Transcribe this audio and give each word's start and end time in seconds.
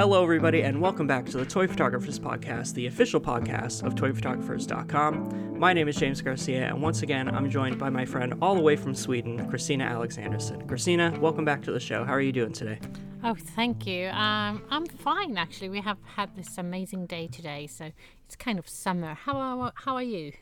Hello, 0.00 0.22
everybody, 0.22 0.62
and 0.62 0.80
welcome 0.80 1.06
back 1.06 1.26
to 1.26 1.36
the 1.36 1.44
Toy 1.44 1.66
Photographers 1.66 2.18
Podcast, 2.18 2.72
the 2.72 2.86
official 2.86 3.20
podcast 3.20 3.82
of 3.82 3.94
ToyPhotographers.com. 3.96 5.58
My 5.58 5.74
name 5.74 5.88
is 5.88 5.96
James 5.96 6.22
Garcia, 6.22 6.68
and 6.68 6.80
once 6.80 7.02
again, 7.02 7.28
I'm 7.28 7.50
joined 7.50 7.78
by 7.78 7.90
my 7.90 8.06
friend 8.06 8.32
all 8.40 8.54
the 8.54 8.62
way 8.62 8.76
from 8.76 8.94
Sweden, 8.94 9.46
Christina 9.50 9.84
Alexanderson. 9.84 10.66
Christina, 10.66 11.14
welcome 11.20 11.44
back 11.44 11.60
to 11.64 11.70
the 11.70 11.78
show. 11.78 12.02
How 12.02 12.14
are 12.14 12.20
you 12.22 12.32
doing 12.32 12.54
today? 12.54 12.78
Oh, 13.22 13.34
thank 13.34 13.86
you. 13.86 14.08
Um, 14.08 14.62
I'm 14.70 14.86
fine, 14.86 15.36
actually. 15.36 15.68
We 15.68 15.82
have 15.82 15.98
had 16.16 16.34
this 16.34 16.56
amazing 16.56 17.04
day 17.04 17.26
today, 17.26 17.66
so 17.66 17.90
it's 18.24 18.36
kind 18.36 18.58
of 18.58 18.66
summer. 18.70 19.12
How 19.12 19.36
are, 19.36 19.72
how 19.74 19.96
are 19.96 20.02
you? 20.02 20.32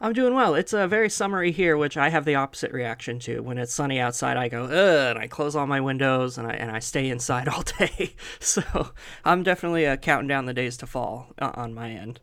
I'm 0.00 0.12
doing 0.12 0.34
well. 0.34 0.54
It's 0.54 0.72
uh, 0.72 0.86
very 0.86 1.10
summery 1.10 1.52
here, 1.52 1.76
which 1.76 1.96
I 1.96 2.08
have 2.08 2.24
the 2.24 2.34
opposite 2.34 2.72
reaction 2.72 3.18
to. 3.20 3.40
When 3.40 3.58
it's 3.58 3.72
sunny 3.72 4.00
outside, 4.00 4.36
I 4.36 4.48
go, 4.48 4.64
ugh, 4.64 5.16
and 5.16 5.18
I 5.18 5.26
close 5.26 5.54
all 5.54 5.66
my 5.66 5.80
windows 5.80 6.38
and 6.38 6.46
I, 6.46 6.52
and 6.52 6.70
I 6.70 6.78
stay 6.78 7.08
inside 7.10 7.48
all 7.48 7.62
day. 7.62 8.14
so 8.40 8.92
I'm 9.24 9.42
definitely 9.42 9.86
uh, 9.86 9.96
counting 9.96 10.28
down 10.28 10.46
the 10.46 10.54
days 10.54 10.76
to 10.78 10.86
fall 10.86 11.28
uh, 11.38 11.52
on 11.54 11.74
my 11.74 11.90
end. 11.90 12.20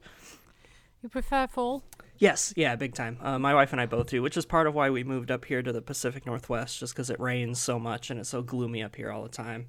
You 1.04 1.10
prefer 1.10 1.48
fall? 1.48 1.84
Yes, 2.20 2.54
yeah, 2.58 2.76
big 2.76 2.96
time. 2.96 3.20
Uh, 3.22 3.38
my 3.38 3.54
wife 3.54 3.72
and 3.72 3.80
I 3.80 3.86
both 3.86 4.10
do, 4.10 4.22
which 4.24 4.38
is 4.38 4.46
part 4.46 4.66
of 4.66 4.74
why 4.74 4.90
we 4.90 5.04
moved 5.04 5.30
up 5.30 5.46
here 5.46 5.62
to 5.62 5.72
the 5.72 5.82
Pacific 5.82 6.26
Northwest, 6.26 6.80
just 6.80 6.94
because 6.94 7.10
it 7.10 7.20
rains 7.20 7.60
so 7.60 7.78
much 7.78 8.10
and 8.10 8.20
it's 8.20 8.30
so 8.30 8.42
gloomy 8.42 8.82
up 8.82 8.96
here 8.96 9.12
all 9.12 9.22
the 9.22 9.30
time. 9.30 9.68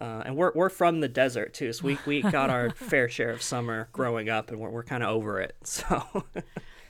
Uh, 0.00 0.22
and 0.26 0.36
we're, 0.36 0.52
we're 0.54 0.68
from 0.68 1.00
the 1.00 1.08
desert 1.08 1.54
too, 1.54 1.72
so 1.72 1.84
we, 1.84 1.98
we 2.04 2.22
got 2.22 2.50
our 2.50 2.70
fair 2.74 3.08
share 3.08 3.30
of 3.30 3.40
summer 3.40 3.88
growing 3.92 4.28
up, 4.28 4.50
and 4.50 4.58
we're, 4.58 4.70
we're 4.70 4.82
kind 4.82 5.02
of 5.02 5.10
over 5.10 5.40
it. 5.40 5.56
So 5.62 6.24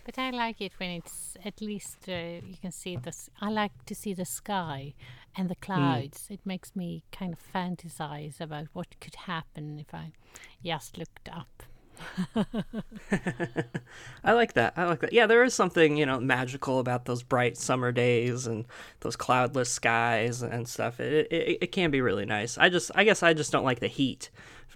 But 0.07 0.21
I 0.21 0.31
like 0.31 0.61
it 0.61 0.71
when 0.79 0.91
it's 0.91 1.37
at 1.45 1.61
least 1.61 2.09
uh, 2.09 2.39
you 2.47 2.57
can 2.63 2.71
see 2.71 2.97
this. 2.97 3.29
I 3.41 3.51
like 3.51 3.73
to 3.87 3.95
see 3.95 4.15
the 4.15 4.25
sky 4.25 4.95
and 5.37 5.49
the 5.49 5.57
clouds. 5.57 6.29
Mm. 6.29 6.35
It 6.35 6.41
makes 6.45 6.77
me 6.77 7.03
kind 7.11 7.33
of 7.33 7.41
fantasize 7.53 8.41
about 8.41 8.69
what 8.73 9.01
could 9.01 9.17
happen 9.17 9.81
if 9.81 9.93
I 9.93 10.13
just 10.65 10.97
looked 10.97 11.29
up. 11.29 11.65
I 14.23 14.33
like 14.33 14.53
that. 14.53 14.75
I 14.77 14.85
like 14.85 15.01
that. 15.01 15.13
Yeah, 15.13 15.27
there 15.27 15.43
is 15.43 15.55
something, 15.55 15.97
you 15.97 16.07
know, 16.07 16.21
magical 16.21 16.79
about 16.79 17.07
those 17.07 17.25
bright 17.25 17.57
summer 17.57 17.91
days 17.91 18.47
and 18.47 18.65
those 19.01 19.17
cloudless 19.17 19.73
skies 19.73 20.41
and 20.41 20.69
stuff. 20.69 21.01
It, 21.01 21.27
it, 21.33 21.59
it 21.63 21.73
can 21.73 21.91
be 21.91 22.01
really 22.01 22.27
nice. 22.27 22.57
I 22.59 22.69
just, 22.69 22.93
I 22.95 23.03
guess 23.03 23.25
I 23.25 23.35
just 23.35 23.51
don't 23.51 23.65
like 23.65 23.81
the 23.81 23.89
heat 23.89 24.31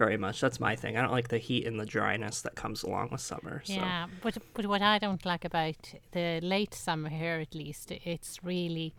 very 0.05 0.17
much. 0.17 0.41
That's 0.41 0.59
my 0.59 0.75
thing. 0.75 0.97
I 0.97 1.01
don't 1.01 1.15
like 1.19 1.29
the 1.35 1.37
heat 1.47 1.63
and 1.67 1.79
the 1.79 1.85
dryness 1.85 2.41
that 2.41 2.55
comes 2.55 2.79
along 2.87 3.09
with 3.11 3.21
summer. 3.21 3.61
So. 3.65 3.73
Yeah, 3.73 4.07
but 4.23 4.33
but 4.55 4.65
what 4.65 4.81
I 4.81 4.97
don't 5.05 5.23
like 5.31 5.45
about 5.45 5.81
the 6.11 6.27
late 6.41 6.73
summer 6.73 7.09
here, 7.09 7.37
at 7.47 7.53
least, 7.55 7.91
it's 7.91 8.31
really. 8.43 8.93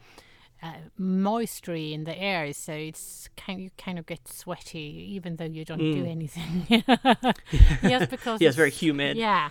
Uh, 0.65 0.75
moisture 0.97 1.75
in 1.75 2.05
the 2.05 2.17
air, 2.17 2.53
so 2.53 2.73
it's 2.73 3.29
kind 3.37 3.59
you 3.63 3.71
kind 3.77 3.99
of 3.99 4.07
get 4.07 4.29
sweaty 4.29 4.89
even 5.17 5.35
though 5.35 5.51
you 5.59 5.65
don't 5.65 5.81
mm. 5.81 5.95
do 5.99 6.05
anything. 6.17 6.55
yes, 7.93 8.07
because 8.09 8.41
yeah, 8.41 8.47
it's 8.47 8.57
very 8.57 8.71
humid. 8.71 9.17
Yeah, 9.17 9.49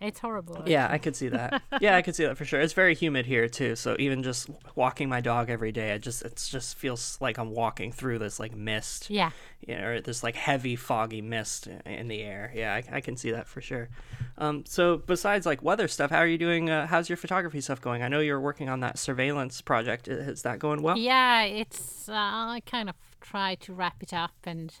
it's 0.00 0.20
horrible. 0.20 0.62
Yeah, 0.64 0.86
I 0.88 0.98
could 0.98 1.16
see 1.16 1.28
that. 1.28 1.60
yeah, 1.80 1.96
I 1.96 2.02
could 2.02 2.14
see 2.14 2.24
that 2.24 2.36
for 2.36 2.44
sure. 2.44 2.60
It's 2.60 2.72
very 2.72 2.94
humid 2.94 3.26
here 3.26 3.48
too. 3.48 3.74
So 3.74 3.96
even 3.98 4.22
just 4.22 4.48
walking 4.76 5.08
my 5.08 5.20
dog 5.20 5.50
every 5.50 5.72
day, 5.72 5.90
it 5.90 6.02
just 6.02 6.22
it 6.22 6.42
just 6.50 6.76
feels 6.76 7.18
like 7.20 7.38
I'm 7.38 7.50
walking 7.50 7.90
through 7.90 8.20
this 8.20 8.38
like 8.38 8.54
mist. 8.54 9.10
Yeah. 9.10 9.30
You 9.66 9.76
know, 9.76 9.86
or 9.86 10.00
this 10.00 10.22
like 10.22 10.36
heavy 10.36 10.76
foggy 10.76 11.20
mist 11.20 11.66
in 11.84 12.06
the 12.06 12.22
air. 12.22 12.52
Yeah, 12.54 12.74
I, 12.74 12.96
I 12.96 13.00
can 13.00 13.16
see 13.16 13.32
that 13.32 13.48
for 13.48 13.60
sure. 13.60 13.88
Um, 14.36 14.64
so 14.66 14.98
besides 14.98 15.46
like 15.46 15.62
weather 15.62 15.88
stuff, 15.88 16.10
how 16.10 16.18
are 16.18 16.28
you 16.28 16.38
doing? 16.38 16.70
Uh, 16.70 16.86
how's 16.86 17.08
your 17.08 17.16
photography 17.16 17.60
stuff 17.60 17.80
going? 17.80 18.02
I 18.02 18.08
know 18.08 18.20
you're 18.20 18.40
working 18.40 18.68
on 18.68 18.80
that 18.80 18.98
surveillance 18.98 19.60
project. 19.60 20.06
Is 20.06 20.42
that 20.42 20.60
going 20.60 20.82
well? 20.82 20.96
Yeah, 20.96 21.42
it's. 21.42 22.08
Uh, 22.08 22.12
I 22.14 22.62
kind 22.66 22.88
of 22.88 22.94
try 23.20 23.56
to 23.56 23.72
wrap 23.72 24.00
it 24.00 24.12
up 24.12 24.34
and 24.44 24.72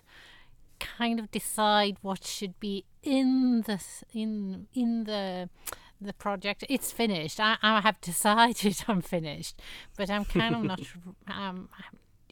kind 0.78 1.18
of 1.18 1.30
decide 1.30 1.96
what 2.02 2.24
should 2.24 2.58
be 2.60 2.84
in 3.08 3.62
the 3.62 3.82
in 4.12 4.66
in 4.74 5.04
the 5.04 5.48
the 6.00 6.12
project. 6.12 6.64
It's 6.68 6.92
finished. 6.92 7.40
I, 7.40 7.56
I 7.62 7.80
have 7.80 8.00
decided 8.12 8.84
I'm 8.86 9.00
finished, 9.00 9.60
but 9.96 10.10
I'm 10.10 10.24
kind 10.24 10.54
of 10.54 10.62
not. 10.64 10.80
Um, 11.28 11.68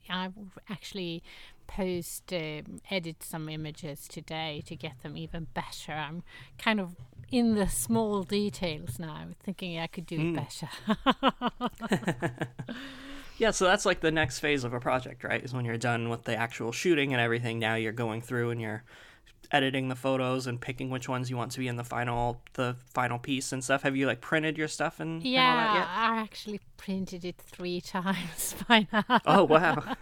I 0.09 0.31
actually 0.70 1.25
post 1.66 2.32
um, 2.32 2.81
edit 2.92 3.25
some 3.25 3.48
images 3.48 4.06
today 4.06 4.62
to 4.66 4.76
get 4.76 5.03
them 5.03 5.16
even 5.16 5.48
better. 5.53 5.92
I'm 5.92 6.22
kind 6.59 6.78
of 6.78 6.94
in 7.32 7.56
the 7.56 7.69
small 7.69 8.22
details 8.22 9.00
now, 9.00 9.26
thinking 9.42 9.81
I 9.81 9.88
could 9.88 10.06
do 10.06 10.19
mm. 10.19 10.38
it 10.38 11.19
better. 11.19 12.47
Yeah, 13.38 13.50
so 13.50 13.66
that's 13.66 13.84
like 13.84 14.00
the 14.00 14.10
next 14.10 14.38
phase 14.38 14.65
of 14.65 14.72
a 14.72 14.81
project, 14.81 15.22
right? 15.22 15.44
Is 15.44 15.53
when 15.53 15.66
you're 15.66 15.76
done 15.76 16.09
with 16.09 16.25
the 16.25 16.34
actual 16.34 16.72
shooting 16.72 17.12
and 17.12 17.20
everything. 17.20 17.59
Now 17.59 17.75
you're 17.75 17.92
going 17.92 18.22
through 18.22 18.50
and 18.50 18.60
you're 18.60 18.82
editing 19.53 19.89
the 19.89 19.95
photos 19.95 20.47
and 20.47 20.61
picking 20.61 20.91
which 20.91 21.09
ones 21.09 21.31
you 21.31 21.37
want 21.37 21.53
to 21.53 21.59
be 21.59 21.69
in 21.69 21.77
the 21.77 21.84
final 21.84 22.41
the 22.55 22.77
final 22.93 23.19
piece 23.19 23.53
and 23.53 23.62
stuff. 23.62 23.83
Have 23.83 23.97
you 23.97 24.07
like 24.07 24.21
printed 24.21 24.59
your 24.59 24.69
stuff 24.69 25.01
and 25.01 25.23
yeah? 25.23 25.51
And 25.51 26.19
I 26.19 26.23
actually 26.23 26.61
printed 26.77 27.25
it 27.25 27.37
three 27.39 27.81
times 27.97 28.55
by 28.69 28.87
now. 28.93 29.21
Oh 29.27 29.45
wow! 29.45 29.97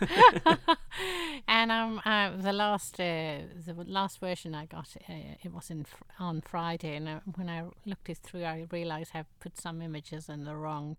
and 1.48 1.70
um, 1.70 2.00
uh, 2.04 2.36
the 2.36 2.52
last 2.52 3.00
uh, 3.00 3.38
the 3.66 3.74
last 3.86 4.20
version 4.20 4.54
I 4.54 4.66
got 4.66 4.88
uh, 5.08 5.12
it 5.42 5.52
was 5.52 5.70
in 5.70 5.86
on 6.18 6.40
Friday, 6.40 6.96
and 6.96 7.08
uh, 7.08 7.20
when 7.36 7.48
I 7.48 7.64
looked 7.86 8.08
it 8.08 8.18
through, 8.18 8.44
I 8.44 8.66
realized 8.70 9.12
I 9.14 9.24
put 9.40 9.58
some 9.58 9.82
images 9.82 10.28
in 10.28 10.44
the 10.44 10.56
wrong 10.56 10.96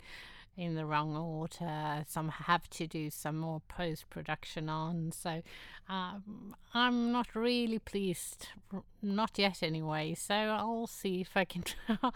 in 0.57 0.75
the 0.75 0.85
wrong 0.85 1.15
order. 1.15 2.05
Some 2.07 2.29
have 2.29 2.69
to 2.71 2.87
do 2.87 3.09
some 3.09 3.37
more 3.37 3.61
post 3.67 4.09
production 4.09 4.69
on. 4.69 5.11
So 5.11 5.41
um, 5.89 6.55
I'm 6.73 7.11
not 7.11 7.35
really 7.35 7.79
pleased, 7.79 8.47
not 9.01 9.37
yet 9.37 9.61
anyway. 9.61 10.15
So 10.15 10.33
I'll 10.33 10.87
see 10.87 11.21
if 11.21 11.31
I 11.35 11.45
can. 11.45 11.63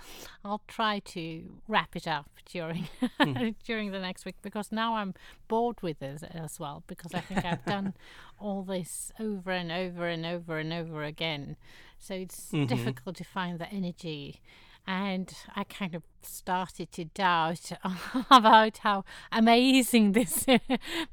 I'll 0.46 0.62
try 0.68 1.00
to 1.00 1.62
wrap 1.68 1.96
it 1.96 2.08
up 2.08 2.30
during 2.50 2.88
mm. 3.20 3.56
during 3.66 3.92
the 3.92 4.00
next 4.00 4.26
week 4.26 4.38
because 4.42 4.72
now 4.72 4.96
I'm 4.96 5.14
bored 5.48 5.82
with 5.82 6.02
it 6.02 6.24
as 6.34 6.60
well 6.60 6.84
because 6.88 7.14
I 7.14 7.20
think 7.20 7.46
I've 7.46 7.66
done 7.66 7.94
all 8.40 8.64
this 8.64 9.12
over 9.20 9.52
and 9.52 9.72
over 9.72 10.08
and 10.08 10.26
over 10.26 10.58
and 10.58 10.72
over 10.72 11.04
again. 11.04 11.58
So 12.00 12.14
it's 12.14 12.52
mm-hmm. 12.52 12.66
difficult 12.66 13.18
to 13.18 13.26
find 13.26 13.60
the 13.60 13.70
energy 13.70 14.42
and 14.90 15.32
I 15.56 15.66
kind 15.66 15.94
of 15.94 16.02
started 16.24 16.92
to 16.94 17.06
doubt 17.06 17.72
about 18.32 18.80
how 18.80 19.06
amazing 19.32 20.12
this 20.14 20.48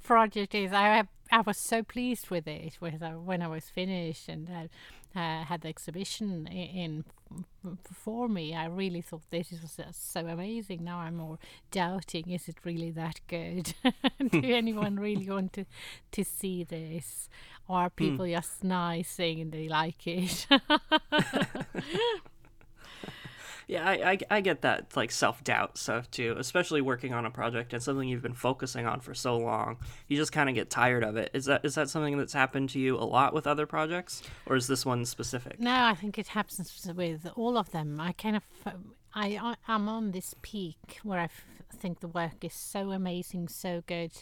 project 0.02 0.54
is. 0.54 0.72
I 0.72 1.04
I 1.30 1.40
was 1.42 1.58
so 1.58 1.82
pleased 1.82 2.30
with 2.30 2.48
it 2.48 2.78
uh, 2.80 3.10
when 3.10 3.42
I 3.42 3.48
was 3.48 3.68
finished 3.68 4.28
and 4.28 4.48
uh, 4.48 5.18
uh, 5.18 5.44
had 5.44 5.62
the 5.62 5.68
exhibition 5.68 6.46
in, 6.46 7.04
in 7.64 7.78
for 7.92 8.28
me. 8.28 8.54
I 8.54 8.66
really 8.66 9.02
thought 9.02 9.22
this 9.30 9.50
was 9.50 9.78
so 9.90 10.20
amazing. 10.20 10.82
Now 10.82 10.98
I'm 11.00 11.16
more 11.16 11.38
doubting: 11.70 12.30
is 12.30 12.48
it 12.48 12.56
really 12.64 12.92
that 12.92 13.20
good? 13.26 13.74
Do 14.30 14.40
anyone 14.42 14.96
really 14.96 15.28
want 15.28 15.52
to 15.54 15.66
to 16.12 16.24
see 16.24 16.64
this? 16.64 17.28
Or 17.68 17.78
are 17.78 17.88
hmm. 17.88 18.04
people 18.04 18.24
mm. 18.24 18.36
just 18.36 18.64
nice 18.64 19.10
saying 19.10 19.50
they 19.50 19.68
like 19.68 20.06
it? 20.06 20.46
Yeah, 23.68 23.84
I, 23.84 24.12
I, 24.12 24.18
I 24.30 24.40
get 24.42 24.62
that 24.62 24.96
like 24.96 25.10
self 25.10 25.42
doubt 25.42 25.76
stuff 25.76 26.08
too, 26.10 26.36
especially 26.38 26.80
working 26.80 27.12
on 27.12 27.26
a 27.26 27.30
project 27.30 27.72
and 27.72 27.82
something 27.82 28.08
you've 28.08 28.22
been 28.22 28.34
focusing 28.34 28.86
on 28.86 29.00
for 29.00 29.12
so 29.12 29.36
long. 29.36 29.78
You 30.06 30.16
just 30.16 30.30
kind 30.30 30.48
of 30.48 30.54
get 30.54 30.70
tired 30.70 31.02
of 31.02 31.16
it. 31.16 31.30
Is 31.34 31.46
that 31.46 31.64
is 31.64 31.74
that 31.74 31.90
something 31.90 32.16
that's 32.16 32.32
happened 32.32 32.70
to 32.70 32.78
you 32.78 32.96
a 32.96 33.02
lot 33.02 33.34
with 33.34 33.46
other 33.46 33.66
projects, 33.66 34.22
or 34.46 34.54
is 34.54 34.68
this 34.68 34.86
one 34.86 35.04
specific? 35.04 35.58
No, 35.58 35.74
I 35.74 35.94
think 35.94 36.16
it 36.16 36.28
happens 36.28 36.88
with 36.94 37.26
all 37.34 37.58
of 37.58 37.72
them. 37.72 38.00
I 38.00 38.12
kind 38.12 38.36
of 38.36 38.44
I 39.14 39.56
I'm 39.66 39.88
on 39.88 40.12
this 40.12 40.34
peak 40.42 41.00
where 41.02 41.18
I 41.18 41.28
think 41.74 41.98
the 41.98 42.08
work 42.08 42.44
is 42.44 42.54
so 42.54 42.92
amazing, 42.92 43.48
so 43.48 43.82
good, 43.88 44.12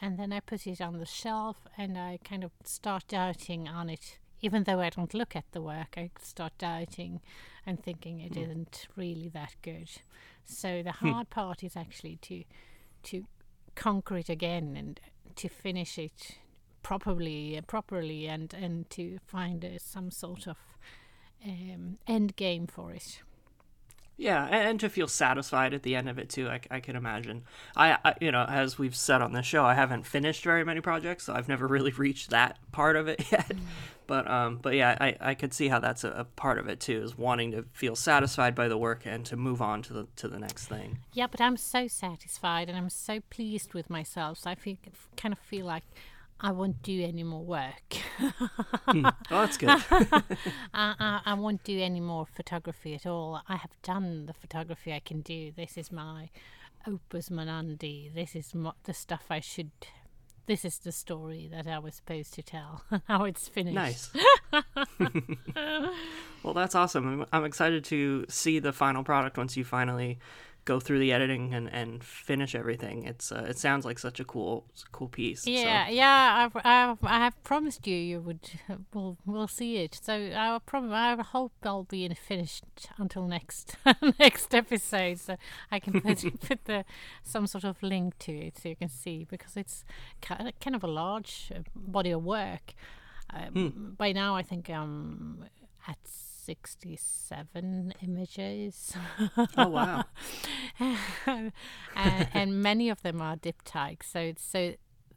and 0.00 0.18
then 0.18 0.32
I 0.32 0.40
put 0.40 0.66
it 0.66 0.80
on 0.80 0.98
the 0.98 1.06
shelf 1.06 1.66
and 1.76 1.98
I 1.98 2.20
kind 2.24 2.42
of 2.42 2.52
start 2.64 3.04
doubting 3.08 3.68
on 3.68 3.90
it 3.90 4.18
even 4.40 4.64
though 4.64 4.80
I 4.80 4.90
don't 4.90 5.14
look 5.14 5.34
at 5.34 5.44
the 5.52 5.60
work, 5.60 5.94
I 5.96 6.10
start 6.20 6.52
doubting 6.58 7.20
and 7.66 7.82
thinking 7.82 8.20
it 8.20 8.32
mm. 8.32 8.56
not 8.56 8.86
really 8.96 9.28
that 9.28 9.56
good. 9.62 9.90
So 10.44 10.82
the 10.82 10.92
hmm. 10.92 11.10
hard 11.10 11.30
part 11.30 11.62
is 11.62 11.76
actually 11.76 12.16
to 12.22 12.44
to 13.04 13.26
conquer 13.74 14.16
it 14.16 14.28
again 14.28 14.76
and 14.76 15.00
to 15.36 15.48
finish 15.48 15.98
it 15.98 16.38
properly, 16.82 17.60
properly, 17.66 18.26
and 18.26 18.54
and 18.54 18.88
to 18.90 19.18
find 19.26 19.64
uh, 19.64 19.78
some 19.78 20.10
sort 20.10 20.46
of 20.46 20.56
um, 21.44 21.98
end 22.06 22.36
game 22.36 22.66
for 22.66 22.92
it. 22.92 23.22
Yeah, 24.18 24.46
and 24.46 24.80
to 24.80 24.88
feel 24.88 25.06
satisfied 25.06 25.72
at 25.72 25.84
the 25.84 25.94
end 25.94 26.08
of 26.08 26.18
it 26.18 26.28
too. 26.28 26.48
I, 26.48 26.60
I 26.72 26.80
can 26.80 26.96
imagine. 26.96 27.44
I, 27.76 27.98
I, 28.04 28.14
you 28.20 28.32
know, 28.32 28.44
as 28.48 28.76
we've 28.76 28.96
said 28.96 29.22
on 29.22 29.32
the 29.32 29.42
show, 29.42 29.64
I 29.64 29.74
haven't 29.74 30.06
finished 30.06 30.42
very 30.42 30.64
many 30.64 30.80
projects, 30.80 31.24
so 31.24 31.34
I've 31.34 31.48
never 31.48 31.68
really 31.68 31.92
reached 31.96 32.30
that 32.30 32.58
part 32.72 32.96
of 32.96 33.06
it 33.06 33.24
yet. 33.32 33.52
But 34.08 34.28
um, 34.28 34.58
but 34.60 34.74
yeah, 34.74 34.96
I, 35.00 35.16
I 35.20 35.34
could 35.34 35.54
see 35.54 35.68
how 35.68 35.78
that's 35.78 36.02
a, 36.02 36.10
a, 36.10 36.24
part 36.24 36.58
of 36.58 36.66
it 36.66 36.80
too, 36.80 37.00
is 37.00 37.16
wanting 37.16 37.52
to 37.52 37.64
feel 37.72 37.94
satisfied 37.94 38.56
by 38.56 38.66
the 38.66 38.76
work 38.76 39.02
and 39.04 39.24
to 39.26 39.36
move 39.36 39.62
on 39.62 39.82
to 39.82 39.92
the 39.92 40.06
to 40.16 40.26
the 40.26 40.38
next 40.38 40.66
thing. 40.66 40.98
Yeah, 41.12 41.28
but 41.28 41.40
I'm 41.40 41.56
so 41.56 41.86
satisfied 41.86 42.68
and 42.68 42.76
I'm 42.76 42.90
so 42.90 43.20
pleased 43.30 43.72
with 43.72 43.88
myself. 43.88 44.38
So 44.38 44.50
I 44.50 44.56
feel 44.56 44.76
kind 45.16 45.32
of 45.32 45.38
feel 45.38 45.66
like 45.66 45.84
I 46.40 46.52
won't 46.52 46.82
do 46.82 47.02
any 47.02 47.22
more 47.24 47.44
work. 47.44 47.94
Hmm. 48.86 49.06
Oh, 49.30 49.40
that's 49.42 49.56
good. 49.58 49.68
I, 49.68 50.24
I, 50.72 51.20
I 51.26 51.34
won't 51.34 51.64
do 51.64 51.78
any 51.80 52.00
more 52.00 52.26
photography 52.26 52.94
at 52.94 53.06
all. 53.06 53.42
I 53.48 53.56
have 53.56 53.72
done 53.82 54.26
the 54.26 54.32
photography 54.32 54.92
I 54.92 55.00
can 55.00 55.20
do. 55.20 55.52
This 55.54 55.76
is 55.76 55.92
my 55.92 56.30
opus 56.86 57.28
monandi. 57.28 58.12
This 58.14 58.34
is 58.34 58.54
mo- 58.54 58.74
the 58.84 58.94
stuff 58.94 59.24
I 59.30 59.40
should. 59.40 59.70
This 60.46 60.64
is 60.64 60.78
the 60.78 60.92
story 60.92 61.48
that 61.52 61.66
I 61.66 61.78
was 61.78 61.96
supposed 61.96 62.32
to 62.34 62.42
tell. 62.42 62.82
How 63.06 63.24
it's 63.24 63.48
finished. 63.48 63.74
Nice. 63.74 64.10
well, 66.42 66.54
that's 66.54 66.74
awesome. 66.74 67.20
I'm, 67.22 67.26
I'm 67.32 67.44
excited 67.44 67.84
to 67.84 68.24
see 68.28 68.58
the 68.58 68.72
final 68.72 69.04
product 69.04 69.36
once 69.36 69.56
you 69.56 69.64
finally 69.64 70.18
go 70.72 70.78
through 70.80 71.00
the 71.00 71.12
editing 71.18 71.54
and, 71.56 71.66
and 71.80 71.90
finish 72.04 72.54
everything. 72.62 72.96
It's 73.10 73.32
uh, 73.32 73.46
it 73.50 73.58
sounds 73.58 73.84
like 73.88 73.98
such 73.98 74.18
a 74.20 74.24
cool 74.32 74.52
cool 74.96 75.08
piece. 75.08 75.40
so- 75.44 75.50
Yeah, 75.50 75.88
yeah. 75.88 76.20
I've, 76.40 76.56
I've, 76.74 76.98
I 77.16 77.18
have 77.26 77.36
promised 77.50 77.86
you 77.86 77.96
you 78.10 78.20
would. 78.26 78.44
We'll, 78.94 79.16
we'll 79.26 79.48
see 79.60 79.72
it. 79.84 79.92
So 80.02 80.12
I 80.12 80.52
will 80.52 80.60
prom- 80.70 80.92
I 80.92 81.16
hope 81.36 81.52
I'll 81.64 81.84
be 81.96 82.04
in 82.04 82.14
finished 82.14 82.64
until 82.98 83.26
next 83.26 83.76
next 84.26 84.54
episode, 84.54 85.18
so 85.18 85.36
I 85.74 85.78
can 85.80 86.00
put, 86.00 86.18
put 86.48 86.64
the 86.66 86.84
some 87.22 87.46
sort 87.46 87.64
of 87.64 87.82
link 87.82 88.18
to 88.26 88.32
it 88.46 88.58
so 88.58 88.68
you 88.68 88.76
can 88.76 88.88
see 88.90 89.26
because 89.30 89.56
it's 89.56 89.84
kind 90.20 90.74
of, 90.76 90.84
a 90.84 90.86
large 91.02 91.50
uh, 91.54 91.60
body 91.74 92.10
of 92.12 92.22
work. 92.24 92.74
Um, 93.34 93.94
By 93.98 94.12
now, 94.12 94.36
I 94.40 94.42
think 94.42 94.68
I'm 94.70 95.44
at 95.86 95.98
sixty-seven 96.48 97.92
images. 98.02 98.94
Oh 99.56 99.68
wow. 99.68 100.04
and, 100.80 100.98
uh, 101.94 102.24
and 102.32 102.62
many 102.62 102.88
of 102.88 103.02
them 103.02 103.20
are 103.20 103.36
diptychs, 103.36 104.04
so 104.04 104.20
it's 104.20 104.42
so 104.42 104.72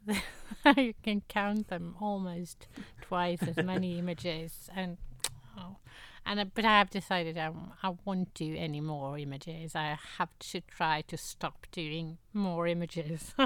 you 0.76 0.94
can 1.02 1.22
count 1.28 1.68
them 1.68 1.96
almost 2.00 2.66
twice 3.00 3.42
as 3.42 3.56
many 3.64 3.98
images 4.04 4.68
and 4.74 4.98
oh, 5.58 5.76
and 6.24 6.40
uh, 6.40 6.44
but 6.54 6.64
I 6.64 6.78
have 6.78 6.90
decided 6.90 7.36
I, 7.36 7.50
I 7.82 7.94
won't 8.04 8.32
do 8.34 8.54
any 8.56 8.80
more 8.80 9.18
images. 9.18 9.74
I 9.74 9.98
have 10.18 10.30
to 10.52 10.60
try 10.60 11.02
to 11.08 11.16
stop 11.16 11.66
doing 11.72 12.18
more 12.32 12.66
images. 12.66 13.34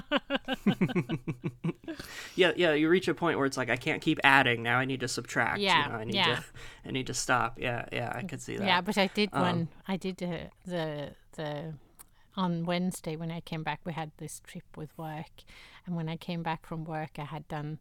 yeah, 2.34 2.52
yeah. 2.56 2.72
You 2.74 2.88
reach 2.88 3.08
a 3.08 3.14
point 3.14 3.38
where 3.38 3.46
it's 3.46 3.56
like 3.56 3.70
I 3.70 3.76
can't 3.76 4.02
keep 4.02 4.18
adding. 4.24 4.62
Now 4.62 4.78
I 4.78 4.84
need 4.84 5.00
to 5.00 5.08
subtract. 5.08 5.60
Yeah, 5.60 5.84
You 5.86 5.92
know, 5.92 5.98
I 5.98 6.04
need 6.04 6.14
yeah. 6.14 6.36
to 6.36 6.44
I 6.86 6.90
need 6.90 7.06
to 7.06 7.14
stop. 7.14 7.58
Yeah, 7.58 7.86
yeah. 7.92 8.12
I 8.14 8.22
could 8.22 8.40
see 8.42 8.56
that. 8.56 8.66
yeah, 8.66 8.80
but 8.80 8.98
I 8.98 9.06
did 9.08 9.30
Um, 9.32 9.42
one. 9.42 9.68
I 9.88 9.96
did 9.96 10.22
uh, 10.22 10.36
the 10.64 11.10
the 11.36 11.74
on 12.36 12.64
Wednesday 12.64 13.16
when 13.16 13.30
I 13.30 13.40
came 13.40 13.62
back. 13.62 13.80
We 13.84 13.92
had 13.92 14.10
this 14.18 14.40
trip 14.46 14.64
with 14.76 14.96
work, 14.98 15.42
and 15.86 15.96
when 15.96 16.08
I 16.08 16.16
came 16.16 16.42
back 16.42 16.66
from 16.66 16.84
work, 16.84 17.18
I 17.18 17.24
had 17.24 17.46
done. 17.48 17.78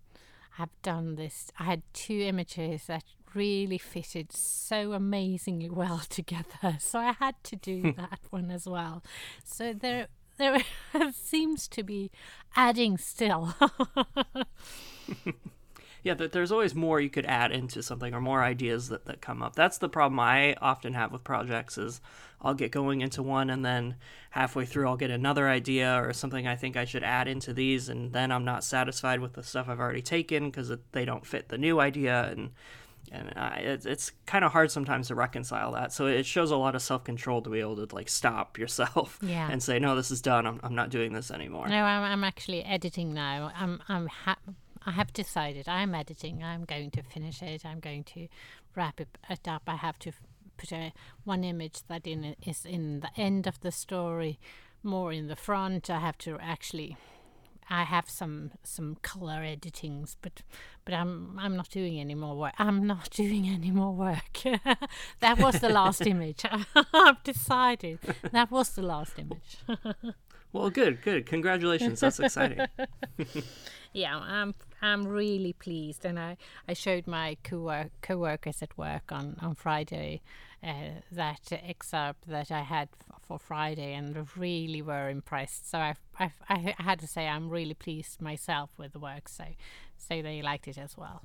I've 0.57 0.81
done 0.83 1.15
this. 1.15 1.51
I 1.59 1.65
had 1.65 1.81
two 1.91 2.17
images 2.21 2.85
that 2.87 3.03
really 3.35 3.77
fitted 3.77 4.31
so 4.31 4.93
amazingly 4.93 5.69
well 5.69 6.01
together, 6.09 6.77
so 6.79 6.99
I 6.99 7.11
had 7.13 7.35
to 7.45 7.55
do 7.55 7.81
hmm. 7.81 7.91
that 7.97 8.19
one 8.29 8.49
as 8.49 8.67
well. 8.67 9.03
So 9.43 9.73
there, 9.73 10.07
there 10.37 10.63
seems 11.13 11.67
to 11.69 11.83
be 11.83 12.11
adding 12.55 12.97
still. 12.97 13.53
Yeah, 16.05 16.13
there's 16.13 16.51
always 16.51 16.75
more 16.75 17.01
you 17.01 17.09
could 17.09 17.25
add 17.25 17.51
into 17.51 17.81
something 17.81 18.13
or 18.13 18.21
more 18.21 18.43
ideas 18.43 18.89
that, 18.89 19.05
that 19.05 19.21
come 19.21 19.41
up. 19.41 19.55
That's 19.55 19.79
the 19.79 19.89
problem 19.89 20.19
I 20.19 20.55
often 20.61 20.93
have 20.93 21.11
with 21.11 21.23
projects 21.23 21.79
is 21.79 21.99
I'll 22.39 22.53
get 22.53 22.69
going 22.71 23.01
into 23.01 23.23
one 23.23 23.49
and 23.49 23.65
then 23.65 23.95
halfway 24.29 24.65
through 24.65 24.87
I'll 24.87 24.97
get 24.97 25.09
another 25.09 25.49
idea 25.49 25.99
or 25.99 26.13
something 26.13 26.45
I 26.45 26.57
think 26.57 26.77
I 26.77 26.85
should 26.85 27.01
add 27.01 27.27
into 27.27 27.53
these 27.53 27.89
and 27.89 28.13
then 28.13 28.31
I'm 28.31 28.45
not 28.45 28.63
satisfied 28.63 29.19
with 29.19 29.33
the 29.33 29.41
stuff 29.41 29.67
I've 29.67 29.79
already 29.79 30.03
taken 30.03 30.51
because 30.51 30.71
they 30.91 31.05
don't 31.05 31.25
fit 31.25 31.49
the 31.49 31.57
new 31.57 31.79
idea 31.79 32.29
and 32.29 32.51
and 33.11 33.33
I, 33.35 33.57
it's, 33.57 33.85
it's 33.85 34.11
kind 34.25 34.43
of 34.45 34.51
hard 34.51 34.71
sometimes 34.71 35.07
to 35.07 35.15
reconcile 35.15 35.71
that. 35.73 35.93
So 35.93 36.07
it 36.07 36.25
shows 36.25 36.51
a 36.51 36.57
lot 36.57 36.75
of 36.75 36.81
self 36.81 37.03
control 37.03 37.41
to 37.41 37.49
be 37.49 37.59
able 37.59 37.85
to 37.85 37.95
like 37.95 38.09
stop 38.09 38.57
yourself 38.57 39.19
Yeah. 39.23 39.49
and 39.51 39.61
say 39.61 39.79
no, 39.79 39.95
this 39.95 40.11
is 40.11 40.21
done. 40.21 40.45
I'm, 40.45 40.59
I'm 40.63 40.75
not 40.75 40.89
doing 40.89 41.13
this 41.13 41.31
anymore. 41.31 41.67
No, 41.67 41.83
I'm, 41.83 42.03
I'm 42.03 42.23
actually 42.23 42.63
editing 42.63 43.13
now. 43.13 43.51
I'm 43.55 43.81
I'm 43.87 44.07
ha- 44.07 44.37
I 44.85 44.91
have 44.91 45.13
decided 45.13 45.67
I'm 45.67 45.95
editing. 45.95 46.43
I'm 46.43 46.63
going 46.65 46.91
to 46.91 47.01
finish 47.03 47.41
it. 47.41 47.65
I'm 47.65 47.79
going 47.79 48.03
to 48.05 48.27
wrap 48.75 49.01
it, 49.01 49.47
up. 49.47 49.63
I 49.67 49.75
have 49.77 49.97
to 49.99 50.11
put 50.57 50.71
a, 50.71 50.93
one 51.23 51.43
image 51.43 51.81
that 51.87 52.05
in 52.05 52.35
is 52.45 52.65
in 52.65 52.99
the 52.99 53.09
end 53.17 53.47
of 53.47 53.59
the 53.61 53.71
story, 53.71 54.39
more 54.83 55.11
in 55.11 55.27
the 55.27 55.35
front. 55.35 55.89
I 55.89 55.99
have 55.99 56.17
to 56.19 56.37
actually. 56.39 56.97
I 57.69 57.83
have 57.83 58.09
some 58.09 58.51
some 58.63 58.97
color 59.01 59.41
editings, 59.41 60.15
but 60.21 60.41
but 60.83 60.93
I'm 60.93 61.37
I'm 61.39 61.55
not 61.55 61.69
doing 61.69 61.99
any 61.99 62.15
more 62.15 62.35
work. 62.35 62.53
I'm 62.57 62.85
not 62.85 63.09
doing 63.21 63.47
any 63.47 63.71
more 63.71 63.93
work. 63.93 64.39
that 65.19 65.39
was 65.39 65.59
the 65.59 65.69
last 65.69 66.05
image. 66.07 66.43
I've 66.93 67.23
decided 67.23 67.99
that 68.31 68.51
was 68.51 68.69
the 68.71 68.83
last 68.83 69.17
image. 69.17 69.57
Well, 70.53 70.69
good, 70.69 71.01
good. 71.01 71.25
Congratulations. 71.25 71.99
That's 71.99 72.19
exciting. 72.19 72.65
Yeah, 73.95 74.17
I'm 74.17 74.53
I'm 74.81 75.07
really 75.07 75.53
pleased, 75.53 76.05
and 76.05 76.19
I, 76.19 76.35
I 76.67 76.73
showed 76.73 77.07
my 77.07 77.37
co 77.43 77.85
co-workers 78.01 78.61
at 78.61 78.77
work 78.77 79.11
on 79.11 79.37
on 79.41 79.55
Friday 79.55 80.21
uh, 80.65 81.01
that 81.11 81.51
excerpt 81.51 82.27
that 82.27 82.51
I 82.51 82.61
had 82.61 82.89
f- 83.09 83.21
for 83.27 83.37
Friday, 83.39 83.93
and 83.93 84.27
really 84.37 84.81
were 84.81 85.09
impressed. 85.09 85.69
So 85.69 85.77
I 85.77 85.93
I 86.19 86.31
I 86.49 86.73
had 86.83 86.99
to 86.99 87.07
say 87.07 87.27
I'm 87.27 87.49
really 87.49 87.73
pleased 87.75 88.21
myself 88.21 88.69
with 88.77 88.93
the 88.93 88.99
work. 88.99 89.29
So 89.29 89.45
so 89.97 90.21
they 90.21 90.41
liked 90.41 90.67
it 90.67 90.77
as 90.77 90.97
well. 90.97 91.21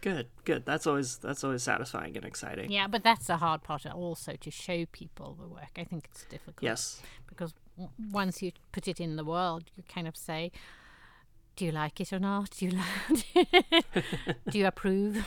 Good, 0.00 0.28
good. 0.44 0.66
That's 0.66 0.86
always 0.86 1.16
that's 1.18 1.42
always 1.44 1.62
satisfying 1.62 2.16
and 2.16 2.24
exciting. 2.26 2.70
Yeah, 2.70 2.88
but 2.88 3.02
that's 3.02 3.26
the 3.26 3.38
hard 3.38 3.62
part 3.62 3.86
also 3.86 4.34
to 4.36 4.50
show 4.50 4.84
people 4.92 5.36
the 5.40 5.48
work. 5.48 5.72
I 5.78 5.84
think 5.84 6.08
it's 6.10 6.24
difficult. 6.24 6.62
Yes. 6.62 7.00
because 7.26 7.54
w- 7.76 7.90
once 8.12 8.42
you 8.42 8.52
put 8.72 8.86
it 8.86 9.00
in 9.00 9.16
the 9.16 9.24
world, 9.24 9.64
you 9.76 9.82
kind 9.88 10.06
of 10.06 10.14
say, 10.16 10.52
"Do 11.56 11.64
you 11.64 11.72
like 11.72 12.00
it 12.02 12.12
or 12.12 12.18
not? 12.20 12.50
Do 12.50 12.66
you 12.66 12.72
like? 13.34 13.84
Do 14.50 14.58
you 14.58 14.66
approve?" 14.66 15.24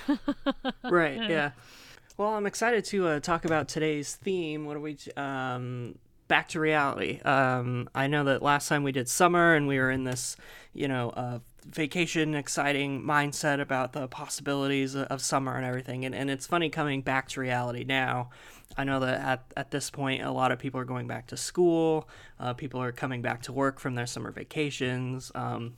Right. 0.83 1.29
Yeah. 1.29 1.51
Well, 2.17 2.29
I'm 2.29 2.47
excited 2.47 2.83
to 2.85 3.07
uh, 3.07 3.19
talk 3.19 3.45
about 3.45 3.67
today's 3.67 4.15
theme. 4.15 4.65
What 4.65 4.75
are 4.75 4.79
we? 4.79 4.97
Um, 5.15 5.99
back 6.27 6.47
to 6.49 6.59
reality. 6.59 7.21
Um, 7.21 7.87
I 7.93 8.07
know 8.07 8.23
that 8.23 8.41
last 8.41 8.67
time 8.67 8.81
we 8.81 8.91
did 8.91 9.07
summer, 9.07 9.53
and 9.53 9.67
we 9.67 9.77
were 9.77 9.91
in 9.91 10.03
this, 10.03 10.35
you 10.73 10.87
know, 10.87 11.11
uh, 11.11 11.39
vacation, 11.67 12.33
exciting 12.33 13.03
mindset 13.03 13.61
about 13.61 13.93
the 13.93 14.07
possibilities 14.07 14.95
of, 14.95 15.21
summer 15.21 15.57
and 15.57 15.63
everything. 15.63 16.05
And 16.05 16.15
and 16.15 16.31
it's 16.31 16.47
funny 16.47 16.71
coming 16.71 17.03
back 17.03 17.29
to 17.29 17.39
reality 17.39 17.83
now. 17.83 18.31
I 18.75 18.83
know 18.83 18.99
that 19.01 19.21
at, 19.21 19.53
at 19.55 19.69
this 19.69 19.91
point, 19.91 20.23
a 20.23 20.31
lot 20.31 20.51
of 20.51 20.57
people 20.57 20.79
are 20.79 20.85
going 20.85 21.05
back 21.05 21.27
to 21.27 21.37
school. 21.37 22.09
Uh, 22.39 22.55
people 22.55 22.81
are 22.81 22.91
coming 22.91 23.21
back 23.21 23.43
to 23.43 23.53
work 23.53 23.79
from 23.79 23.93
their 23.93 24.07
summer 24.07 24.31
vacations. 24.31 25.31
Um, 25.35 25.77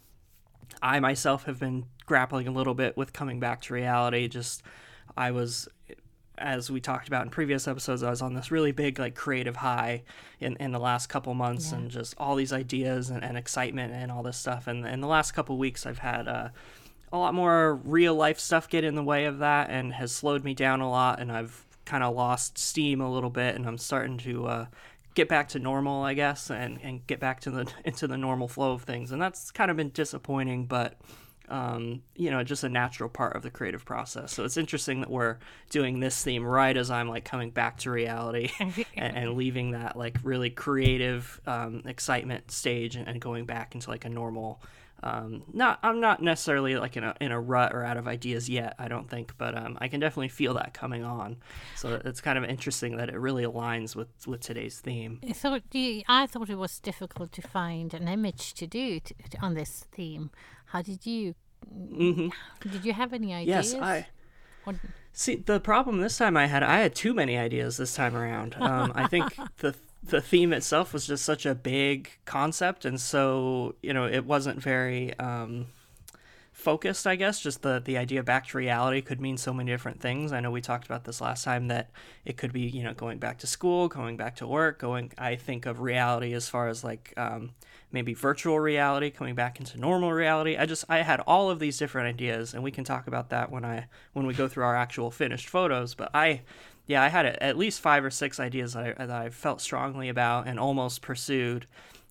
I 0.81 1.01
myself 1.01 1.43
have 1.43 1.59
been 1.59 1.87
grappling 2.05 2.47
a 2.47 2.51
little 2.51 2.75
bit 2.75 2.95
with 2.95 3.11
coming 3.11 3.41
back 3.41 3.59
to 3.63 3.73
reality. 3.73 4.29
Just, 4.29 4.63
I 5.17 5.31
was, 5.31 5.67
as 6.39 6.71
we 6.71 6.79
talked 6.81 7.07
about 7.07 7.23
in 7.23 7.29
previous 7.29 7.67
episodes, 7.67 8.03
I 8.03 8.09
was 8.09 8.21
on 8.21 8.33
this 8.33 8.51
really 8.51 8.71
big, 8.71 8.99
like, 8.99 9.15
creative 9.15 9.57
high 9.57 10.03
in, 10.39 10.55
in 10.57 10.71
the 10.71 10.79
last 10.79 11.07
couple 11.07 11.33
months 11.33 11.71
and 11.71 11.91
just 11.91 12.15
all 12.17 12.35
these 12.35 12.53
ideas 12.53 13.09
and, 13.09 13.23
and 13.23 13.37
excitement 13.37 13.93
and 13.93 14.11
all 14.11 14.23
this 14.23 14.37
stuff. 14.37 14.67
And 14.67 14.85
in 14.85 15.01
the 15.01 15.07
last 15.07 15.33
couple 15.33 15.57
weeks, 15.57 15.85
I've 15.85 15.99
had 15.99 16.27
uh, 16.27 16.49
a 17.11 17.17
lot 17.17 17.33
more 17.33 17.75
real 17.75 18.15
life 18.15 18.39
stuff 18.39 18.69
get 18.69 18.83
in 18.83 18.95
the 18.95 19.03
way 19.03 19.25
of 19.25 19.39
that 19.39 19.69
and 19.69 19.93
has 19.93 20.11
slowed 20.11 20.43
me 20.43 20.53
down 20.53 20.81
a 20.81 20.89
lot. 20.89 21.19
And 21.19 21.31
I've 21.31 21.65
kind 21.85 22.03
of 22.03 22.15
lost 22.15 22.57
steam 22.57 23.01
a 23.01 23.11
little 23.11 23.29
bit 23.29 23.55
and 23.55 23.67
I'm 23.67 23.77
starting 23.77 24.17
to, 24.19 24.45
uh, 24.45 24.65
get 25.15 25.27
back 25.27 25.49
to 25.49 25.59
normal, 25.59 26.03
I 26.03 26.13
guess, 26.13 26.49
and, 26.49 26.79
and 26.81 27.05
get 27.05 27.19
back 27.19 27.41
to 27.41 27.51
the 27.51 27.71
into 27.85 28.07
the 28.07 28.17
normal 28.17 28.47
flow 28.47 28.71
of 28.73 28.83
things. 28.83 29.11
And 29.11 29.21
that's 29.21 29.51
kind 29.51 29.69
of 29.69 29.77
been 29.77 29.89
disappointing, 29.89 30.65
but 30.65 30.95
um, 31.49 32.03
you 32.15 32.29
know, 32.29 32.43
just 32.43 32.63
a 32.63 32.69
natural 32.69 33.09
part 33.09 33.35
of 33.35 33.41
the 33.41 33.49
creative 33.49 33.83
process. 33.83 34.33
So 34.33 34.45
it's 34.45 34.57
interesting 34.57 35.01
that 35.01 35.09
we're 35.09 35.37
doing 35.69 35.99
this 35.99 36.23
theme 36.23 36.45
right 36.45 36.75
as 36.75 36.91
I'm 36.91 37.09
like 37.09 37.25
coming 37.25 37.49
back 37.49 37.77
to 37.79 37.91
reality 37.91 38.51
and, 38.59 38.85
and 38.95 39.33
leaving 39.33 39.71
that 39.71 39.97
like 39.97 40.17
really 40.23 40.49
creative 40.49 41.41
um, 41.47 41.81
excitement 41.85 42.51
stage 42.51 42.95
and, 42.95 43.07
and 43.07 43.19
going 43.19 43.45
back 43.45 43.75
into 43.75 43.89
like 43.89 44.05
a 44.05 44.09
normal. 44.09 44.61
Um, 45.01 45.43
not 45.53 45.79
I'm 45.81 46.01
not 46.01 46.21
necessarily 46.21 46.75
like 46.75 46.97
in 46.97 47.05
a 47.05 47.15
in 47.21 47.31
a 47.31 47.39
rut 47.39 47.73
or 47.73 47.85
out 47.85 47.95
of 47.95 48.05
ideas 48.05 48.49
yet. 48.49 48.75
I 48.77 48.89
don't 48.89 49.09
think, 49.09 49.33
but 49.37 49.57
um, 49.57 49.77
I 49.79 49.87
can 49.87 50.01
definitely 50.01 50.27
feel 50.27 50.55
that 50.55 50.73
coming 50.73 51.05
on. 51.05 51.37
So 51.77 52.01
it's 52.03 52.19
kind 52.19 52.37
of 52.37 52.43
interesting 52.43 52.97
that 52.97 53.07
it 53.07 53.17
really 53.17 53.43
aligns 53.43 53.95
with 53.95 54.09
with 54.27 54.41
today's 54.41 54.81
theme. 54.81 55.21
I 55.27 55.31
thought 55.31 55.63
you, 55.71 56.03
I 56.09 56.27
thought 56.27 56.49
it 56.49 56.57
was 56.57 56.81
difficult 56.81 57.31
to 57.31 57.41
find 57.41 57.93
an 57.93 58.09
image 58.09 58.53
to 58.55 58.67
do 58.67 58.99
t- 58.99 59.15
on 59.41 59.53
this 59.53 59.85
theme. 59.93 60.31
How 60.69 60.81
did 60.81 61.05
you? 61.05 61.35
Did 62.61 62.85
you 62.85 62.93
have 62.93 63.13
any 63.13 63.33
ideas? 63.33 63.73
Yes, 63.73 63.81
I. 63.81 64.07
What- 64.63 64.75
See, 65.11 65.35
the 65.35 65.59
problem 65.59 65.99
this 65.99 66.17
time 66.17 66.37
I 66.37 66.45
had, 66.45 66.63
I 66.63 66.79
had 66.79 66.95
too 66.95 67.13
many 67.13 67.37
ideas 67.37 67.77
this 67.77 67.95
time 67.95 68.15
around. 68.15 68.55
Um, 68.59 68.91
I 68.95 69.07
think 69.07 69.35
the 69.57 69.75
the 70.03 70.21
theme 70.21 70.53
itself 70.53 70.93
was 70.93 71.05
just 71.07 71.25
such 71.25 71.45
a 71.45 71.55
big 71.55 72.09
concept, 72.25 72.85
and 72.85 73.01
so 73.01 73.75
you 73.81 73.93
know 73.93 74.05
it 74.05 74.25
wasn't 74.25 74.61
very 74.61 75.17
um, 75.19 75.65
focused, 76.53 77.07
I 77.07 77.15
guess. 77.15 77.41
Just 77.41 77.63
the 77.63 77.81
the 77.83 77.97
idea 77.97 78.21
back 78.23 78.47
to 78.49 78.57
reality 78.57 79.01
could 79.01 79.19
mean 79.19 79.37
so 79.37 79.51
many 79.51 79.71
different 79.71 79.99
things. 79.99 80.31
I 80.31 80.39
know 80.39 80.51
we 80.51 80.61
talked 80.61 80.85
about 80.85 81.03
this 81.03 81.19
last 81.19 81.43
time 81.43 81.67
that 81.67 81.89
it 82.23 82.37
could 82.37 82.53
be 82.53 82.61
you 82.61 82.83
know 82.83 82.93
going 82.93 83.17
back 83.17 83.39
to 83.39 83.47
school, 83.47 83.87
going 83.87 84.15
back 84.15 84.35
to 84.37 84.47
work, 84.47 84.79
going. 84.79 85.11
I 85.17 85.35
think 85.35 85.65
of 85.65 85.81
reality 85.81 86.33
as 86.33 86.47
far 86.47 86.67
as 86.69 86.83
like 86.83 87.13
um, 87.17 87.51
maybe 87.91 88.13
virtual 88.13 88.59
reality, 88.59 89.09
coming 89.09 89.35
back 89.35 89.59
into 89.59 89.79
normal 89.79 90.11
reality. 90.11 90.57
I 90.57 90.65
just 90.65 90.85
I 90.89 91.01
had 91.01 91.19
all 91.21 91.49
of 91.49 91.59
these 91.59 91.77
different 91.77 92.07
ideas, 92.07 92.53
and 92.53 92.63
we 92.63 92.71
can 92.71 92.83
talk 92.83 93.07
about 93.07 93.29
that 93.29 93.51
when 93.51 93.65
I 93.65 93.87
when 94.13 94.25
we 94.25 94.33
go 94.33 94.47
through 94.47 94.63
our 94.63 94.75
actual 94.75 95.11
finished 95.11 95.49
photos. 95.49 95.95
But 95.95 96.11
I 96.13 96.41
yeah, 96.87 97.03
I 97.03 97.07
had 97.07 97.25
at 97.25 97.57
least 97.57 97.81
five 97.81 98.03
or 98.03 98.09
six 98.09 98.39
ideas 98.39 98.73
that 98.73 98.99
I, 98.99 99.05
that 99.05 99.21
I 99.21 99.29
felt 99.29 99.61
strongly 99.61 100.09
about 100.09 100.47
and 100.47 100.59
almost 100.59 101.01
pursued. 101.01 101.67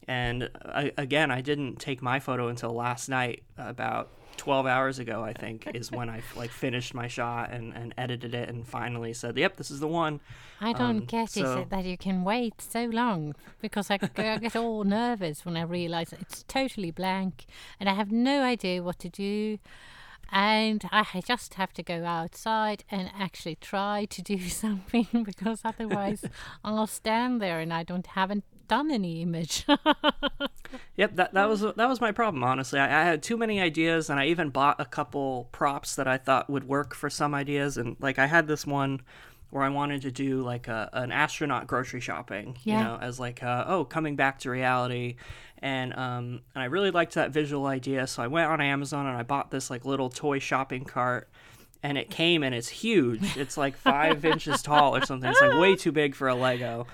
And 0.06 0.48
I, 0.64 0.92
again, 0.96 1.30
I 1.30 1.42
didn't 1.42 1.76
take 1.80 2.00
my 2.00 2.18
photo 2.18 2.48
until 2.48 2.72
last 2.72 3.08
night, 3.08 3.42
about 3.58 4.10
12 4.38 4.66
hours 4.66 4.98
ago, 4.98 5.22
I 5.22 5.32
think, 5.32 5.68
is 5.74 5.92
when 5.92 6.08
I 6.08 6.22
like 6.36 6.50
finished 6.50 6.94
my 6.94 7.08
shot 7.08 7.50
and, 7.50 7.74
and 7.74 7.92
edited 7.98 8.34
it 8.34 8.48
and 8.48 8.66
finally 8.66 9.12
said, 9.12 9.36
"Yep, 9.36 9.56
this 9.56 9.70
is 9.70 9.80
the 9.80 9.88
one." 9.88 10.20
I 10.60 10.72
don't 10.72 10.98
um, 10.98 11.04
get 11.04 11.30
so... 11.30 11.60
it 11.60 11.70
that 11.70 11.84
you 11.84 11.98
can 11.98 12.24
wait 12.24 12.60
so 12.60 12.84
long 12.84 13.34
because 13.60 13.90
I, 13.90 13.98
I 14.16 14.38
get 14.38 14.56
all 14.56 14.84
nervous 15.00 15.44
when 15.44 15.56
I 15.56 15.62
realize 15.62 16.12
it's 16.12 16.44
totally 16.44 16.90
blank 16.90 17.46
and 17.78 17.88
I 17.88 17.94
have 17.94 18.10
no 18.10 18.42
idea 18.42 18.82
what 18.82 18.98
to 19.00 19.08
do 19.08 19.58
and 20.30 20.86
I 20.92 21.22
just 21.24 21.54
have 21.54 21.72
to 21.74 21.82
go 21.82 22.04
outside 22.04 22.84
and 22.90 23.10
actually 23.18 23.56
try 23.56 24.06
to 24.10 24.22
do 24.22 24.38
something 24.48 25.06
because 25.24 25.60
otherwise 25.64 26.24
I'll 26.64 26.86
stand 26.86 27.40
there 27.40 27.60
and 27.60 27.72
I 27.72 27.82
don't 27.82 28.06
haven't 28.06 28.44
done 28.68 28.90
any 28.90 29.22
image. 29.22 29.64
yep, 30.96 31.16
that 31.16 31.32
that 31.34 31.48
was 31.48 31.62
that 31.62 31.88
was 31.88 32.00
my 32.00 32.12
problem. 32.12 32.44
Honestly, 32.44 32.78
I, 32.78 33.02
I, 33.02 33.04
had 33.04 33.22
too 33.22 33.36
many 33.36 33.60
ideas, 33.60 34.10
and 34.10 34.20
I 34.20 34.26
even 34.26 34.50
bought 34.50 34.80
a 34.80 34.84
couple 34.84 35.48
props 35.52 35.96
that 35.96 36.06
I 36.06 36.18
thought 36.18 36.48
would 36.48 36.68
work 36.68 36.94
for 36.94 37.10
some 37.10 37.34
ideas. 37.34 37.76
And 37.76 37.96
like 38.00 38.18
I 38.18 38.26
had 38.26 38.46
this 38.46 38.66
one 38.66 39.00
where 39.50 39.64
I 39.64 39.70
wanted 39.70 40.02
to 40.02 40.10
do 40.10 40.42
like 40.42 40.68
a, 40.68 40.90
an 40.92 41.10
astronaut 41.10 41.66
grocery 41.66 42.00
shopping, 42.00 42.58
yeah. 42.62 42.78
you 42.78 42.84
know, 42.84 42.98
as 43.00 43.18
like 43.18 43.42
a, 43.42 43.64
oh 43.66 43.84
coming 43.84 44.14
back 44.14 44.38
to 44.40 44.50
reality, 44.50 45.16
and 45.60 45.92
um 45.94 46.42
and 46.54 46.62
I 46.62 46.66
really 46.66 46.90
liked 46.90 47.14
that 47.14 47.30
visual 47.30 47.66
idea, 47.66 48.06
so 48.06 48.22
I 48.22 48.26
went 48.26 48.50
on 48.50 48.60
Amazon 48.60 49.06
and 49.06 49.16
I 49.16 49.22
bought 49.22 49.50
this 49.50 49.70
like 49.70 49.84
little 49.84 50.10
toy 50.10 50.38
shopping 50.38 50.84
cart. 50.84 51.28
And 51.80 51.96
it 51.96 52.10
came 52.10 52.42
and 52.42 52.56
it's 52.56 52.68
huge. 52.68 53.36
It's 53.36 53.56
like 53.56 53.76
five 53.76 54.24
inches 54.24 54.62
tall 54.62 54.96
or 54.96 55.06
something. 55.06 55.30
It's 55.30 55.40
like 55.40 55.60
way 55.60 55.76
too 55.76 55.92
big 55.92 56.16
for 56.16 56.26
a 56.26 56.34
Lego 56.34 56.88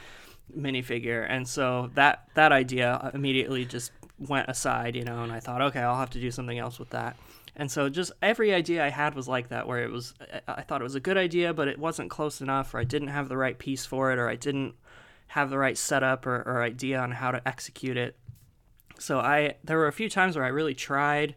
minifigure. 0.56 1.26
And 1.28 1.46
so 1.48 1.90
that 1.94 2.28
that 2.34 2.52
idea 2.52 3.10
immediately 3.14 3.64
just 3.64 3.92
went 4.18 4.48
aside, 4.48 4.96
you 4.96 5.04
know. 5.04 5.22
And 5.22 5.32
I 5.32 5.40
thought, 5.40 5.62
okay, 5.62 5.80
I'll 5.80 5.96
have 5.96 6.10
to 6.10 6.20
do 6.20 6.30
something 6.30 6.58
else 6.58 6.78
with 6.78 6.90
that. 6.90 7.16
And 7.56 7.70
so 7.70 7.88
just 7.88 8.10
every 8.20 8.52
idea 8.52 8.84
I 8.84 8.90
had 8.90 9.14
was 9.14 9.28
like 9.28 9.48
that, 9.50 9.68
where 9.68 9.84
it 9.84 9.90
was, 9.90 10.12
I 10.48 10.62
thought 10.62 10.80
it 10.80 10.84
was 10.84 10.96
a 10.96 11.00
good 11.00 11.16
idea, 11.16 11.54
but 11.54 11.68
it 11.68 11.78
wasn't 11.78 12.10
close 12.10 12.40
enough, 12.40 12.74
or 12.74 12.78
I 12.80 12.84
didn't 12.84 13.08
have 13.08 13.28
the 13.28 13.36
right 13.36 13.56
piece 13.56 13.86
for 13.86 14.10
it, 14.10 14.18
or 14.18 14.28
I 14.28 14.34
didn't 14.34 14.74
have 15.28 15.50
the 15.50 15.58
right 15.58 15.78
setup 15.78 16.26
or, 16.26 16.42
or 16.42 16.62
idea 16.62 16.98
on 16.98 17.12
how 17.12 17.30
to 17.30 17.46
execute 17.46 17.96
it. 17.96 18.16
So 18.98 19.20
I, 19.20 19.54
there 19.62 19.78
were 19.78 19.86
a 19.86 19.92
few 19.92 20.08
times 20.08 20.34
where 20.34 20.44
I 20.44 20.48
really 20.48 20.74
tried 20.74 21.36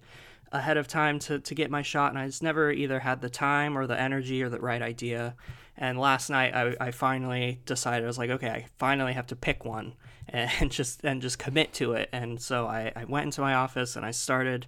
ahead 0.52 0.78
of 0.78 0.88
time 0.88 1.20
to, 1.20 1.40
to 1.40 1.54
get 1.54 1.70
my 1.70 1.84
shot, 1.84 2.12
and 2.12 2.20
I 2.20 2.26
just 2.26 2.42
never 2.42 2.72
either 2.72 3.00
had 3.00 3.22
the 3.22 3.30
time 3.30 3.78
or 3.78 3.86
the 3.86 4.00
energy 4.00 4.42
or 4.42 4.50
the 4.50 4.60
right 4.60 4.82
idea. 4.82 5.36
And 5.78 6.00
last 6.00 6.30
night 6.30 6.56
I, 6.56 6.76
I 6.80 6.92
finally 6.92 7.60
decided 7.66 8.04
I 8.04 8.08
was 8.08 8.18
like, 8.18 8.30
okay, 8.32 8.50
I 8.50 8.66
finally 8.78 9.14
have 9.14 9.28
to 9.28 9.36
pick 9.36 9.64
one 9.64 9.94
and 10.30 10.72
just 10.72 11.04
and 11.04 11.22
just 11.22 11.40
commit 11.40 11.74
to 11.74 11.94
it. 11.94 12.10
And 12.12 12.42
so 12.42 12.68
I, 12.68 12.92
I 12.96 13.06
went 13.06 13.26
into 13.26 13.42
my 13.42 13.54
office 13.54 13.96
and 13.96 14.06
I 14.06 14.12
started 14.12 14.68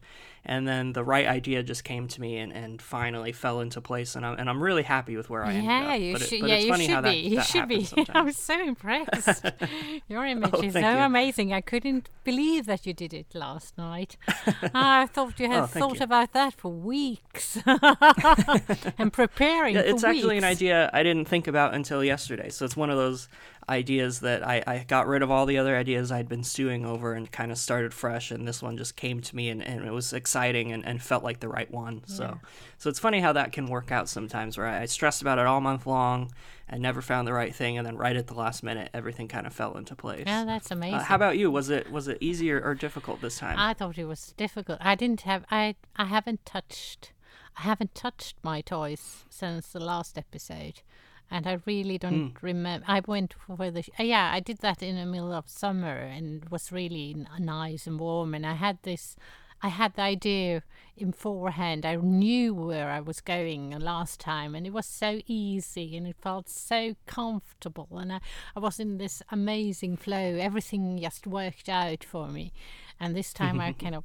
and 0.49 0.67
then 0.67 0.93
the 0.93 1.03
right 1.03 1.27
idea 1.27 1.61
just 1.61 1.83
came 1.83 2.07
to 2.07 2.19
me 2.19 2.39
and, 2.39 2.51
and 2.51 2.81
finally 2.81 3.31
fell 3.31 3.61
into 3.61 3.81
place 3.81 4.15
and 4.15 4.25
I'm, 4.25 4.39
and 4.39 4.49
I'm 4.49 4.63
really 4.63 4.81
happy 4.81 5.15
with 5.15 5.29
where 5.29 5.45
I 5.45 5.53
am. 5.53 5.63
Yeah, 5.63 5.93
you 5.93 6.13
but 6.13 6.23
should. 6.23 6.43
It, 6.43 6.47
yeah, 6.47 6.57
you 6.57 6.75
should 6.75 6.87
be. 6.87 6.87
that, 6.87 7.17
you 7.17 7.35
that 7.35 7.45
should 7.45 7.67
be. 7.67 7.87
I 8.15 8.21
was 8.21 8.35
so 8.49 8.59
impressed. 8.59 9.45
Your 10.07 10.25
oh, 10.25 10.29
image 10.29 10.49
oh, 10.51 10.63
is 10.63 10.73
so 10.73 10.79
you. 10.79 10.97
amazing. 10.97 11.53
I 11.53 11.61
couldn't 11.61 12.09
believe 12.23 12.65
that 12.65 12.87
you 12.87 12.95
did 12.95 13.13
it 13.13 13.27
last 13.35 13.77
night. 13.77 14.17
Ah, 14.73 15.01
I 15.01 15.05
thought 15.05 15.39
you 15.39 15.47
had 15.51 15.65
oh, 15.65 15.67
thought 15.67 15.99
you. 15.99 16.03
about 16.03 16.33
that 16.33 16.55
for 16.55 16.71
weeks 16.71 17.59
and 18.97 19.13
preparing. 19.13 19.75
Yeah, 19.75 19.81
it's 19.81 20.03
actually 20.03 20.37
weeks. 20.37 20.45
an 20.45 20.49
idea 20.49 20.89
I 20.91 21.03
didn't 21.03 21.25
think 21.25 21.47
about 21.47 21.75
until 21.75 22.03
yesterday. 22.03 22.49
So 22.49 22.65
it's 22.65 22.75
one 22.75 22.89
of 22.89 22.97
those 22.97 23.29
ideas 23.69 24.21
that 24.21 24.45
I, 24.45 24.63
I 24.65 24.85
got 24.87 25.05
rid 25.05 25.21
of 25.21 25.29
all 25.29 25.45
the 25.45 25.59
other 25.59 25.77
ideas 25.77 26.11
I'd 26.11 26.27
been 26.27 26.43
stewing 26.43 26.87
over 26.87 27.13
and 27.13 27.31
kind 27.31 27.51
of 27.51 27.59
started 27.59 27.93
fresh 27.93 28.31
and 28.31 28.47
this 28.47 28.63
one 28.63 28.77
just 28.77 28.95
came 28.95 29.21
to 29.21 29.35
me 29.35 29.49
and, 29.49 29.61
and 29.61 29.85
it 29.85 29.91
was 29.91 30.11
exciting 30.11 30.38
and, 30.47 30.85
and 30.85 31.01
felt 31.01 31.23
like 31.23 31.39
the 31.39 31.47
right 31.47 31.69
one. 31.71 32.01
Yeah. 32.07 32.15
So 32.15 32.39
so 32.77 32.89
it's 32.89 32.99
funny 32.99 33.19
how 33.19 33.33
that 33.33 33.51
can 33.51 33.67
work 33.67 33.91
out 33.91 34.09
sometimes 34.09 34.57
where 34.57 34.67
I, 34.67 34.81
I 34.81 34.85
stressed 34.85 35.21
about 35.21 35.39
it 35.39 35.45
all 35.45 35.61
month 35.61 35.85
long 35.85 36.31
and 36.67 36.81
never 36.81 37.01
found 37.01 37.27
the 37.27 37.33
right 37.33 37.53
thing 37.53 37.77
and 37.77 37.85
then 37.85 37.97
right 37.97 38.15
at 38.15 38.27
the 38.27 38.33
last 38.33 38.63
minute 38.63 38.89
everything 38.93 39.27
kind 39.27 39.47
of 39.47 39.53
fell 39.53 39.77
into 39.77 39.95
place. 39.95 40.23
Yeah, 40.25 40.45
that's 40.45 40.71
amazing. 40.71 40.99
Uh, 40.99 41.03
how 41.03 41.15
about 41.15 41.37
you? 41.37 41.51
Was 41.51 41.69
it 41.69 41.91
was 41.91 42.07
it 42.07 42.17
easier 42.21 42.61
or 42.61 42.75
difficult 42.75 43.21
this 43.21 43.39
time? 43.39 43.57
I 43.57 43.73
thought 43.73 43.97
it 43.97 44.05
was 44.05 44.33
difficult. 44.37 44.79
I 44.81 44.95
didn't 44.95 45.21
have 45.21 45.45
I 45.51 45.75
I 45.95 46.05
haven't 46.05 46.45
touched 46.45 47.13
I 47.57 47.63
haven't 47.63 47.95
touched 47.95 48.37
my 48.43 48.61
toys 48.61 49.25
since 49.29 49.67
the 49.67 49.79
last 49.79 50.17
episode 50.17 50.81
and 51.31 51.47
I 51.47 51.59
really 51.65 51.97
don't 51.97 52.33
mm. 52.33 52.37
remember. 52.41 52.85
I 52.87 53.01
went 53.05 53.35
for 53.45 53.69
the 53.69 53.83
yeah, 53.99 54.31
I 54.33 54.39
did 54.39 54.59
that 54.59 54.81
in 54.81 54.95
the 54.95 55.05
middle 55.05 55.33
of 55.33 55.47
summer, 55.47 55.95
and 55.95 56.43
it 56.43 56.51
was 56.51 56.71
really 56.71 57.15
n- 57.15 57.45
nice 57.45 57.87
and 57.87 57.99
warm. 57.99 58.33
And 58.33 58.45
I 58.45 58.53
had 58.53 58.79
this, 58.83 59.15
I 59.61 59.67
had 59.69 59.95
the 59.95 60.03
idea 60.03 60.63
in 60.95 61.11
forehand. 61.11 61.85
I 61.85 61.95
knew 61.95 62.53
where 62.53 62.89
I 62.89 62.99
was 62.99 63.21
going 63.21 63.71
last 63.71 64.19
time, 64.19 64.55
and 64.55 64.65
it 64.65 64.73
was 64.73 64.85
so 64.85 65.19
easy, 65.27 65.97
and 65.97 66.07
it 66.07 66.15
felt 66.21 66.49
so 66.49 66.95
comfortable, 67.05 67.87
and 67.91 68.13
I, 68.13 68.19
I 68.55 68.59
was 68.59 68.79
in 68.79 68.97
this 68.97 69.21
amazing 69.31 69.97
flow. 69.97 70.17
Everything 70.17 70.99
just 70.99 71.27
worked 71.27 71.69
out 71.69 72.03
for 72.03 72.27
me, 72.27 72.53
and 72.99 73.15
this 73.15 73.33
time 73.33 73.59
I 73.59 73.73
kind 73.83 73.95
of, 73.95 74.03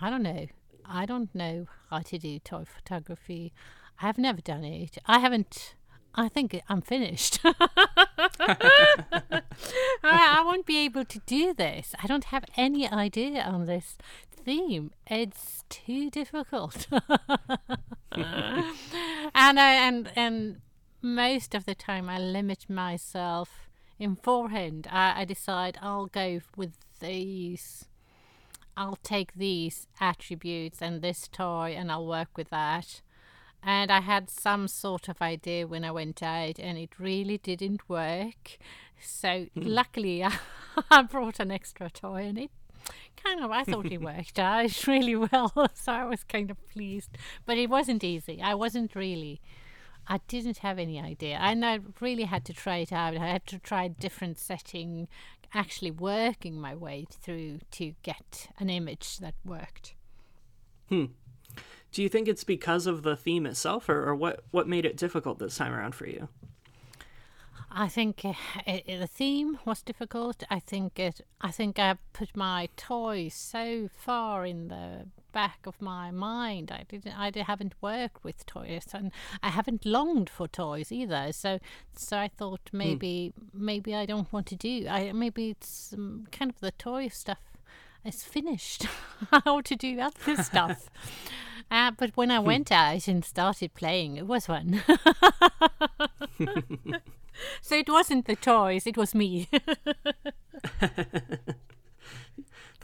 I 0.00 0.10
don't 0.10 0.22
know, 0.22 0.46
I 0.84 1.06
don't 1.06 1.34
know 1.34 1.66
how 1.90 2.00
to 2.00 2.18
do 2.18 2.38
toy 2.38 2.64
photography. 2.64 3.52
I've 4.00 4.18
never 4.18 4.40
done 4.40 4.64
it. 4.64 4.98
I 5.06 5.18
haven't 5.18 5.74
I 6.14 6.28
think 6.28 6.60
I'm 6.68 6.82
finished. 6.82 7.40
I, 7.44 9.42
I 10.02 10.42
won't 10.44 10.66
be 10.66 10.78
able 10.78 11.04
to 11.06 11.18
do 11.20 11.54
this. 11.54 11.94
I 12.02 12.06
don't 12.06 12.24
have 12.24 12.44
any 12.56 12.88
idea 12.88 13.42
on 13.42 13.64
this 13.66 13.96
theme. 14.44 14.90
It's 15.06 15.64
too 15.68 16.10
difficult. 16.10 16.86
and 18.12 18.70
I, 19.34 19.72
and 19.74 20.10
and 20.16 20.60
most 21.00 21.54
of 21.54 21.64
the 21.64 21.74
time 21.74 22.08
I 22.08 22.18
limit 22.18 22.68
myself 22.68 23.68
in 23.98 24.16
forehand. 24.16 24.88
I, 24.90 25.22
I 25.22 25.24
decide 25.24 25.78
I'll 25.80 26.06
go 26.06 26.40
with 26.56 26.74
these. 27.00 27.86
I'll 28.76 28.98
take 29.02 29.34
these 29.34 29.86
attributes 30.00 30.80
and 30.80 31.02
this 31.02 31.28
toy 31.28 31.74
and 31.76 31.92
I'll 31.92 32.06
work 32.06 32.38
with 32.38 32.48
that 32.50 33.02
and 33.62 33.92
I 33.92 34.00
had 34.00 34.28
some 34.28 34.66
sort 34.66 35.08
of 35.08 35.22
idea 35.22 35.66
when 35.66 35.84
I 35.84 35.92
went 35.92 36.22
out, 36.22 36.58
and 36.58 36.76
it 36.76 36.98
really 36.98 37.38
didn't 37.38 37.88
work. 37.88 38.58
So 39.00 39.28
mm. 39.28 39.48
luckily, 39.54 40.24
I, 40.24 40.38
I 40.90 41.02
brought 41.02 41.38
an 41.38 41.52
extra 41.52 41.88
toy, 41.88 42.24
and 42.24 42.38
it 42.38 42.50
kind 43.16 43.44
of 43.44 43.50
I 43.50 43.64
thought 43.64 43.86
it 43.86 44.00
worked 44.00 44.38
out 44.38 44.86
really 44.86 45.16
well. 45.16 45.52
So 45.74 45.92
I 45.92 46.04
was 46.04 46.24
kind 46.24 46.50
of 46.50 46.56
pleased, 46.68 47.16
but 47.46 47.58
it 47.58 47.70
wasn't 47.70 48.04
easy. 48.04 48.40
I 48.42 48.54
wasn't 48.54 48.94
really. 48.94 49.40
I 50.06 50.18
didn't 50.26 50.58
have 50.58 50.78
any 50.78 51.00
idea, 51.00 51.36
and 51.40 51.64
I 51.64 51.78
really 52.00 52.24
had 52.24 52.44
to 52.46 52.52
try 52.52 52.78
it 52.78 52.92
out. 52.92 53.16
I 53.16 53.26
had 53.26 53.46
to 53.46 53.58
try 53.58 53.84
a 53.84 53.88
different 53.88 54.38
setting, 54.38 55.06
actually 55.54 55.92
working 55.92 56.60
my 56.60 56.74
way 56.74 57.06
through 57.08 57.60
to 57.72 57.94
get 58.02 58.48
an 58.58 58.68
image 58.68 59.18
that 59.18 59.34
worked. 59.44 59.94
Hmm. 60.88 61.06
Do 61.92 62.02
you 62.02 62.08
think 62.08 62.26
it's 62.26 62.42
because 62.42 62.86
of 62.86 63.02
the 63.02 63.16
theme 63.16 63.46
itself, 63.46 63.88
or, 63.88 64.08
or 64.08 64.14
what, 64.14 64.44
what 64.50 64.66
made 64.66 64.84
it 64.84 64.96
difficult 64.96 65.38
this 65.38 65.56
time 65.56 65.72
around 65.72 65.94
for 65.94 66.06
you? 66.06 66.28
I 67.74 67.88
think 67.88 68.24
uh, 68.24 68.34
it, 68.66 69.00
the 69.00 69.06
theme 69.06 69.58
was 69.64 69.82
difficult. 69.82 70.42
I 70.50 70.58
think 70.58 70.98
it. 70.98 71.22
I 71.40 71.50
think 71.50 71.78
I 71.78 71.96
put 72.12 72.36
my 72.36 72.68
toys 72.76 73.34
so 73.34 73.88
far 73.96 74.44
in 74.44 74.68
the 74.68 75.06
back 75.32 75.60
of 75.66 75.80
my 75.80 76.10
mind. 76.10 76.70
I 76.70 76.84
didn't. 76.88 77.18
I 77.18 77.32
haven't 77.34 77.74
worked 77.80 78.22
with 78.24 78.44
toys, 78.46 78.86
and 78.92 79.10
I 79.42 79.48
haven't 79.48 79.86
longed 79.86 80.28
for 80.28 80.46
toys 80.46 80.92
either. 80.92 81.32
So, 81.32 81.58
so 81.94 82.18
I 82.18 82.28
thought 82.28 82.60
hmm. 82.70 82.78
maybe, 82.78 83.32
mm. 83.38 83.60
maybe 83.60 83.94
I 83.94 84.06
don't 84.06 84.32
want 84.32 84.46
to 84.48 84.56
do. 84.56 84.86
I 84.88 85.12
maybe 85.12 85.50
it's 85.50 85.92
um, 85.94 86.26
kind 86.30 86.50
of 86.50 86.60
the 86.60 86.72
toy 86.72 87.08
stuff 87.08 87.40
is 88.04 88.22
finished. 88.22 88.86
How 89.30 89.60
to 89.62 89.76
do 89.76 89.98
other 89.98 90.42
stuff. 90.42 90.90
Uh, 91.70 91.92
but 91.96 92.10
when 92.16 92.30
I 92.30 92.38
hmm. 92.38 92.46
went 92.46 92.72
out 92.72 93.08
and 93.08 93.24
started 93.24 93.74
playing, 93.74 94.16
it 94.16 94.26
was 94.26 94.46
fun. 94.46 94.82
so 97.60 97.76
it 97.76 97.88
wasn't 97.88 98.26
the 98.26 98.36
toys, 98.36 98.86
it 98.86 98.96
was 98.96 99.14
me. 99.14 99.48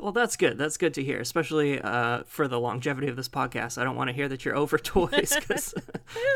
Well, 0.00 0.12
that's 0.12 0.36
good. 0.36 0.58
That's 0.58 0.76
good 0.76 0.94
to 0.94 1.02
hear, 1.02 1.20
especially 1.20 1.80
uh, 1.80 2.22
for 2.26 2.48
the 2.48 2.60
longevity 2.60 3.08
of 3.08 3.16
this 3.16 3.28
podcast. 3.28 3.78
I 3.78 3.84
don't 3.84 3.96
want 3.96 4.08
to 4.08 4.14
hear 4.14 4.28
that 4.28 4.44
you're 4.44 4.56
over 4.56 4.78
toys 4.78 5.34
because 5.34 5.74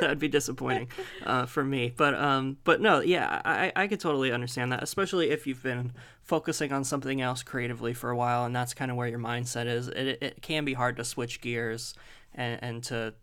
that 0.00 0.08
would 0.08 0.18
be 0.18 0.28
disappointing 0.28 0.88
uh, 1.24 1.46
for 1.46 1.64
me. 1.64 1.92
But 1.96 2.14
um, 2.14 2.58
but 2.64 2.80
no, 2.80 3.00
yeah, 3.00 3.40
I 3.44 3.72
I 3.74 3.86
could 3.86 4.00
totally 4.00 4.32
understand 4.32 4.72
that, 4.72 4.82
especially 4.82 5.30
if 5.30 5.46
you've 5.46 5.62
been 5.62 5.92
focusing 6.22 6.72
on 6.72 6.84
something 6.84 7.20
else 7.20 7.42
creatively 7.42 7.94
for 7.94 8.10
a 8.10 8.16
while, 8.16 8.44
and 8.44 8.54
that's 8.54 8.74
kind 8.74 8.90
of 8.90 8.96
where 8.96 9.08
your 9.08 9.20
mindset 9.20 9.66
is. 9.66 9.88
It 9.88 10.18
it 10.20 10.42
can 10.42 10.64
be 10.64 10.74
hard 10.74 10.96
to 10.96 11.04
switch 11.04 11.40
gears 11.40 11.94
and 12.34 12.58
and 12.62 12.82
to 12.84 13.14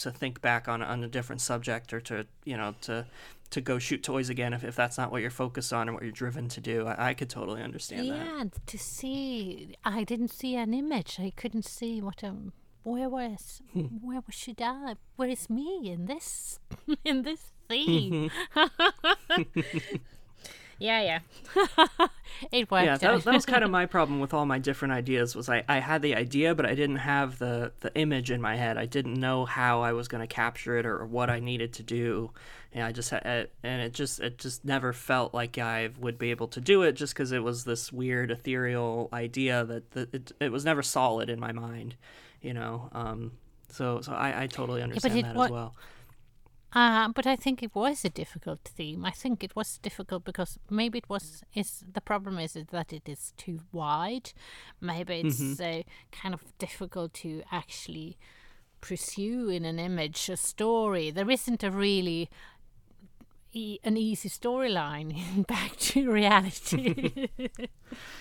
to 0.00 0.10
think 0.10 0.42
back 0.42 0.68
on 0.68 0.82
on 0.82 1.02
a 1.04 1.08
different 1.08 1.40
subject 1.40 1.92
or 1.92 2.00
to 2.02 2.26
you 2.44 2.56
know 2.56 2.74
to 2.82 3.06
to 3.50 3.60
go 3.60 3.78
shoot 3.78 4.02
toys 4.02 4.28
again 4.28 4.52
if, 4.52 4.64
if 4.64 4.76
that's 4.76 4.98
not 4.98 5.10
what 5.10 5.22
you're 5.22 5.30
focused 5.30 5.72
on 5.72 5.88
and 5.88 5.94
what 5.94 6.02
you're 6.02 6.12
driven 6.12 6.48
to 6.48 6.60
do. 6.60 6.86
I, 6.86 7.10
I 7.10 7.14
could 7.14 7.30
totally 7.30 7.62
understand 7.62 8.06
yeah, 8.06 8.14
that. 8.14 8.26
Yeah, 8.26 8.44
to 8.66 8.78
see, 8.78 9.74
I 9.84 10.04
didn't 10.04 10.30
see 10.30 10.56
an 10.56 10.74
image. 10.74 11.18
I 11.20 11.32
couldn't 11.36 11.64
see 11.64 12.00
what 12.00 12.22
um, 12.24 12.52
where 12.82 13.08
was, 13.08 13.62
Hmm. 13.72 13.86
where 14.00 14.22
was 14.24 14.34
she 14.34 14.52
die? 14.52 14.94
Where 15.16 15.28
is 15.28 15.50
me 15.50 15.90
in 15.90 16.06
this, 16.06 16.58
in 17.04 17.22
this 17.22 17.52
theme? 17.68 18.30
Yeah, 20.78 21.00
yeah, 21.02 21.18
it 22.52 22.70
worked. 22.70 22.84
Yeah, 22.84 22.96
that, 22.96 23.04
out. 23.04 23.24
that 23.24 23.34
was 23.34 23.46
kind 23.46 23.64
of 23.64 23.70
my 23.70 23.86
problem 23.96 24.20
with 24.20 24.34
all 24.34 24.44
my 24.44 24.58
different 24.58 24.92
ideas. 24.92 25.34
Was 25.34 25.48
I, 25.48 25.64
I 25.68 25.78
had 25.78 26.02
the 26.02 26.14
idea, 26.14 26.54
but 26.54 26.66
I 26.66 26.74
didn't 26.74 26.96
have 26.96 27.38
the 27.38 27.72
the 27.80 27.94
image 27.94 28.30
in 28.30 28.40
my 28.40 28.56
head. 28.56 28.76
I 28.76 28.86
didn't 28.86 29.14
know 29.14 29.44
how 29.44 29.82
I 29.82 29.92
was 29.92 30.08
going 30.08 30.20
to 30.20 30.26
capture 30.26 30.76
it 30.78 30.86
or, 30.86 31.04
what 31.06 31.30
I 31.30 31.40
needed 31.40 31.72
to 31.74 31.82
do. 31.82 32.32
And 32.72 32.84
I 32.84 32.92
just 32.92 33.10
had, 33.10 33.48
and 33.62 33.80
it 33.80 33.94
just 33.94 34.20
it 34.20 34.38
just 34.38 34.64
never 34.64 34.92
felt 34.92 35.32
like 35.32 35.56
I 35.56 35.90
would 35.98 36.18
be 36.18 36.30
able 36.30 36.48
to 36.48 36.60
do 36.60 36.82
it, 36.82 36.92
just 36.92 37.14
because 37.14 37.32
it 37.32 37.42
was 37.42 37.64
this 37.64 37.90
weird 37.92 38.30
ethereal 38.30 39.08
idea 39.12 39.64
that, 39.64 39.92
that 39.92 40.14
it 40.14 40.32
it 40.40 40.52
was 40.52 40.64
never 40.64 40.82
solid 40.82 41.30
in 41.30 41.40
my 41.40 41.52
mind, 41.52 41.96
you 42.42 42.52
know. 42.52 42.90
Um, 42.92 43.32
so 43.70 44.00
so 44.02 44.12
I, 44.12 44.42
I 44.42 44.46
totally 44.46 44.82
understand 44.82 45.18
it 45.18 45.22
that 45.22 45.36
wa- 45.36 45.44
as 45.44 45.50
well. 45.50 45.74
Uh, 46.76 47.08
but 47.08 47.26
I 47.26 47.36
think 47.36 47.62
it 47.62 47.74
was 47.74 48.04
a 48.04 48.10
difficult 48.10 48.60
theme. 48.62 49.06
I 49.06 49.10
think 49.10 49.42
it 49.42 49.56
was 49.56 49.78
difficult 49.78 50.24
because 50.24 50.58
maybe 50.68 50.98
it 50.98 51.08
was. 51.08 51.42
Is 51.54 51.82
the 51.90 52.02
problem 52.02 52.38
is, 52.38 52.54
is 52.54 52.66
that 52.70 52.92
it 52.92 53.08
is 53.08 53.32
too 53.38 53.60
wide. 53.72 54.34
Maybe 54.78 55.22
it's 55.24 55.58
uh, 55.58 55.84
kind 56.12 56.34
of 56.34 56.42
difficult 56.58 57.14
to 57.24 57.42
actually 57.50 58.18
pursue 58.82 59.48
in 59.48 59.64
an 59.64 59.78
image 59.78 60.28
a 60.28 60.36
story. 60.36 61.10
There 61.10 61.30
isn't 61.30 61.64
a 61.64 61.70
really 61.70 62.28
e- 63.56 63.78
an 63.84 63.96
easy 63.96 64.28
storyline 64.28 65.46
back 65.54 65.76
to 65.76 66.10
reality. 66.10 67.28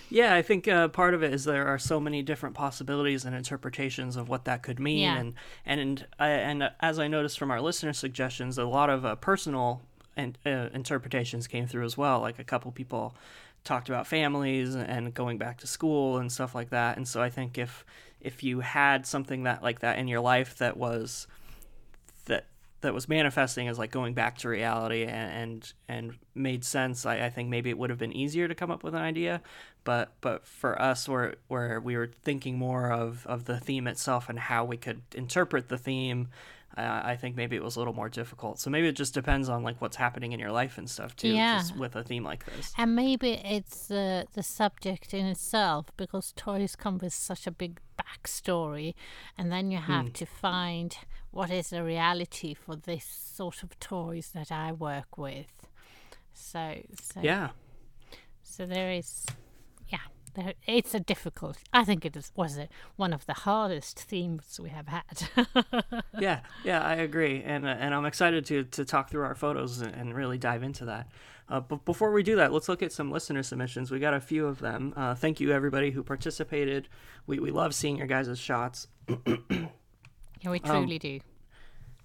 Yeah, 0.10 0.36
I 0.36 0.42
think 0.44 0.68
uh, 0.68 0.88
part 0.90 1.14
of 1.16 1.24
it 1.24 1.34
is 1.34 1.44
there 1.46 1.68
are 1.68 1.80
so 1.80 2.00
many 2.00 2.22
different 2.22 2.54
possibilities 2.56 3.26
and 3.26 3.36
interpretations 3.36 4.16
of 4.16 4.30
what 4.30 4.46
that 4.46 4.62
could 4.62 4.80
mean, 4.80 5.00
Yeah. 5.00 5.18
and 5.18 5.34
and 5.66 6.06
uh, 6.20 6.24
and 6.24 6.70
as 6.80 7.00
I 7.00 7.08
noticed 7.08 7.40
from 7.40 7.50
our 7.52 7.60
listener 7.60 7.92
suggestions, 7.92 8.58
a 8.60 8.66
lot 8.66 8.90
of 8.92 9.04
uh, 9.06 9.16
personal 9.16 9.82
and 10.16 10.38
uh, 10.46 10.70
interpretations 10.74 11.48
came 11.48 11.66
through 11.68 11.86
as 11.86 11.98
well. 11.98 12.20
Like 12.22 12.38
a 12.40 12.44
couple 12.44 12.72
people 12.72 13.16
talked 13.64 13.90
about 13.90 14.06
families 14.06 14.76
and 14.76 15.14
going 15.14 15.40
back 15.40 15.58
to 15.58 15.68
school 15.68 16.18
and 16.18 16.32
stuff 16.32 16.54
like 16.54 16.70
that. 16.70 16.96
And 16.98 17.08
so 17.08 17.22
I 17.22 17.30
think 17.32 17.58
if 17.58 17.84
if 18.22 18.44
you 18.44 18.60
had 18.62 19.06
something 19.08 19.44
that 19.44 19.64
like 19.64 19.80
that 19.80 19.98
in 19.98 20.08
your 20.08 20.22
life 20.22 20.56
that 20.60 20.78
was 20.78 21.26
that 22.86 22.94
was 22.94 23.10
manifesting 23.10 23.68
as 23.68 23.78
like 23.78 23.92
going 23.92 24.14
back 24.14 24.38
to 24.38 24.50
reality 24.50 25.04
and 25.04 25.32
and, 25.32 25.74
and 25.88 26.18
made 26.34 26.64
sense 26.64 27.06
I, 27.06 27.26
I 27.26 27.30
think 27.30 27.50
maybe 27.50 27.70
it 27.70 27.78
would 27.78 27.90
have 27.90 28.00
been 28.00 28.14
easier 28.14 28.48
to 28.48 28.56
come 28.56 28.72
up 28.72 28.84
with 28.84 28.96
an 28.96 29.02
idea 29.02 29.42
but 29.84 30.14
but 30.22 30.46
for 30.46 30.82
us 30.82 31.10
where 31.10 31.36
where 31.48 31.80
we 31.80 31.98
were 31.98 32.12
thinking 32.24 32.58
more 32.58 32.92
of 32.92 33.26
of 33.28 33.46
the 33.46 33.60
theme 33.60 33.88
itself 33.88 34.30
and 34.30 34.40
how 34.40 34.64
we 34.64 34.78
could 34.78 35.02
interpret 35.14 35.70
the 35.70 35.78
theme 35.78 36.30
uh, 36.78 37.02
I 37.06 37.16
think 37.16 37.38
maybe 37.38 37.56
it 37.56 37.64
was 37.64 37.78
a 37.78 37.80
little 37.80 37.94
more 37.94 38.10
difficult. 38.10 38.60
So 38.60 38.70
maybe 38.70 38.88
it 38.88 38.94
just 38.98 39.14
depends 39.14 39.48
on 39.48 39.64
like 39.64 39.80
what's 39.80 39.96
happening 39.96 40.34
in 40.34 40.40
your 40.40 40.52
life 40.52 40.78
and 40.78 40.90
stuff 40.90 41.16
too. 41.16 41.30
Yeah. 41.30 41.60
Just 41.60 41.78
with 41.78 41.96
a 41.96 42.04
theme 42.04 42.24
like 42.24 42.46
this. 42.46 42.74
And 42.78 42.96
maybe 42.96 43.32
it's 43.32 43.90
uh, 43.90 44.26
the 44.34 44.44
subject 44.44 45.14
in 45.14 45.26
itself 45.26 45.86
because 45.96 46.34
toys 46.36 46.76
come 46.76 46.98
with 46.98 47.14
such 47.14 47.48
a 47.48 47.52
big 47.52 47.80
backstory, 47.98 48.94
and 49.38 49.52
then 49.52 49.72
you 49.72 49.78
have 49.78 50.12
to 50.14 50.26
find 50.26 50.98
what 51.36 51.52
is 51.52 51.70
the 51.72 51.84
reality 51.84 52.54
for 52.54 52.78
this 52.78 53.04
sort 53.04 53.62
of 53.62 53.78
toys 53.78 54.32
that 54.34 54.54
I 54.54 54.72
work 54.72 55.18
with. 55.18 55.68
So, 56.34 56.78
so 57.02 57.20
Yeah. 57.22 57.50
So 58.42 58.66
there 58.66 58.90
is, 58.94 59.26
yeah, 59.90 59.98
there, 60.34 60.54
it's 60.66 60.94
a 60.94 61.00
difficult. 61.02 61.58
I 61.74 61.84
think 61.84 62.06
it 62.06 62.16
is, 62.16 62.32
was 62.38 62.58
a, 62.58 62.70
one 62.96 63.12
of 63.12 63.26
the 63.26 63.34
hardest 63.34 64.00
themes 64.00 64.62
we 64.64 64.70
have 64.70 64.88
had. 64.88 66.04
yeah, 66.18 66.40
yeah, 66.64 66.82
I 66.82 66.96
agree, 66.96 67.44
and 67.44 67.66
uh, 67.66 67.76
and 67.80 67.94
I'm 67.94 68.06
excited 68.06 68.46
to 68.46 68.64
to 68.64 68.86
talk 68.86 69.10
through 69.10 69.24
our 69.24 69.36
photos 69.36 69.82
and, 69.82 69.94
and 69.94 70.16
really 70.16 70.38
dive 70.38 70.64
into 70.64 70.86
that. 70.86 71.10
Uh, 71.50 71.60
but 71.60 71.84
before 71.84 72.14
we 72.14 72.24
do 72.24 72.38
that, 72.38 72.54
let's 72.54 72.70
look 72.70 72.82
at 72.82 72.94
some 72.94 73.12
listener 73.12 73.44
submissions. 73.44 73.92
We 73.92 74.00
got 74.00 74.14
a 74.14 74.22
few 74.22 74.48
of 74.48 74.60
them. 74.60 74.94
Uh, 74.96 75.16
thank 75.16 75.42
you 75.42 75.52
everybody 75.52 75.92
who 75.92 76.02
participated. 76.02 76.88
We 77.28 77.40
we 77.40 77.52
love 77.52 77.76
seeing 77.76 77.98
your 77.98 78.08
guys' 78.08 78.40
shots. 78.40 78.88
yeah, 80.46 80.52
we 80.52 80.60
truly 80.60 81.00
do. 81.00 81.20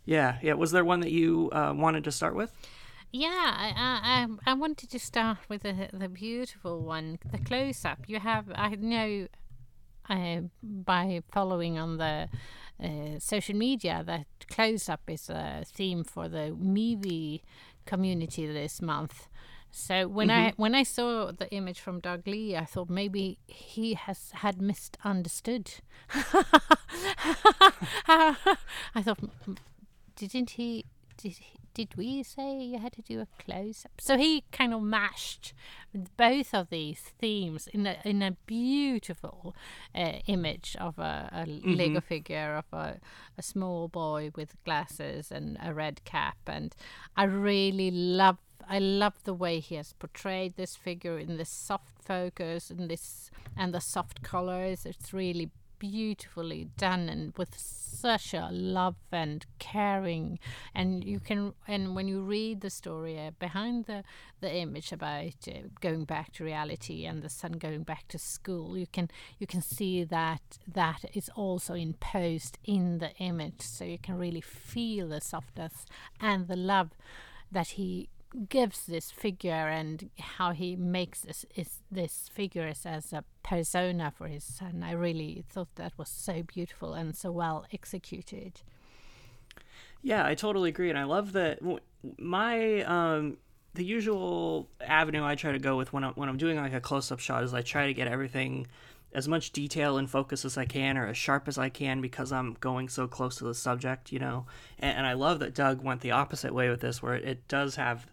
Yeah, 0.04 0.38
yeah. 0.42 0.54
Was 0.54 0.70
there 0.72 0.84
one 0.84 1.00
that 1.00 1.12
you 1.12 1.50
uh, 1.52 1.72
wanted 1.76 2.04
to 2.04 2.12
start 2.12 2.34
with? 2.34 2.52
Yeah, 3.12 3.28
I, 3.28 3.72
I, 3.76 4.00
I 4.46 4.52
I 4.52 4.54
wanted 4.54 4.90
to 4.90 4.98
start 4.98 5.38
with 5.48 5.62
the 5.62 5.88
the 5.92 6.08
beautiful 6.08 6.82
one, 6.82 7.18
the 7.30 7.38
close 7.38 7.84
up. 7.84 7.98
You 8.06 8.20
have, 8.20 8.46
I 8.54 8.76
know, 8.76 9.26
uh, 10.08 10.40
by 10.62 11.22
following 11.32 11.78
on 11.78 11.98
the 11.98 12.28
uh, 12.82 13.18
social 13.18 13.56
media 13.56 14.02
that 14.06 14.26
close 14.48 14.88
up 14.88 15.02
is 15.08 15.28
a 15.28 15.64
theme 15.66 16.04
for 16.04 16.28
the 16.28 16.52
movie 16.52 17.42
community 17.84 18.46
this 18.46 18.80
month. 18.80 19.28
So 19.72 20.08
when 20.08 20.30
I 20.30 20.52
when 20.56 20.74
I 20.74 20.82
saw 20.82 21.30
the 21.32 21.50
image 21.52 21.80
from 21.80 22.00
Doug 22.00 22.26
Lee, 22.26 22.56
I 22.56 22.64
thought 22.64 22.90
maybe 22.90 23.38
he 23.46 23.94
has 23.94 24.30
had 24.32 24.60
misunderstood. 24.60 25.70
I 28.08 29.02
thought, 29.02 29.20
didn't 30.16 30.50
he? 30.50 30.84
Did 31.16 31.32
he, 31.32 31.58
did 31.74 31.94
we 31.96 32.22
say 32.22 32.62
you 32.62 32.78
had 32.78 32.94
to 32.94 33.02
do 33.02 33.20
a 33.20 33.28
close 33.38 33.84
up? 33.84 34.00
So 34.00 34.16
he 34.16 34.44
kind 34.52 34.74
of 34.74 34.82
mashed 34.82 35.52
both 36.16 36.54
of 36.54 36.70
these 36.70 37.00
themes 37.18 37.68
in 37.68 37.86
a 37.86 37.96
in 38.04 38.22
a 38.22 38.32
beautiful 38.46 39.54
uh, 39.94 40.14
image 40.26 40.76
of 40.80 40.98
a, 40.98 41.28
a 41.32 41.46
Lego 41.46 42.00
figure 42.00 42.56
of 42.56 42.64
a, 42.72 42.98
a 43.38 43.42
small 43.42 43.86
boy 43.88 44.30
with 44.34 44.56
glasses 44.64 45.30
and 45.30 45.58
a 45.62 45.72
red 45.72 46.02
cap, 46.04 46.38
and 46.46 46.74
I 47.16 47.24
really 47.24 47.90
love. 47.90 48.38
I 48.70 48.78
love 48.78 49.24
the 49.24 49.34
way 49.34 49.58
he 49.58 49.74
has 49.74 49.92
portrayed 49.94 50.54
this 50.54 50.76
figure 50.76 51.18
in 51.18 51.38
this 51.38 51.48
soft 51.48 51.98
focus 52.04 52.70
and 52.70 52.88
this 52.88 53.32
and 53.56 53.74
the 53.74 53.80
soft 53.80 54.22
colors. 54.22 54.86
It's 54.86 55.12
really 55.12 55.50
beautifully 55.80 56.68
done 56.76 57.08
and 57.08 57.32
with 57.36 57.58
such 57.58 58.32
a 58.34 58.50
love 58.52 58.96
and 59.10 59.46
caring 59.58 60.38
and 60.74 61.02
you 61.02 61.18
can 61.18 61.54
and 61.66 61.96
when 61.96 62.06
you 62.06 62.20
read 62.20 62.60
the 62.60 62.68
story 62.68 63.18
uh, 63.18 63.30
behind 63.38 63.86
the 63.86 64.04
the 64.40 64.54
image 64.54 64.92
about 64.92 65.48
uh, 65.48 65.52
going 65.80 66.04
back 66.04 66.32
to 66.32 66.44
reality 66.44 67.06
and 67.06 67.22
the 67.22 67.30
son 67.30 67.52
going 67.52 67.82
back 67.82 68.06
to 68.08 68.18
school 68.18 68.76
you 68.76 68.86
can 68.86 69.08
you 69.38 69.46
can 69.46 69.62
see 69.62 70.04
that 70.04 70.58
that 70.68 71.02
is 71.14 71.30
also 71.34 71.72
imposed 71.72 72.58
in 72.66 72.98
the 72.98 73.12
image 73.16 73.62
so 73.62 73.82
you 73.82 73.98
can 73.98 74.18
really 74.18 74.42
feel 74.42 75.08
the 75.08 75.20
softness 75.20 75.86
and 76.20 76.46
the 76.46 76.56
love 76.56 76.90
that 77.50 77.68
he 77.68 78.10
gives 78.48 78.86
this 78.86 79.10
figure 79.10 79.68
and 79.68 80.10
how 80.18 80.52
he 80.52 80.76
makes 80.76 81.20
this 81.22 81.44
is 81.54 81.78
this 81.90 82.30
figure 82.32 82.66
as, 82.66 82.86
a 83.12 83.24
persona 83.42 84.12
for 84.16 84.28
his 84.28 84.44
son. 84.44 84.82
I 84.84 84.92
really 84.92 85.44
thought 85.48 85.74
that 85.76 85.92
was 85.96 86.08
so 86.08 86.42
beautiful 86.42 86.94
and 86.94 87.16
so 87.16 87.30
well 87.32 87.66
executed. 87.72 88.60
Yeah, 90.02 90.24
I 90.24 90.34
totally 90.34 90.70
agree, 90.70 90.88
and 90.88 90.98
I 90.98 91.04
love 91.04 91.32
that. 91.32 91.60
My 92.18 92.82
um, 92.82 93.36
the 93.74 93.84
usual 93.84 94.68
avenue 94.80 95.24
I 95.24 95.34
try 95.34 95.52
to 95.52 95.58
go 95.58 95.76
with 95.76 95.92
when 95.92 96.04
I'm 96.04 96.14
when 96.14 96.28
I'm 96.28 96.38
doing 96.38 96.56
like 96.56 96.72
a 96.72 96.80
close 96.80 97.12
up 97.12 97.20
shot 97.20 97.44
is 97.44 97.52
I 97.52 97.62
try 97.62 97.86
to 97.86 97.94
get 97.94 98.08
everything 98.08 98.66
as 99.12 99.26
much 99.26 99.50
detail 99.50 99.98
and 99.98 100.08
focus 100.08 100.44
as 100.44 100.56
I 100.56 100.64
can, 100.64 100.96
or 100.96 101.06
as 101.06 101.16
sharp 101.16 101.48
as 101.48 101.58
I 101.58 101.68
can, 101.68 102.00
because 102.00 102.30
I'm 102.30 102.56
going 102.60 102.88
so 102.88 103.08
close 103.08 103.36
to 103.36 103.44
the 103.44 103.54
subject, 103.54 104.12
you 104.12 104.20
know. 104.20 104.46
And, 104.78 104.98
and 104.98 105.06
I 105.06 105.14
love 105.14 105.40
that 105.40 105.54
Doug 105.54 105.82
went 105.82 106.00
the 106.00 106.12
opposite 106.12 106.54
way 106.54 106.70
with 106.70 106.80
this, 106.80 107.02
where 107.02 107.14
it 107.14 107.46
does 107.48 107.76
have. 107.76 108.06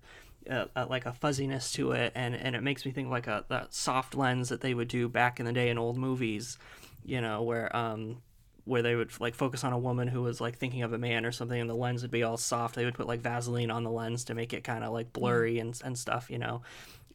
Uh, 0.49 0.65
uh, 0.75 0.85
like 0.89 1.05
a 1.05 1.13
fuzziness 1.13 1.71
to 1.73 1.91
it, 1.91 2.11
and, 2.15 2.35
and 2.35 2.55
it 2.55 2.63
makes 2.63 2.85
me 2.85 2.91
think 2.91 3.09
like 3.09 3.27
a 3.27 3.43
that 3.49 3.73
soft 3.73 4.15
lens 4.15 4.49
that 4.49 4.61
they 4.61 4.73
would 4.73 4.87
do 4.87 5.09
back 5.09 5.39
in 5.39 5.45
the 5.45 5.51
day 5.51 5.69
in 5.69 5.77
old 5.77 5.97
movies, 5.97 6.57
you 7.05 7.19
know, 7.19 7.41
where 7.43 7.73
um 7.75 8.21
where 8.67 8.81
they 8.81 8.95
would 8.95 9.17
like 9.21 9.33
focus 9.33 9.63
on 9.63 9.71
a 9.71 9.77
woman 9.77 10.09
who 10.09 10.21
was 10.21 10.41
like 10.41 10.57
thinking 10.57 10.83
of 10.83 10.91
a 10.91 10.97
man 10.97 11.25
or 11.25 11.31
something 11.31 11.59
and 11.59 11.69
the 11.69 11.73
lens 11.73 12.01
would 12.01 12.11
be 12.11 12.23
all 12.23 12.37
soft. 12.37 12.75
They 12.75 12.83
would 12.83 12.95
put 12.95 13.07
like 13.07 13.21
vaseline 13.21 13.71
on 13.71 13.83
the 13.83 13.89
lens 13.89 14.25
to 14.25 14.35
make 14.35 14.53
it 14.53 14.63
kind 14.63 14.83
of 14.83 14.91
like 14.91 15.13
blurry 15.13 15.59
and, 15.59 15.79
and 15.83 15.97
stuff 15.97 16.29
you 16.29 16.37
know? 16.37 16.61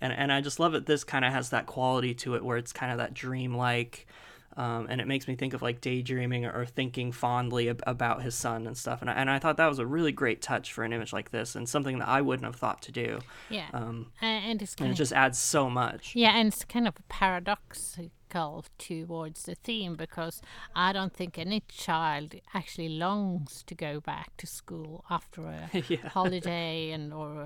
And 0.01 0.12
and 0.12 0.33
i 0.33 0.40
just 0.40 0.59
love 0.59 0.75
it 0.75 0.87
this 0.87 1.05
kind 1.05 1.25
of 1.25 1.33
has 1.33 1.51
that 1.51 1.66
quality 1.66 2.14
to 2.14 2.35
it 2.35 2.45
where 2.45 2.57
it's 2.57 2.73
kind 2.73 2.90
of 2.90 2.99
that 2.99 3.14
dreamlike 3.14 4.07
Um, 4.56 4.86
and 4.90 5.00
it 5.00 5.06
makes 5.06 5.26
me 5.26 5.34
think 5.34 5.54
of 5.54 5.62
like 5.62 5.80
daydreaming 5.80 6.44
or 6.44 6.66
thinking 6.66 7.12
fondly 7.12 7.70
ab- 7.70 7.82
about 7.86 8.22
his 8.22 8.34
son 8.34 8.66
and 8.66 8.76
stuff. 8.76 9.00
And 9.00 9.10
I, 9.10 9.14
and 9.14 9.30
I 9.30 9.38
thought 9.38 9.56
that 9.56 9.66
was 9.66 9.78
a 9.78 9.86
really 9.86 10.12
great 10.12 10.42
touch 10.42 10.72
for 10.72 10.84
an 10.84 10.92
image 10.92 11.12
like 11.12 11.30
this 11.30 11.54
and 11.54 11.68
something 11.68 11.98
that 11.98 12.08
I 12.08 12.20
wouldn't 12.20 12.44
have 12.44 12.56
thought 12.56 12.82
to 12.82 12.92
do. 12.92 13.20
Yeah. 13.48 13.68
Um, 13.72 14.12
and 14.20 14.60
it's 14.60 14.74
and 14.78 14.88
it 14.88 14.92
of, 14.92 14.96
just 14.96 15.12
adds 15.12 15.38
so 15.38 15.70
much. 15.70 16.14
yeah, 16.14 16.36
and 16.36 16.48
it's 16.48 16.64
kind 16.64 16.86
of 16.86 16.94
paradoxical 18.33 18.64
towards 18.79 19.42
the 19.45 19.55
theme 19.55 19.95
because 19.95 20.40
I 20.75 20.92
don't 20.92 21.12
think 21.12 21.38
any 21.38 21.62
child 21.68 22.35
actually 22.55 22.88
longs 22.88 23.62
to 23.66 23.75
go 23.75 24.01
back 24.01 24.37
to 24.38 24.47
school 24.47 25.05
after 25.11 25.42
a 25.47 25.71
Yeah. 25.88 26.09
holiday 26.09 26.90
and 26.92 27.12
or 27.12 27.42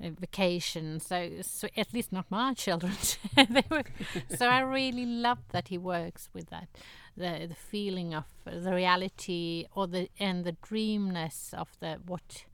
a, 0.00 0.06
a 0.06 0.10
vacation. 0.10 1.00
So, 1.00 1.30
so 1.42 1.68
at 1.76 1.92
least 1.92 2.12
not 2.12 2.26
my 2.30 2.54
children. 2.54 2.92
they 3.36 3.64
were, 3.70 3.84
so 4.28 4.46
I 4.48 4.60
really 4.60 5.06
love 5.06 5.38
that 5.52 5.68
he 5.68 5.78
works 5.78 6.28
with 6.34 6.50
that, 6.50 6.68
the 7.16 7.46
the 7.48 7.54
feeling 7.54 8.14
of 8.14 8.24
the 8.44 8.72
reality 8.74 9.66
or 9.74 9.86
the 9.86 10.08
and 10.18 10.44
the 10.44 10.52
dreamness 10.62 11.54
of 11.56 11.68
the 11.80 11.98
what 12.06 12.44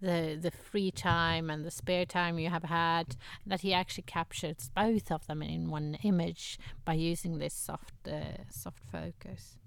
the 0.00 0.38
the 0.40 0.50
free 0.50 0.90
time 0.90 1.50
and 1.50 1.64
the 1.64 1.70
spare 1.70 2.06
time 2.06 2.38
you 2.38 2.48
have 2.50 2.64
had 2.64 3.16
that 3.46 3.62
he 3.62 3.72
actually 3.72 4.04
captures 4.04 4.70
both 4.74 5.10
of 5.10 5.26
them 5.26 5.42
in 5.42 5.70
one 5.70 5.98
image 6.02 6.58
by 6.84 6.94
using 6.94 7.38
this 7.38 7.54
soft 7.54 7.94
uh, 8.06 8.42
soft 8.50 8.82
focus. 8.90 9.58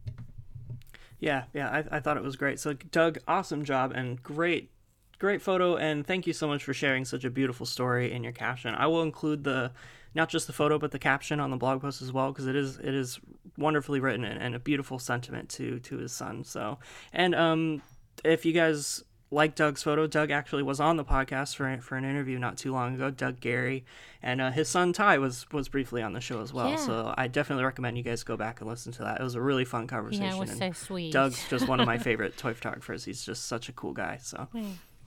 Yeah, 1.21 1.43
yeah, 1.53 1.69
I, 1.69 1.97
I 1.97 1.99
thought 1.99 2.17
it 2.17 2.23
was 2.23 2.35
great. 2.35 2.59
So, 2.59 2.73
Doug, 2.73 3.19
awesome 3.27 3.63
job 3.63 3.91
and 3.93 4.21
great, 4.21 4.71
great 5.19 5.41
photo. 5.41 5.77
And 5.77 6.05
thank 6.05 6.25
you 6.25 6.33
so 6.33 6.47
much 6.47 6.63
for 6.63 6.73
sharing 6.73 7.05
such 7.05 7.23
a 7.23 7.29
beautiful 7.29 7.67
story 7.67 8.11
in 8.11 8.23
your 8.23 8.33
caption. 8.33 8.73
I 8.73 8.87
will 8.87 9.03
include 9.03 9.43
the, 9.43 9.71
not 10.15 10.29
just 10.29 10.47
the 10.47 10.53
photo, 10.53 10.79
but 10.79 10.89
the 10.89 10.97
caption 10.97 11.39
on 11.39 11.51
the 11.51 11.57
blog 11.57 11.79
post 11.79 12.01
as 12.01 12.11
well 12.11 12.31
because 12.31 12.47
it 12.47 12.55
is 12.55 12.77
it 12.79 12.95
is 12.95 13.19
wonderfully 13.55 13.99
written 13.99 14.25
and, 14.25 14.41
and 14.41 14.55
a 14.55 14.59
beautiful 14.59 14.97
sentiment 14.97 15.47
to 15.49 15.79
to 15.81 15.99
his 15.99 16.11
son. 16.11 16.43
So, 16.43 16.79
and 17.13 17.35
um, 17.35 17.83
if 18.25 18.43
you 18.43 18.51
guys 18.51 19.03
like 19.31 19.55
Doug's 19.55 19.81
photo, 19.81 20.07
Doug 20.07 20.29
actually 20.29 20.61
was 20.61 20.79
on 20.79 20.97
the 20.97 21.05
podcast 21.05 21.55
for 21.55 21.79
for 21.81 21.95
an 21.95 22.03
interview 22.03 22.37
not 22.37 22.57
too 22.57 22.71
long 22.71 22.93
ago. 22.93 23.09
Doug 23.09 23.39
Gary 23.39 23.85
and 24.21 24.41
uh, 24.41 24.51
his 24.51 24.67
son 24.67 24.93
Ty 24.93 25.17
was 25.17 25.45
was 25.51 25.69
briefly 25.69 26.01
on 26.01 26.13
the 26.13 26.21
show 26.21 26.41
as 26.41 26.53
well. 26.53 26.69
Yeah. 26.69 26.75
So 26.75 27.13
I 27.17 27.27
definitely 27.27 27.63
recommend 27.63 27.97
you 27.97 28.03
guys 28.03 28.23
go 28.23 28.37
back 28.37 28.61
and 28.61 28.69
listen 28.69 28.91
to 28.93 29.03
that. 29.03 29.19
It 29.19 29.23
was 29.23 29.35
a 29.35 29.41
really 29.41 29.65
fun 29.65 29.87
conversation. 29.87 30.25
Yeah, 30.25 30.35
it 30.35 30.39
was 30.39 30.57
so 30.57 30.71
sweet. 30.73 31.13
Doug's 31.13 31.47
just 31.49 31.67
one 31.67 31.79
of 31.79 31.87
my 31.87 31.97
favorite 32.09 32.37
toy 32.37 32.53
photographers. 32.53 33.05
He's 33.05 33.25
just 33.25 33.45
such 33.45 33.69
a 33.69 33.71
cool 33.71 33.93
guy. 33.93 34.19
So 34.21 34.47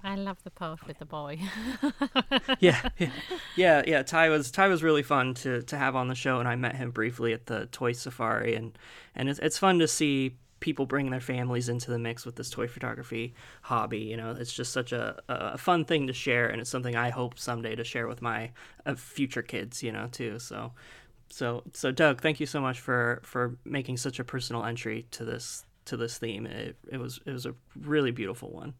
I 0.02 0.16
love 0.16 0.36
the 0.44 0.50
part 0.50 0.86
with 0.86 0.98
the 0.98 1.06
boy. 1.06 1.38
yeah, 2.60 2.88
yeah, 2.98 3.10
yeah, 3.56 3.82
yeah. 3.86 4.02
Ty 4.02 4.28
was 4.28 4.50
Ty 4.50 4.68
was 4.68 4.82
really 4.82 5.02
fun 5.02 5.34
to 5.34 5.62
to 5.62 5.78
have 5.78 5.96
on 5.96 6.08
the 6.08 6.14
show, 6.14 6.40
and 6.40 6.48
I 6.48 6.56
met 6.56 6.76
him 6.76 6.90
briefly 6.90 7.32
at 7.32 7.46
the 7.46 7.66
toy 7.66 7.92
safari, 7.92 8.54
and 8.54 8.78
and 9.14 9.30
it's 9.30 9.38
it's 9.38 9.58
fun 9.58 9.78
to 9.78 9.88
see 9.88 10.36
people 10.64 10.86
bring 10.86 11.10
their 11.10 11.20
families 11.20 11.68
into 11.68 11.90
the 11.90 11.98
mix 11.98 12.24
with 12.26 12.36
this 12.36 12.50
toy 12.50 12.66
photography 12.66 13.34
hobby. 13.62 14.00
You 14.10 14.16
know, 14.16 14.30
it's 14.42 14.52
just 14.60 14.72
such 14.72 14.92
a 14.92 15.04
a 15.28 15.58
fun 15.58 15.84
thing 15.84 16.06
to 16.08 16.12
share, 16.14 16.48
and 16.48 16.60
it's 16.60 16.70
something 16.70 16.96
I 16.96 17.10
hope 17.10 17.38
someday 17.38 17.74
to 17.76 17.84
share 17.84 18.08
with 18.08 18.22
my 18.22 18.50
uh, 18.86 18.94
future 18.96 19.42
kids. 19.42 19.82
You 19.82 19.92
know, 19.92 20.08
too. 20.10 20.38
So. 20.38 20.72
So, 21.30 21.62
so 21.72 21.90
Doug, 21.90 22.20
thank 22.20 22.38
you 22.38 22.46
so 22.46 22.60
much 22.60 22.78
for, 22.80 23.20
for 23.24 23.56
making 23.64 23.96
such 23.96 24.20
a 24.20 24.24
personal 24.24 24.62
entry 24.64 25.06
to 25.12 25.24
this 25.24 25.64
to 25.86 25.96
this 25.96 26.18
theme. 26.18 26.46
It, 26.46 26.76
it 26.92 26.98
was 26.98 27.18
it 27.26 27.32
was 27.32 27.46
a 27.46 27.54
really 27.74 28.12
beautiful 28.12 28.50
one. 28.50 28.74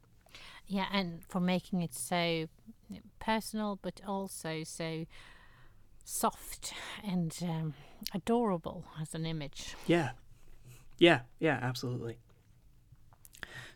yeah, 0.67 0.87
and 0.93 1.23
for 1.29 1.41
making 1.41 1.83
it 1.83 1.95
so 1.95 2.47
personal, 3.19 3.79
but 3.83 4.01
also 4.07 4.63
so 4.65 5.07
soft 6.05 6.75
and 7.03 7.37
um, 7.43 7.75
adorable 8.15 8.85
as 9.01 9.15
an 9.15 9.27
image. 9.27 9.75
Yeah. 9.87 10.11
Yeah, 10.99 11.21
yeah, 11.39 11.59
absolutely. 11.61 12.19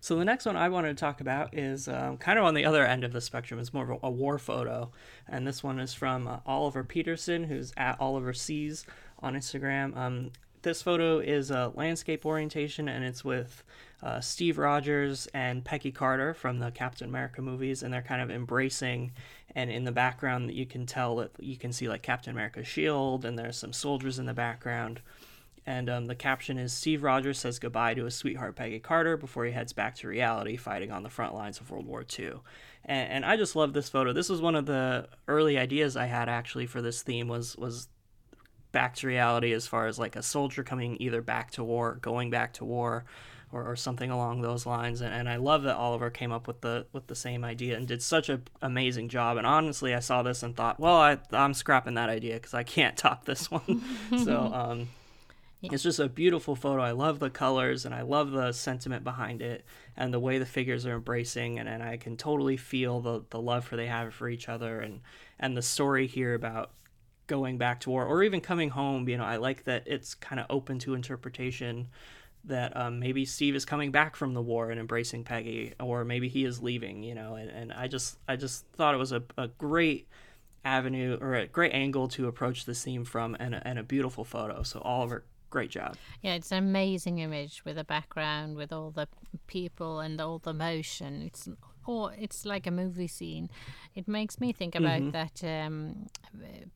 So 0.01 0.17
the 0.17 0.25
next 0.25 0.47
one 0.47 0.57
I 0.57 0.69
wanted 0.69 0.97
to 0.97 1.01
talk 1.01 1.21
about 1.21 1.57
is 1.57 1.89
um, 1.89 2.19
kind 2.19 2.39
of 2.39 2.45
on 2.45 2.55
the 2.55 2.65
other 2.65 2.87
end 2.87 3.03
of 3.03 3.13
the 3.13 3.21
spectrum. 3.21 3.59
It's 3.59 3.75
more 3.75 3.83
of 3.83 3.91
a, 4.03 4.07
a 4.07 4.11
war 4.11 4.39
photo, 4.39 4.93
and 5.27 5.47
this 5.47 5.63
one 5.63 5.81
is 5.81 5.93
from 5.93 6.29
uh, 6.29 6.39
Oliver 6.47 6.85
Peterson, 6.85 7.45
who's 7.45 7.73
at 7.77 8.01
Oliver 8.01 8.33
Sees 8.33 8.87
on 9.21 9.35
Instagram. 9.35 9.97
Um, 9.97 10.31
this 10.63 10.83
photo 10.83 11.19
is 11.19 11.51
a 11.51 11.73
landscape 11.75 12.25
orientation, 12.25 12.89
and 12.89 13.05
it's 13.05 13.25
with 13.25 13.65
uh, 14.03 14.21
Steve 14.21 14.59
Rogers 14.59 15.27
and 15.35 15.65
Peggy 15.65 15.91
Carter 15.91 16.33
from 16.33 16.59
the 16.59 16.71
Captain 16.71 17.09
America 17.09 17.43
movies, 17.43 17.83
and 17.83 17.93
they're 17.93 18.03
kind 18.03 18.23
of 18.23 18.31
embracing. 18.31 19.13
And 19.55 19.71
in 19.71 19.85
the 19.85 19.93
background, 19.93 20.53
you 20.53 20.67
can 20.67 20.87
tell 20.87 21.17
that 21.17 21.33
you 21.41 21.57
can 21.57 21.73
see 21.73 21.89
like 21.89 22.03
Captain 22.03 22.33
America's 22.33 22.69
shield, 22.69 23.25
and 23.25 23.37
there's 23.37 23.57
some 23.57 23.73
soldiers 23.73 24.19
in 24.19 24.27
the 24.27 24.35
background. 24.35 25.01
And 25.67 25.91
um, 25.91 26.07
the 26.07 26.15
caption 26.15 26.59
is 26.59 26.73
Steve 26.73 27.03
Rogers 27.03 27.39
says 27.39 27.59
goodbye 27.59 27.95
to 27.95 28.05
his 28.05 28.15
sweetheart 28.15 28.57
Peggy 28.57 28.79
Carter 28.79 29.17
before 29.17 29.45
he 29.45 29.53
heads 29.53 29.73
back 29.73 29.95
to 29.97 30.09
reality, 30.09 30.57
fighting 30.57 30.91
on 30.91 31.03
the 31.03 31.11
front 31.11 31.35
lines 31.35 31.61
of 31.61 31.71
World 31.71 31.87
War 31.87 32.05
II. 32.19 32.33
And, 32.85 33.13
and 33.13 33.25
I 33.25 33.37
just 33.37 33.57
love 33.57 33.73
this 33.73 33.89
photo. 33.89 34.13
This 34.13 34.29
was 34.29 34.41
one 34.41 34.55
of 34.55 34.67
the 34.67 35.09
early 35.27 35.59
ideas 35.59 35.97
I 35.97 36.07
had 36.07 36.29
actually 36.29 36.67
for 36.67 36.81
this 36.81 37.03
theme 37.03 37.29
was 37.29 37.57
was 37.57 37.89
back 38.73 38.95
to 38.97 39.07
reality 39.07 39.53
as 39.53 39.67
far 39.67 39.87
as 39.87 39.99
like 39.99 40.15
a 40.15 40.23
soldier 40.23 40.63
coming 40.63 40.97
either 41.01 41.23
back 41.23 41.51
to 41.53 41.65
war, 41.65 41.99
going 42.03 42.31
back 42.31 42.53
to 42.55 42.65
war, 42.65 43.05
or, 43.53 43.65
or 43.65 43.77
something 43.77 44.11
along 44.11 44.41
those 44.41 44.67
lines. 44.67 45.01
And, 45.01 45.13
and 45.13 45.29
I 45.29 45.37
love 45.37 45.63
that 45.63 45.77
Oliver 45.77 46.11
came 46.11 46.33
up 46.33 46.47
with 46.47 46.61
the 46.61 46.87
with 46.93 47.07
the 47.07 47.15
same 47.15 47.45
idea 47.45 47.77
and 47.77 47.87
did 47.87 48.03
such 48.03 48.29
an 48.29 48.43
amazing 48.63 49.09
job. 49.09 49.37
And 49.37 49.47
honestly, 49.47 49.95
I 49.95 50.01
saw 50.01 50.23
this 50.23 50.43
and 50.43 50.55
thought, 50.57 50.79
well, 50.79 50.97
I, 50.97 51.19
I'm 51.33 51.55
scrapping 51.55 51.95
that 51.95 52.09
idea 52.09 52.35
because 52.35 52.55
I 52.55 52.63
can't 52.63 52.97
top 52.97 53.25
this 53.25 53.51
one. 53.51 53.83
so 54.25 54.39
um, 54.53 54.89
it's 55.63 55.83
just 55.83 55.99
a 55.99 56.09
beautiful 56.09 56.55
photo. 56.55 56.83
I 56.83 56.93
love 56.93 57.19
the 57.19 57.31
colors 57.31 57.85
and 57.85 57.95
I 57.95 58.03
love 58.03 58.31
the 58.31 58.53
sentiment 58.53 59.03
behind 59.03 59.43
it 59.43 59.65
and 59.97 60.15
the 60.15 60.21
way 60.21 60.39
the 60.39 60.47
figures 60.47 60.87
are 60.87 60.95
embracing 60.95 61.59
and, 61.59 61.69
and 61.69 61.83
I 61.83 61.97
can 61.97 62.17
totally 62.17 62.57
feel 62.57 63.01
the, 63.01 63.25
the 63.31 63.41
love 63.41 63.65
for 63.65 63.77
they 63.77 63.87
have 63.87 64.15
for 64.15 64.29
each 64.29 64.49
other 64.49 64.81
and, 64.81 65.01
and 65.39 65.57
the 65.57 65.63
story 65.63 66.07
here 66.07 66.35
about 66.35 66.71
going 67.27 67.59
back 67.59 67.81
to 67.81 67.91
war 67.91 68.07
or 68.07 68.23
even 68.23 68.41
coming 68.41 68.71
home. 68.71 69.09
You 69.09 69.19
know, 69.19 69.25
I 69.25 69.37
like 69.37 69.65
that 69.65 69.83
it's 69.87 70.15
kind 70.15 70.41
of 70.41 70.47
open 70.49 70.79
to 70.81 70.95
interpretation 70.95 71.89
that 72.45 72.77
um, 72.77 73.01
maybe 73.01 73.25
Steve 73.25 73.57
is 73.57 73.65
coming 73.65 73.91
back 73.91 74.15
from 74.15 74.35
the 74.35 74.41
war 74.41 74.71
and 74.71 74.79
embracing 74.79 75.25
Peggy 75.25 75.75
or 75.81 76.05
maybe 76.05 76.29
he 76.29 76.45
is 76.45 76.63
leaving, 76.63 77.03
you 77.03 77.17
know, 77.17 77.35
and, 77.35 77.51
and 77.51 77.73
I 77.73 77.89
just 77.89 78.17
I 78.29 78.37
just 78.37 78.65
thought 78.77 78.95
it 78.95 78.99
was 78.99 79.13
a, 79.13 79.25
a 79.37 79.49
great 79.49 80.07
avenue 80.65 81.19
or 81.21 81.35
a 81.35 81.47
great 81.47 81.73
angle 81.73 82.07
to 82.09 82.29
approach 82.29 82.65
this 82.65 82.85
theme 82.85 83.05
from 83.05 83.37
and 83.41 83.55
a, 83.55 83.67
and 83.67 83.79
a 83.79 83.83
beautiful 83.83 84.25
photo. 84.25 84.63
So 84.63 84.81
Oliver, 84.81 85.25
great 85.51 85.71
job. 85.71 85.97
Yeah, 86.23 86.35
it's 86.35 86.53
an 86.53 86.59
amazing 86.59 87.19
image 87.19 87.65
with 87.65 87.77
the 87.77 87.85
background, 87.85 88.57
with 88.57 88.73
all 88.73 88.91
the 88.91 89.09
people 89.47 90.01
and 90.01 90.21
all 90.21 90.39
the 90.39 90.53
motion. 90.55 91.23
It's 91.23 91.49
or 91.87 92.13
it's 92.19 92.45
like 92.45 92.67
a 92.67 92.71
movie 92.71 93.07
scene. 93.07 93.49
It 93.95 94.07
makes 94.07 94.41
me 94.41 94.53
think 94.53 94.75
about 94.75 95.01
Mm-hmm. 95.01 95.11
that 95.13 95.43
um, 95.45 96.07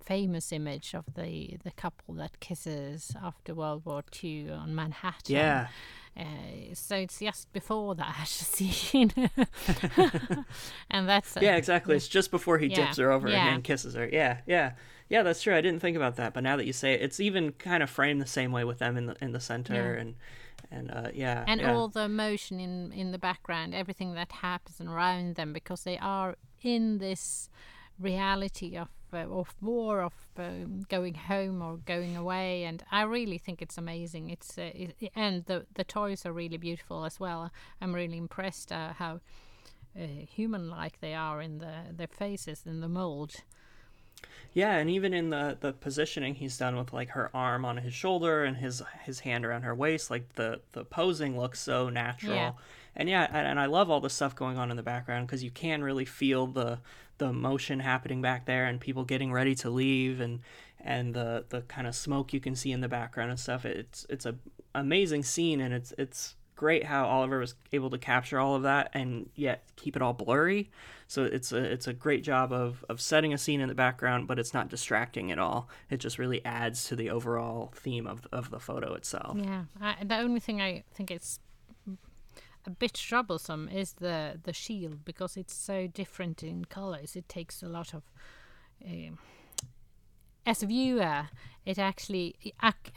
famous 0.04 0.52
image 0.52 0.94
of 0.94 1.04
the 1.14 1.58
the 1.64 1.70
couple 1.72 2.14
that 2.14 2.40
kisses 2.40 3.12
after 3.22 3.54
World 3.54 3.84
War 3.84 4.02
II 4.24 4.50
on 4.50 4.74
Manhattan. 4.74 5.34
Yeah. 5.36 5.68
Uh, 6.16 6.74
so 6.74 6.96
it's 6.96 7.18
just 7.18 7.50
before 7.52 7.94
that 7.94 8.24
scene, 8.28 9.12
and 10.90 11.08
that's 11.08 11.36
Yeah, 11.40 11.56
exactly. 11.56 11.96
It's 11.96 12.08
just 12.08 12.30
before 12.30 12.58
he 12.58 12.66
Yeah, 12.66 12.76
dips 12.86 12.98
her 12.98 13.10
over 13.10 13.28
yeah. 13.28 13.54
and 13.54 13.64
kisses 13.64 13.94
her. 13.94 14.08
Yeah, 14.10 14.38
yeah. 14.46 14.72
Yeah, 15.08 15.22
that's 15.22 15.42
true. 15.42 15.54
I 15.54 15.60
didn't 15.60 15.80
think 15.80 15.96
about 15.96 16.16
that, 16.16 16.32
but 16.32 16.42
now 16.42 16.56
that 16.56 16.64
you 16.66 16.72
say 16.72 16.94
it, 16.94 17.02
it's 17.02 17.20
even 17.20 17.52
kind 17.52 17.82
of 17.82 17.90
framed 17.90 18.20
the 18.20 18.26
same 18.26 18.50
way 18.52 18.64
with 18.64 18.78
them 18.78 18.96
in 18.96 19.06
the 19.06 19.16
in 19.22 19.32
the 19.32 19.40
center 19.40 19.74
Yeah. 19.74 20.00
and 20.00 20.14
and 20.70 20.90
uh, 20.90 21.08
yeah. 21.12 21.44
and 21.46 21.60
all 21.64 21.88
the 21.88 22.08
motion 22.08 22.60
in 22.60 22.92
in 22.92 23.10
the 23.12 23.18
background 23.18 23.74
everything 23.74 24.14
that 24.14 24.32
happens 24.32 24.80
around 24.80 25.34
them 25.36 25.52
because 25.52 25.84
they 25.84 25.98
are 25.98 26.36
in 26.62 26.98
this 26.98 27.50
reality 28.02 28.76
of 28.76 28.88
uh, 29.14 29.28
of 29.28 29.54
war 29.60 30.02
of 30.02 30.14
um, 30.38 30.82
going 30.88 31.14
home 31.14 31.62
or 31.62 31.76
going 31.78 32.16
away 32.16 32.64
and 32.64 32.82
i 32.90 33.02
really 33.02 33.38
think 33.38 33.60
it's 33.62 33.78
amazing 33.78 34.30
it's 34.30 34.58
uh, 34.58 34.62
it, 34.74 35.10
and 35.14 35.44
the 35.46 35.66
the 35.74 35.84
toys 35.84 36.24
are 36.26 36.32
really 36.32 36.56
beautiful 36.56 37.04
as 37.04 37.20
well 37.20 37.50
i'm 37.80 37.94
really 37.94 38.18
impressed 38.18 38.72
uh, 38.72 38.92
how 38.94 39.20
uh, 39.96 40.06
human 40.28 40.70
like 40.70 41.00
they 41.00 41.14
are 41.14 41.42
in 41.42 41.58
the 41.58 41.74
their 41.92 42.08
faces 42.08 42.62
in 42.66 42.80
the 42.80 42.88
mold 42.88 43.42
Yeah, 44.52 44.76
and 44.76 44.90
even 44.90 45.14
in 45.14 45.30
the 45.30 45.56
the 45.60 45.72
positioning 45.72 46.34
he's 46.34 46.58
done 46.58 46.76
with 46.76 46.92
like 46.92 47.10
her 47.10 47.30
arm 47.34 47.64
on 47.64 47.78
his 47.78 47.94
shoulder 47.94 48.44
and 48.44 48.56
his 48.56 48.82
his 49.04 49.20
hand 49.20 49.44
around 49.46 49.62
her 49.62 49.74
waist, 49.74 50.10
like 50.10 50.34
the 50.34 50.60
the 50.72 50.84
posing 50.84 51.38
looks 51.38 51.60
so 51.60 51.88
natural. 51.88 52.36
Yeah. 52.36 52.52
And 52.94 53.08
yeah, 53.08 53.26
and, 53.30 53.58
I 53.58 53.66
love 53.66 53.90
all 53.90 54.00
the 54.00 54.10
stuff 54.10 54.36
going 54.36 54.58
on 54.58 54.70
in 54.70 54.76
the 54.76 54.82
background 54.82 55.26
because 55.26 55.42
you 55.42 55.50
can 55.50 55.82
really 55.82 56.04
feel 56.04 56.46
the 56.46 56.78
the 57.18 57.32
motion 57.32 57.78
happening 57.78 58.20
back 58.20 58.46
there 58.46 58.64
and 58.64 58.80
people 58.80 59.04
getting 59.04 59.32
ready 59.32 59.54
to 59.54 59.70
leave 59.70 60.20
and 60.20 60.40
and 60.80 61.14
the 61.14 61.44
the 61.48 61.62
kind 61.62 61.86
of 61.86 61.94
smoke 61.94 62.32
you 62.32 62.40
can 62.40 62.54
see 62.54 62.72
in 62.72 62.80
the 62.80 62.88
background 62.88 63.30
and 63.30 63.40
stuff. 63.40 63.64
It's 63.64 64.06
it's 64.10 64.26
a 64.26 64.34
amazing 64.74 65.22
scene 65.22 65.60
and 65.60 65.72
it's 65.72 65.92
it's 65.96 66.36
great 66.62 66.84
how 66.84 67.06
Oliver 67.06 67.40
was 67.40 67.54
able 67.72 67.90
to 67.90 67.98
capture 67.98 68.38
all 68.38 68.54
of 68.54 68.62
that 68.62 68.90
and 68.94 69.28
yet 69.34 69.64
keep 69.74 69.96
it 69.96 70.02
all 70.02 70.12
blurry. 70.12 70.70
So 71.08 71.24
it's 71.24 71.52
a 71.52 71.58
it's 71.58 71.86
a 71.86 71.92
great 71.92 72.22
job 72.22 72.52
of 72.52 72.84
of 72.88 73.00
setting 73.00 73.32
a 73.32 73.38
scene 73.38 73.60
in 73.60 73.68
the 73.68 73.74
background, 73.74 74.28
but 74.28 74.38
it's 74.38 74.54
not 74.54 74.68
distracting 74.68 75.32
at 75.32 75.38
all. 75.38 75.68
It 75.90 75.96
just 75.98 76.18
really 76.18 76.44
adds 76.44 76.84
to 76.86 76.96
the 76.96 77.10
overall 77.10 77.72
theme 77.74 78.06
of 78.06 78.26
of 78.32 78.50
the 78.50 78.60
photo 78.60 78.94
itself. 78.94 79.38
Yeah, 79.38 79.64
I, 79.80 80.04
the 80.04 80.18
only 80.18 80.40
thing 80.40 80.60
I 80.60 80.84
think 80.94 81.10
it's 81.10 81.40
a 82.66 82.70
bit 82.70 82.94
troublesome 82.94 83.68
is 83.68 83.94
the 83.94 84.38
the 84.42 84.52
shield 84.52 85.04
because 85.04 85.36
it's 85.36 85.54
so 85.54 85.86
different 85.86 86.42
in 86.42 86.64
colors. 86.64 87.16
It 87.16 87.28
takes 87.28 87.62
a 87.62 87.68
lot 87.68 87.94
of. 87.94 88.02
Um, 88.84 89.18
as 90.44 90.60
a 90.62 90.66
viewer, 90.66 91.28
it 91.64 91.78
actually 91.78 92.34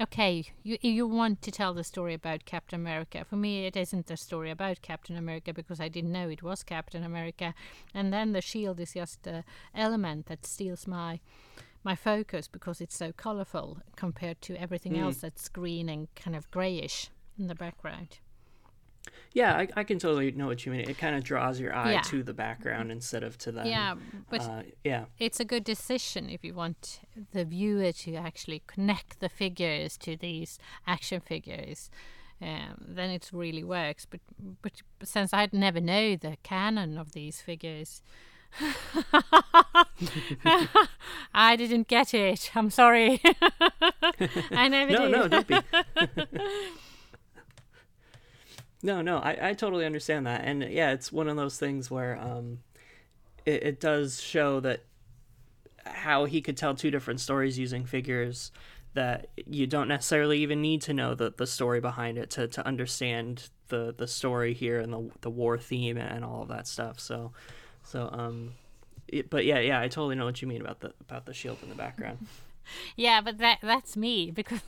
okay. 0.02 0.46
You 0.64 0.78
you 0.82 1.08
want 1.08 1.42
to 1.44 1.52
tell 1.52 1.74
the 1.74 1.84
story 1.84 2.14
about 2.16 2.46
Captain 2.46 2.80
America. 2.80 3.24
For 3.24 3.36
me, 3.36 3.66
it 3.66 3.78
isn't 3.78 4.10
a 4.10 4.18
story 4.18 4.50
about 4.50 4.82
Captain 4.82 5.16
America 5.16 5.54
because 5.54 5.80
I 5.80 5.88
didn't 5.88 6.12
know 6.12 6.30
it 6.30 6.42
was 6.42 6.64
Captain 6.64 7.04
America, 7.04 7.54
and 7.94 8.12
then 8.12 8.32
the 8.32 8.42
shield 8.42 8.80
is 8.80 8.94
just 8.94 9.28
a 9.28 9.44
element 9.76 10.26
that 10.26 10.46
steals 10.46 10.88
my 10.88 11.20
my 11.84 11.96
focus 11.96 12.48
because 12.48 12.82
it's 12.82 12.98
so 12.98 13.12
colorful 13.12 13.78
compared 13.96 14.42
to 14.42 14.60
everything 14.60 14.94
mm. 14.94 15.04
else 15.04 15.18
that's 15.18 15.48
green 15.48 15.88
and 15.88 16.08
kind 16.16 16.36
of 16.36 16.50
grayish 16.50 17.12
in 17.38 17.46
the 17.46 17.56
background. 17.56 18.18
Yeah, 19.34 19.56
I, 19.56 19.68
I 19.76 19.84
can 19.84 20.00
totally 20.00 20.32
know 20.32 20.48
what 20.48 20.66
you 20.66 20.72
mean. 20.72 20.90
It 20.90 20.98
kind 20.98 21.16
of 21.16 21.24
draws 21.24 21.60
your 21.60 21.76
eye 21.76 21.94
yeah. 21.94 22.02
to 22.02 22.24
the 22.24 22.34
background 22.34 22.92
instead 22.92 23.24
of 23.24 23.38
to 23.40 23.52
them. 23.52 23.68
Yeah, 23.68 23.96
but 24.30 24.42
uh, 24.42 24.64
yeah, 24.84 25.06
it's 25.20 25.40
a 25.40 25.46
good 25.46 25.64
decision 25.64 26.30
if 26.30 26.44
you 26.44 26.54
want 26.54 27.02
the 27.32 27.46
viewer 27.46 27.92
to 27.92 28.16
actually 28.16 28.64
connect 28.68 29.20
the 29.20 29.30
figures 29.30 29.98
to 29.98 30.16
these 30.16 30.58
action 30.88 31.22
figures. 31.22 31.90
Um, 32.42 32.86
then 32.88 33.10
it 33.10 33.30
really 33.32 33.64
works. 33.64 34.06
But, 34.06 34.20
but 34.62 34.74
since 35.04 35.34
I'd 35.34 35.54
never 35.54 35.80
know 35.80 36.16
the 36.16 36.38
canon 36.44 36.98
of 36.98 37.14
these 37.14 37.42
figures, 37.42 38.02
I 41.34 41.56
didn't 41.56 41.88
get 41.88 42.14
it. 42.14 42.52
I'm 42.56 42.70
sorry. 42.70 43.22
I 44.52 44.68
never 44.68 44.92
no, 44.92 45.00
did. 45.00 45.12
No, 45.12 45.28
no, 45.28 45.28
don't 45.28 45.48
be. 45.48 45.60
No, 48.86 49.02
no, 49.02 49.18
I, 49.18 49.50
I 49.50 49.54
totally 49.54 49.84
understand 49.84 50.28
that. 50.28 50.42
And 50.44 50.62
yeah, 50.62 50.92
it's 50.92 51.12
one 51.12 51.28
of 51.28 51.36
those 51.36 51.58
things 51.58 51.90
where 51.90 52.20
um, 52.22 52.60
it, 53.44 53.64
it 53.64 53.80
does 53.80 54.22
show 54.22 54.60
that 54.60 54.84
how 55.88 56.26
he 56.26 56.40
could 56.40 56.56
tell 56.56 56.76
two 56.76 56.92
different 56.92 57.20
stories 57.20 57.58
using 57.58 57.84
figures 57.84 58.52
that 58.94 59.30
you 59.48 59.66
don't 59.66 59.88
necessarily 59.88 60.38
even 60.38 60.62
need 60.62 60.84
to 60.84 60.94
know 60.94 61.16
the, 61.16 61.34
the 61.36 61.48
story 61.48 61.82
behind 61.82 62.20
it 62.20 62.30
to, 62.30 62.48
to 62.48 62.64
understand 62.68 63.50
the, 63.70 63.96
the 63.98 64.06
story 64.06 64.54
here 64.54 64.80
and 64.80 64.94
the, 64.94 65.10
the 65.22 65.32
war 65.32 65.58
theme 65.58 65.98
and 65.98 66.24
all 66.24 66.44
of 66.44 66.50
that 66.50 66.68
stuff. 66.68 67.00
So, 67.00 67.32
so, 67.82 68.08
um, 68.14 68.52
it, 69.08 69.32
but 69.32 69.46
yeah, 69.46 69.58
yeah, 69.62 69.82
I 69.82 69.88
totally 69.88 70.14
know 70.14 70.26
what 70.26 70.44
you 70.44 70.48
mean 70.48 70.62
about 70.62 70.82
the, 70.82 70.94
about 71.02 71.26
the 71.26 71.34
shield 71.34 71.58
in 71.64 71.70
the 71.70 71.76
background. 71.76 72.28
yeah, 72.96 73.20
but 73.22 73.40
that, 73.40 73.58
that's 73.64 73.98
me 73.98 74.30
because, 74.36 74.62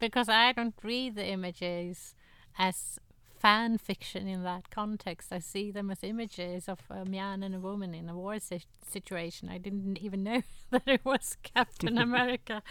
because 0.00 0.30
I 0.30 0.52
don't 0.52 0.74
read 0.82 1.14
the 1.14 1.26
images 1.26 2.14
as 2.58 2.98
fan 3.44 3.76
fiction 3.76 4.26
in 4.26 4.42
that 4.42 4.70
context. 4.70 5.30
I 5.30 5.38
see 5.38 5.70
them 5.70 5.90
as 5.90 6.02
images 6.02 6.66
of 6.66 6.78
a 6.88 7.04
man 7.04 7.42
and 7.42 7.54
a 7.54 7.58
woman 7.60 7.92
in 7.92 8.08
a 8.08 8.16
war 8.16 8.38
si- 8.40 8.62
situation. 8.90 9.50
I 9.50 9.58
didn't 9.58 9.98
even 9.98 10.22
know 10.22 10.42
that 10.70 10.84
it 10.86 11.04
was 11.04 11.36
Captain 11.42 11.98
America. 11.98 12.62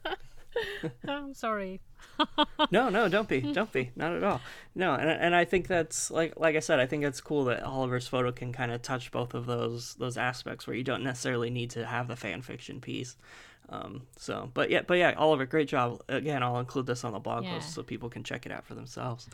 I'm 1.08 1.32
sorry. 1.32 1.80
no, 2.70 2.90
no, 2.90 3.08
don't 3.08 3.30
be, 3.30 3.40
don't 3.40 3.72
be, 3.72 3.90
not 3.96 4.12
at 4.12 4.22
all. 4.22 4.42
No, 4.74 4.92
and 4.92 5.08
and 5.08 5.34
I 5.34 5.46
think 5.46 5.68
that's 5.68 6.10
like 6.10 6.34
like 6.36 6.54
I 6.54 6.60
said, 6.60 6.80
I 6.80 6.86
think 6.86 7.04
it's 7.04 7.22
cool 7.22 7.44
that 7.46 7.62
Oliver's 7.62 8.06
photo 8.06 8.30
can 8.30 8.52
kind 8.52 8.70
of 8.72 8.82
touch 8.82 9.10
both 9.10 9.32
of 9.32 9.46
those 9.46 9.94
those 9.94 10.18
aspects 10.18 10.66
where 10.66 10.76
you 10.76 10.84
don't 10.84 11.02
necessarily 11.02 11.48
need 11.48 11.70
to 11.70 11.86
have 11.86 12.08
the 12.08 12.16
fan 12.16 12.42
fiction 12.42 12.80
piece. 12.82 13.16
Um, 13.70 14.02
so, 14.18 14.50
but 14.52 14.68
yeah, 14.68 14.82
but 14.86 14.98
yeah, 14.98 15.14
Oliver, 15.16 15.46
great 15.46 15.68
job. 15.68 16.02
Again, 16.08 16.42
I'll 16.42 16.58
include 16.58 16.86
this 16.86 17.04
on 17.04 17.12
the 17.12 17.20
blog 17.20 17.44
yeah. 17.44 17.54
post 17.54 17.72
so 17.74 17.82
people 17.82 18.10
can 18.10 18.22
check 18.22 18.44
it 18.44 18.52
out 18.52 18.66
for 18.66 18.74
themselves. 18.74 19.28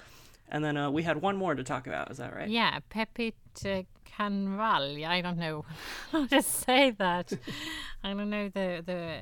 And 0.49 0.65
then 0.65 0.77
uh, 0.77 0.91
we 0.91 1.03
had 1.03 1.21
one 1.21 1.37
more 1.37 1.55
to 1.55 1.65
talk 1.65 1.87
about. 1.87 2.11
Is 2.11 2.19
that 2.19 2.35
right? 2.35 2.49
Yeah, 2.49 2.79
Pepit 2.91 3.35
Canval. 3.55 5.05
I 5.07 5.21
don't 5.21 5.39
know 5.39 5.65
how 6.13 6.27
to 6.27 6.43
say 6.43 6.91
that. 6.91 7.33
I 8.03 8.15
don't 8.15 8.31
know 8.31 8.49
the 8.49 8.83
the. 8.85 9.21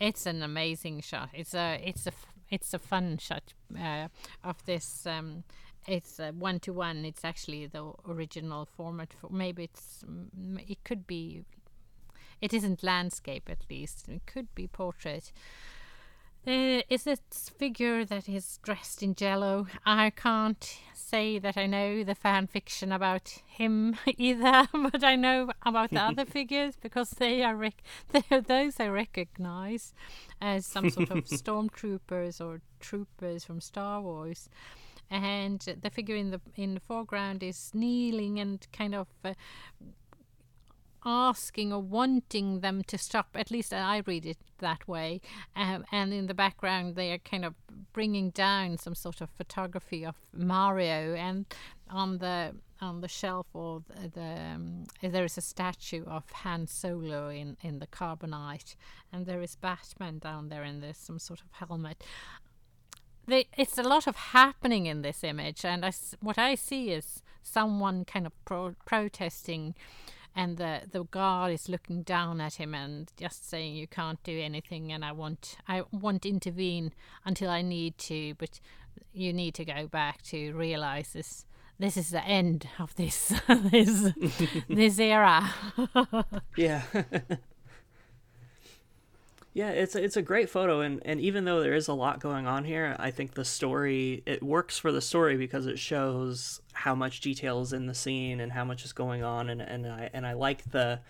It's 0.00 0.26
an 0.26 0.42
amazing 0.42 1.00
shot. 1.00 1.30
It's 1.32 1.54
a 1.54 1.80
it's 1.84 2.06
a 2.06 2.12
it's 2.50 2.74
a 2.74 2.78
fun 2.78 3.18
shot 3.18 3.54
uh, 3.78 4.08
of 4.44 4.64
this. 4.64 5.06
Um, 5.06 5.44
it's 5.86 6.20
one 6.38 6.60
to 6.60 6.72
one. 6.72 7.04
It's 7.04 7.24
actually 7.24 7.66
the 7.66 7.92
original 8.06 8.66
format. 8.66 9.12
For 9.12 9.30
maybe 9.30 9.64
it's 9.64 10.04
it 10.68 10.84
could 10.84 11.06
be. 11.06 11.44
It 12.40 12.52
isn't 12.52 12.84
landscape 12.84 13.48
at 13.50 13.64
least. 13.68 14.08
It 14.08 14.26
could 14.26 14.54
be 14.54 14.68
portrait. 14.68 15.32
Uh, 16.48 16.80
is 16.88 17.04
this 17.04 17.20
figure 17.58 18.06
that 18.06 18.26
is 18.26 18.58
dressed 18.62 19.02
in 19.02 19.14
jello? 19.14 19.66
I 19.84 20.08
can't 20.08 20.78
say 20.94 21.38
that 21.38 21.58
I 21.58 21.66
know 21.66 22.02
the 22.02 22.14
fan 22.14 22.46
fiction 22.46 22.90
about 22.90 23.42
him 23.44 23.98
either, 24.16 24.66
but 24.72 25.04
I 25.04 25.14
know 25.14 25.50
about 25.66 25.90
the 25.90 26.00
other 26.00 26.24
figures 26.38 26.74
because 26.80 27.10
they 27.10 27.42
are 27.42 27.54
rec- 27.54 27.82
those 28.46 28.80
I 28.80 28.88
recognize 28.88 29.92
as 30.40 30.64
some 30.64 30.88
sort 30.88 31.10
of 31.10 31.26
stormtroopers 31.26 32.40
or 32.40 32.62
troopers 32.80 33.44
from 33.44 33.60
Star 33.60 34.00
Wars. 34.00 34.48
And 35.10 35.60
the 35.82 35.90
figure 35.90 36.16
in 36.16 36.30
the 36.30 36.40
in 36.56 36.72
the 36.72 36.80
foreground 36.80 37.42
is 37.42 37.72
kneeling 37.74 38.40
and 38.40 38.66
kind 38.72 38.94
of 38.94 39.08
uh, 39.22 39.34
asking 41.04 41.72
or 41.72 41.80
wanting 41.80 42.60
them 42.60 42.82
to 42.84 42.98
stop. 42.98 43.28
At 43.34 43.50
least 43.50 43.72
I 43.72 44.02
read 44.06 44.26
it 44.26 44.38
that 44.58 44.86
way. 44.88 45.20
Um, 45.56 45.84
and 45.92 46.12
in 46.12 46.26
the 46.26 46.34
background, 46.34 46.94
they 46.94 47.12
are 47.12 47.18
kind 47.18 47.44
of 47.44 47.54
bringing 47.92 48.30
down 48.30 48.78
some 48.78 48.94
sort 48.94 49.20
of 49.20 49.30
photography 49.30 50.04
of 50.04 50.16
Mario, 50.32 51.14
and 51.14 51.46
on 51.90 52.18
the 52.18 52.54
on 52.80 53.00
the 53.00 53.08
shelf 53.08 53.46
or 53.54 53.82
the, 53.88 54.08
the 54.08 54.40
um, 54.40 54.84
there 55.02 55.24
is 55.24 55.36
a 55.36 55.40
statue 55.40 56.04
of 56.06 56.30
Han 56.30 56.66
Solo 56.66 57.28
in 57.28 57.56
in 57.62 57.78
the 57.78 57.86
carbonite, 57.86 58.76
and 59.12 59.26
there 59.26 59.42
is 59.42 59.56
Batman 59.56 60.18
down 60.18 60.48
there, 60.48 60.62
and 60.62 60.82
there's 60.82 60.98
some 60.98 61.18
sort 61.18 61.40
of 61.40 61.46
helmet. 61.52 62.02
They, 63.26 63.46
it's 63.58 63.76
a 63.76 63.82
lot 63.82 64.06
of 64.06 64.16
happening 64.16 64.86
in 64.86 65.02
this 65.02 65.22
image, 65.22 65.62
and 65.62 65.84
I, 65.84 65.92
what 66.20 66.38
I 66.38 66.54
see 66.54 66.90
is 66.90 67.22
someone 67.42 68.06
kind 68.06 68.26
of 68.26 68.32
pro- 68.46 68.74
protesting 68.86 69.74
and 70.38 70.56
the 70.56 70.82
the 70.92 71.02
guard 71.02 71.52
is 71.52 71.68
looking 71.68 72.02
down 72.02 72.40
at 72.40 72.54
him 72.54 72.72
and 72.72 73.12
just 73.16 73.50
saying 73.50 73.74
you 73.74 73.88
can't 73.88 74.22
do 74.22 74.40
anything 74.40 74.92
and 74.92 75.04
I 75.04 75.10
want 75.10 75.56
I 75.66 75.82
want 75.90 76.22
to 76.22 76.28
intervene 76.28 76.92
until 77.24 77.50
I 77.50 77.60
need 77.60 77.98
to 77.98 78.34
but 78.34 78.60
you 79.12 79.32
need 79.32 79.54
to 79.54 79.64
go 79.64 79.88
back 79.88 80.22
to 80.30 80.52
realize 80.52 81.12
this 81.12 81.44
this 81.80 81.96
is 81.96 82.10
the 82.10 82.24
end 82.24 82.68
of 82.78 82.94
this 82.94 83.34
this 83.48 84.12
this 84.68 84.98
era. 85.00 85.52
Yeah 86.56 86.82
Yeah, 89.58 89.70
it's 89.70 89.96
a, 89.96 90.04
it's 90.04 90.16
a 90.16 90.22
great 90.22 90.48
photo, 90.48 90.82
and, 90.82 91.02
and 91.04 91.20
even 91.20 91.44
though 91.44 91.60
there 91.60 91.74
is 91.74 91.88
a 91.88 91.92
lot 91.92 92.20
going 92.20 92.46
on 92.46 92.62
here, 92.62 92.94
I 93.00 93.10
think 93.10 93.34
the 93.34 93.44
story 93.44 94.22
it 94.24 94.40
works 94.40 94.78
for 94.78 94.92
the 94.92 95.00
story 95.00 95.36
because 95.36 95.66
it 95.66 95.80
shows 95.80 96.60
how 96.74 96.94
much 96.94 97.18
detail 97.18 97.60
is 97.60 97.72
in 97.72 97.86
the 97.86 97.94
scene 97.94 98.38
and 98.38 98.52
how 98.52 98.64
much 98.64 98.84
is 98.84 98.92
going 98.92 99.24
on, 99.24 99.50
and, 99.50 99.60
and 99.60 99.84
I 99.84 100.10
and 100.12 100.24
I 100.24 100.34
like 100.34 100.70
the 100.70 101.00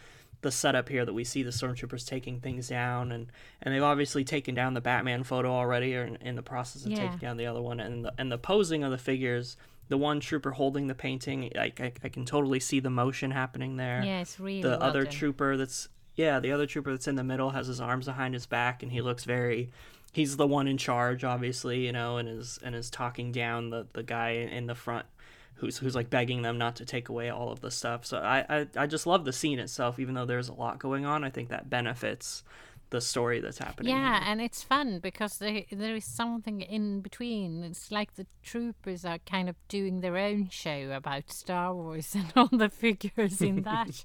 the 0.41 0.51
setup 0.51 0.89
here 0.89 1.05
that 1.05 1.13
we 1.13 1.25
see 1.25 1.43
the 1.43 1.51
stormtroopers 1.51 2.07
taking 2.07 2.41
things 2.41 2.69
down, 2.69 3.13
and, 3.13 3.31
and 3.61 3.75
they've 3.75 3.83
obviously 3.83 4.25
taken 4.25 4.55
down 4.55 4.73
the 4.73 4.81
Batman 4.81 5.25
photo 5.25 5.53
already, 5.53 5.95
or 5.95 6.05
in, 6.05 6.17
in 6.17 6.35
the 6.35 6.43
process 6.43 6.87
of 6.87 6.93
yeah. 6.93 7.03
taking 7.03 7.19
down 7.19 7.37
the 7.37 7.45
other 7.45 7.61
one, 7.61 7.81
and 7.81 8.07
the, 8.07 8.15
and 8.17 8.33
the 8.33 8.39
posing 8.39 8.83
of 8.83 8.91
the 8.91 8.97
figures. 8.97 9.59
The 9.89 9.97
one 9.97 10.21
trooper 10.21 10.51
holding 10.51 10.87
the 10.87 10.95
painting, 10.95 11.51
I, 11.59 11.73
I, 11.81 11.93
I 12.05 12.09
can 12.11 12.27
totally 12.27 12.61
see 12.61 12.79
the 12.79 12.91
motion 12.91 13.31
happening 13.31 13.77
there. 13.77 14.03
Yeah, 14.05 14.21
it's 14.21 14.39
really 14.39 14.61
the 14.61 14.71
well 14.71 14.83
other 14.83 15.05
done. 15.05 15.13
trooper 15.13 15.57
that's 15.57 15.89
yeah, 16.18 16.40
the 16.40 16.50
other 16.50 16.66
trooper 16.66 16.90
that's 16.90 17.07
in 17.07 17.14
the 17.14 17.22
middle 17.22 17.50
has 17.50 17.68
his 17.68 17.81
arms 17.81 18.07
behind 18.07 18.35
his 18.35 18.44
back, 18.44 18.83
and 18.83 18.90
he 18.90 19.00
looks 19.00 19.22
very. 19.22 19.70
He's 20.12 20.37
the 20.37 20.48
one 20.48 20.66
in 20.66 20.76
charge, 20.76 21.22
obviously, 21.22 21.87
you 21.87 21.92
know, 21.92 22.16
and 22.16 22.28
is 22.28 22.59
and 22.64 22.74
is 22.74 22.90
talking 22.90 23.31
down 23.31 23.70
the 23.70 23.87
the 23.92 24.02
guy 24.02 24.31
in 24.31 24.66
the 24.66 24.74
front, 24.74 25.07
who's 25.54 25.78
who's 25.78 25.94
like 25.94 26.11
begging 26.11 26.42
them 26.42 26.59
not 26.59 26.74
to 26.76 26.85
take 26.85 27.09
away 27.09 27.31
all 27.31 27.52
of 27.52 27.61
the 27.61 27.70
stuff. 27.70 28.04
So 28.04 28.18
I 28.18 28.44
I, 28.48 28.66
I 28.76 28.87
just 28.88 29.07
love 29.07 29.24
the 29.24 29.33
scene 29.33 29.61
itself, 29.61 30.00
even 30.00 30.16
though 30.16 30.26
there's 30.26 30.48
a 30.48 30.54
lot 30.54 30.81
going 30.81 31.07
on. 31.07 31.22
I 31.22 31.31
think 31.31 31.50
that 31.50 31.70
benefits 31.70 32.42
the 32.90 33.01
story 33.01 33.40
that's 33.40 33.59
happening. 33.59 33.90
Yeah, 33.94 34.18
here. 34.20 34.31
and 34.31 34.40
it's 34.40 34.62
fun 34.62 34.98
because 35.01 35.38
there 35.38 35.62
there 35.70 35.94
is 35.94 36.05
something 36.05 36.61
in 36.62 37.01
between. 37.01 37.62
It's 37.64 37.90
like 37.90 38.14
the 38.14 38.27
troopers 38.42 39.05
are 39.05 39.18
kind 39.18 39.48
of 39.48 39.57
doing 39.68 40.01
their 40.01 40.16
own 40.16 40.48
show 40.51 40.90
about 40.92 41.31
Star 41.31 41.74
Wars 41.74 42.14
and 42.14 42.33
all 42.37 42.48
the 42.51 42.68
figures 42.70 43.40
in 43.42 43.62
that. 43.70 44.05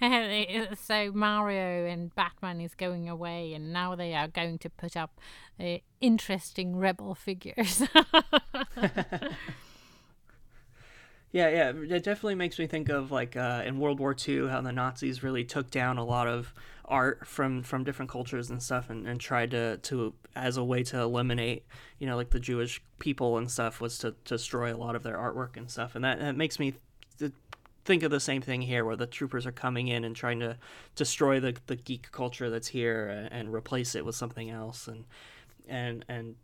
It- 0.00 0.78
so 0.78 1.12
Mario 1.12 1.86
and 1.86 2.14
Batman 2.14 2.60
is 2.60 2.74
going 2.74 3.08
away, 3.08 3.54
and 3.54 3.72
now 3.72 3.94
they 3.94 4.14
are 4.14 4.28
going 4.28 4.58
to 4.58 4.70
put 4.70 4.96
up 4.96 5.20
uh, 5.60 5.78
interesting 6.00 6.76
rebel 6.76 7.14
figures. 7.14 7.82
Yeah, 11.32 11.48
yeah, 11.50 11.96
it 11.96 12.02
definitely 12.02 12.36
makes 12.36 12.58
me 12.58 12.66
think 12.66 12.88
of 12.88 13.10
like 13.10 13.36
uh, 13.36 13.62
in 13.66 13.78
World 13.78 14.00
War 14.00 14.16
II 14.26 14.48
how 14.48 14.62
the 14.62 14.72
Nazis 14.72 15.22
really 15.22 15.44
took 15.44 15.70
down 15.70 15.98
a 15.98 16.04
lot 16.04 16.26
of 16.26 16.54
art 16.86 17.26
from 17.26 17.62
from 17.62 17.84
different 17.84 18.10
cultures 18.10 18.50
and 18.50 18.62
stuff, 18.62 18.90
and, 18.90 19.06
and 19.06 19.20
tried 19.20 19.50
to 19.50 19.76
to 19.78 20.14
as 20.34 20.56
a 20.56 20.64
way 20.64 20.82
to 20.84 21.00
eliminate, 21.00 21.64
you 21.98 22.06
know, 22.06 22.16
like 22.16 22.30
the 22.30 22.40
Jewish 22.40 22.82
people 22.98 23.38
and 23.38 23.50
stuff 23.50 23.80
was 23.80 23.98
to, 23.98 24.12
to 24.24 24.34
destroy 24.34 24.74
a 24.74 24.76
lot 24.76 24.94
of 24.94 25.02
their 25.02 25.16
artwork 25.16 25.56
and 25.56 25.70
stuff, 25.70 25.94
and 25.94 26.04
that, 26.04 26.18
that 26.20 26.36
makes 26.36 26.58
me 26.58 26.74
th- 27.18 27.32
think 27.84 28.02
of 28.02 28.10
the 28.10 28.20
same 28.20 28.42
thing 28.42 28.62
here, 28.62 28.84
where 28.84 28.96
the 28.96 29.06
troopers 29.06 29.46
are 29.46 29.52
coming 29.52 29.88
in 29.88 30.04
and 30.04 30.14
trying 30.14 30.40
to 30.40 30.56
destroy 30.94 31.40
the 31.40 31.56
the 31.66 31.76
geek 31.76 32.10
culture 32.12 32.50
that's 32.50 32.68
here 32.68 33.08
and, 33.08 33.32
and 33.32 33.52
replace 33.52 33.94
it 33.94 34.04
with 34.04 34.14
something 34.14 34.50
else, 34.50 34.88
and 34.88 35.04
and 35.68 36.04
and 36.08 36.36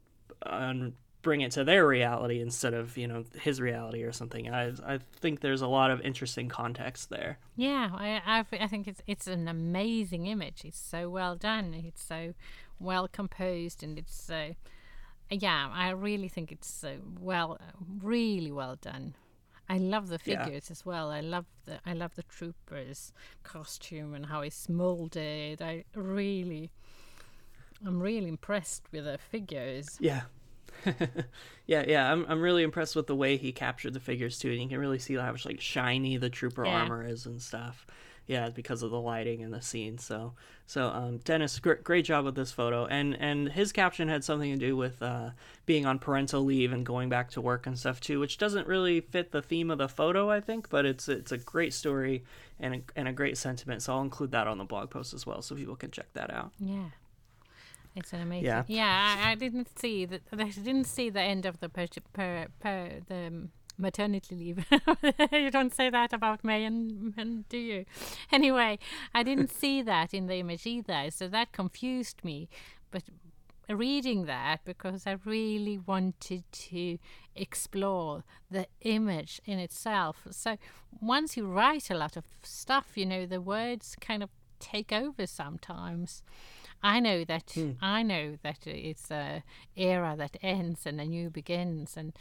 and 0.44 0.94
bring 1.22 1.40
it 1.40 1.52
to 1.52 1.64
their 1.64 1.86
reality 1.86 2.40
instead 2.40 2.74
of 2.74 2.96
you 2.96 3.06
know 3.06 3.24
his 3.40 3.60
reality 3.60 4.02
or 4.02 4.12
something. 4.12 4.52
I 4.52 4.72
I 4.84 4.98
think 5.20 5.40
there's 5.40 5.62
a 5.62 5.68
lot 5.68 5.90
of 5.90 6.00
interesting 6.00 6.48
context 6.48 7.10
there. 7.10 7.38
Yeah, 7.56 7.90
I, 7.94 8.20
I 8.26 8.44
I 8.64 8.66
think 8.66 8.86
it's 8.88 9.02
it's 9.06 9.26
an 9.26 9.48
amazing 9.48 10.26
image. 10.26 10.64
It's 10.64 10.80
so 10.80 11.08
well 11.08 11.36
done. 11.36 11.74
It's 11.74 12.02
so 12.04 12.34
well 12.78 13.08
composed, 13.08 13.82
and 13.82 13.98
it's 13.98 14.14
so 14.20 14.54
yeah. 15.30 15.70
I 15.72 15.90
really 15.90 16.28
think 16.28 16.52
it's 16.52 16.68
so 16.70 16.98
well, 17.20 17.58
really 18.02 18.52
well 18.52 18.76
done. 18.80 19.14
I 19.68 19.78
love 19.78 20.08
the 20.08 20.18
Yeah. 20.24 20.44
figures 20.44 20.70
as 20.70 20.84
well. 20.84 21.10
I 21.10 21.20
love 21.20 21.46
the 21.66 21.78
I 21.86 21.92
love 21.94 22.14
the 22.16 22.24
troopers 22.24 23.12
costume 23.42 24.12
and 24.12 24.26
how 24.26 24.40
it's 24.40 24.68
molded. 24.68 25.62
I 25.62 25.84
really, 25.94 26.72
I'm 27.86 28.00
really 28.02 28.28
impressed 28.28 28.82
with 28.92 29.04
the 29.04 29.18
figures. 29.18 29.96
Yeah. 30.00 30.22
yeah, 31.66 31.84
yeah, 31.86 32.10
I'm 32.12 32.24
I'm 32.28 32.40
really 32.40 32.62
impressed 32.62 32.96
with 32.96 33.06
the 33.06 33.16
way 33.16 33.36
he 33.36 33.52
captured 33.52 33.94
the 33.94 34.00
figures 34.00 34.38
too, 34.38 34.50
and 34.50 34.60
you 34.62 34.68
can 34.68 34.78
really 34.78 34.98
see 34.98 35.14
how 35.14 35.30
much 35.30 35.44
like 35.46 35.60
shiny 35.60 36.16
the 36.16 36.30
trooper 36.30 36.64
Yeah. 36.66 36.72
armor 36.72 37.06
is 37.06 37.26
and 37.26 37.40
stuff. 37.40 37.86
Yeah, 38.28 38.50
because 38.50 38.84
of 38.84 38.92
the 38.92 39.00
lighting 39.00 39.42
and 39.42 39.52
the 39.52 39.60
scene. 39.60 39.98
So, 39.98 40.34
so 40.66 40.86
um, 40.90 41.18
Dennis, 41.18 41.58
great, 41.58 41.82
great 41.82 42.04
job 42.04 42.24
with 42.24 42.36
this 42.36 42.52
photo, 42.52 42.86
and 42.86 43.16
and 43.20 43.48
his 43.50 43.72
caption 43.72 44.08
had 44.08 44.22
something 44.22 44.52
to 44.52 44.56
do 44.58 44.76
with 44.76 45.02
uh, 45.02 45.30
being 45.66 45.86
on 45.86 45.98
parental 45.98 46.42
leave 46.44 46.72
and 46.72 46.86
going 46.86 47.08
back 47.08 47.30
to 47.32 47.40
work 47.40 47.66
and 47.66 47.76
stuff 47.76 48.00
too, 48.00 48.20
which 48.20 48.38
doesn't 48.38 48.68
really 48.68 49.00
fit 49.00 49.32
the 49.32 49.42
theme 49.42 49.72
of 49.72 49.78
the 49.78 49.88
photo, 49.88 50.30
I 50.30 50.40
think, 50.40 50.70
but 50.70 50.86
it's 50.86 51.08
it's 51.08 51.32
a 51.32 51.38
great 51.38 51.74
story 51.74 52.22
and 52.60 52.76
a, 52.76 52.82
and 52.94 53.08
a 53.08 53.12
great 53.12 53.36
sentiment. 53.36 53.82
So 53.82 53.92
I'll 53.94 54.02
include 54.02 54.30
that 54.30 54.46
on 54.46 54.56
the 54.56 54.64
blog 54.64 54.90
post 54.90 55.12
as 55.14 55.26
well, 55.26 55.42
so 55.42 55.56
people 55.56 55.74
can 55.76 55.90
check 55.90 56.06
that 56.14 56.30
out. 56.32 56.52
Yeah. 56.60 56.84
It's 57.94 58.12
an 58.12 58.22
amazing. 58.22 58.46
Yeah. 58.46 58.64
Yeah, 58.66 59.16
I, 59.18 59.32
I 59.32 59.34
didn't 59.34 59.78
see 59.78 60.06
that. 60.06 60.22
I 60.32 60.44
didn't 60.44 60.84
see 60.84 61.10
the 61.10 61.20
end 61.20 61.44
of 61.44 61.60
the 61.60 61.68
per, 61.68 61.86
per, 62.12 62.46
per 62.58 63.00
the 63.06 63.48
maternity 63.76 64.34
leave. 64.34 64.66
you 65.32 65.50
don't 65.50 65.74
say 65.74 65.90
that 65.90 66.12
about 66.12 66.42
May 66.44 66.64
and, 66.64 67.12
and 67.16 67.48
do 67.48 67.58
you? 67.58 67.84
Anyway, 68.30 68.78
I 69.14 69.22
didn't 69.22 69.50
see 69.62 69.82
that 69.82 70.14
in 70.14 70.26
the 70.26 70.36
image 70.36 70.66
either, 70.66 71.10
so 71.10 71.28
that 71.28 71.52
confused 71.52 72.24
me. 72.24 72.48
But 72.90 73.04
reading 73.68 74.26
that 74.26 74.60
because 74.64 75.06
I 75.06 75.16
really 75.24 75.78
wanted 75.78 76.44
to 76.50 76.98
explore 77.34 78.24
the 78.50 78.66
image 78.82 79.40
in 79.44 79.58
itself. 79.58 80.26
So 80.30 80.56
once 81.00 81.36
you 81.36 81.46
write 81.46 81.90
a 81.90 81.96
lot 81.96 82.16
of 82.16 82.24
stuff, 82.42 82.92
you 82.94 83.06
know, 83.06 83.26
the 83.26 83.40
words 83.40 83.96
kind 84.00 84.22
of 84.22 84.30
take 84.58 84.92
over 84.92 85.26
sometimes. 85.26 86.22
I 86.82 87.00
know 87.00 87.24
that 87.24 87.52
hmm. 87.54 87.72
I 87.80 88.02
know 88.02 88.38
that 88.42 88.66
it's 88.66 89.10
a 89.10 89.42
era 89.76 90.14
that 90.18 90.36
ends 90.42 90.86
and 90.86 91.00
a 91.00 91.04
new 91.04 91.30
begins 91.30 91.96
and 91.96 92.12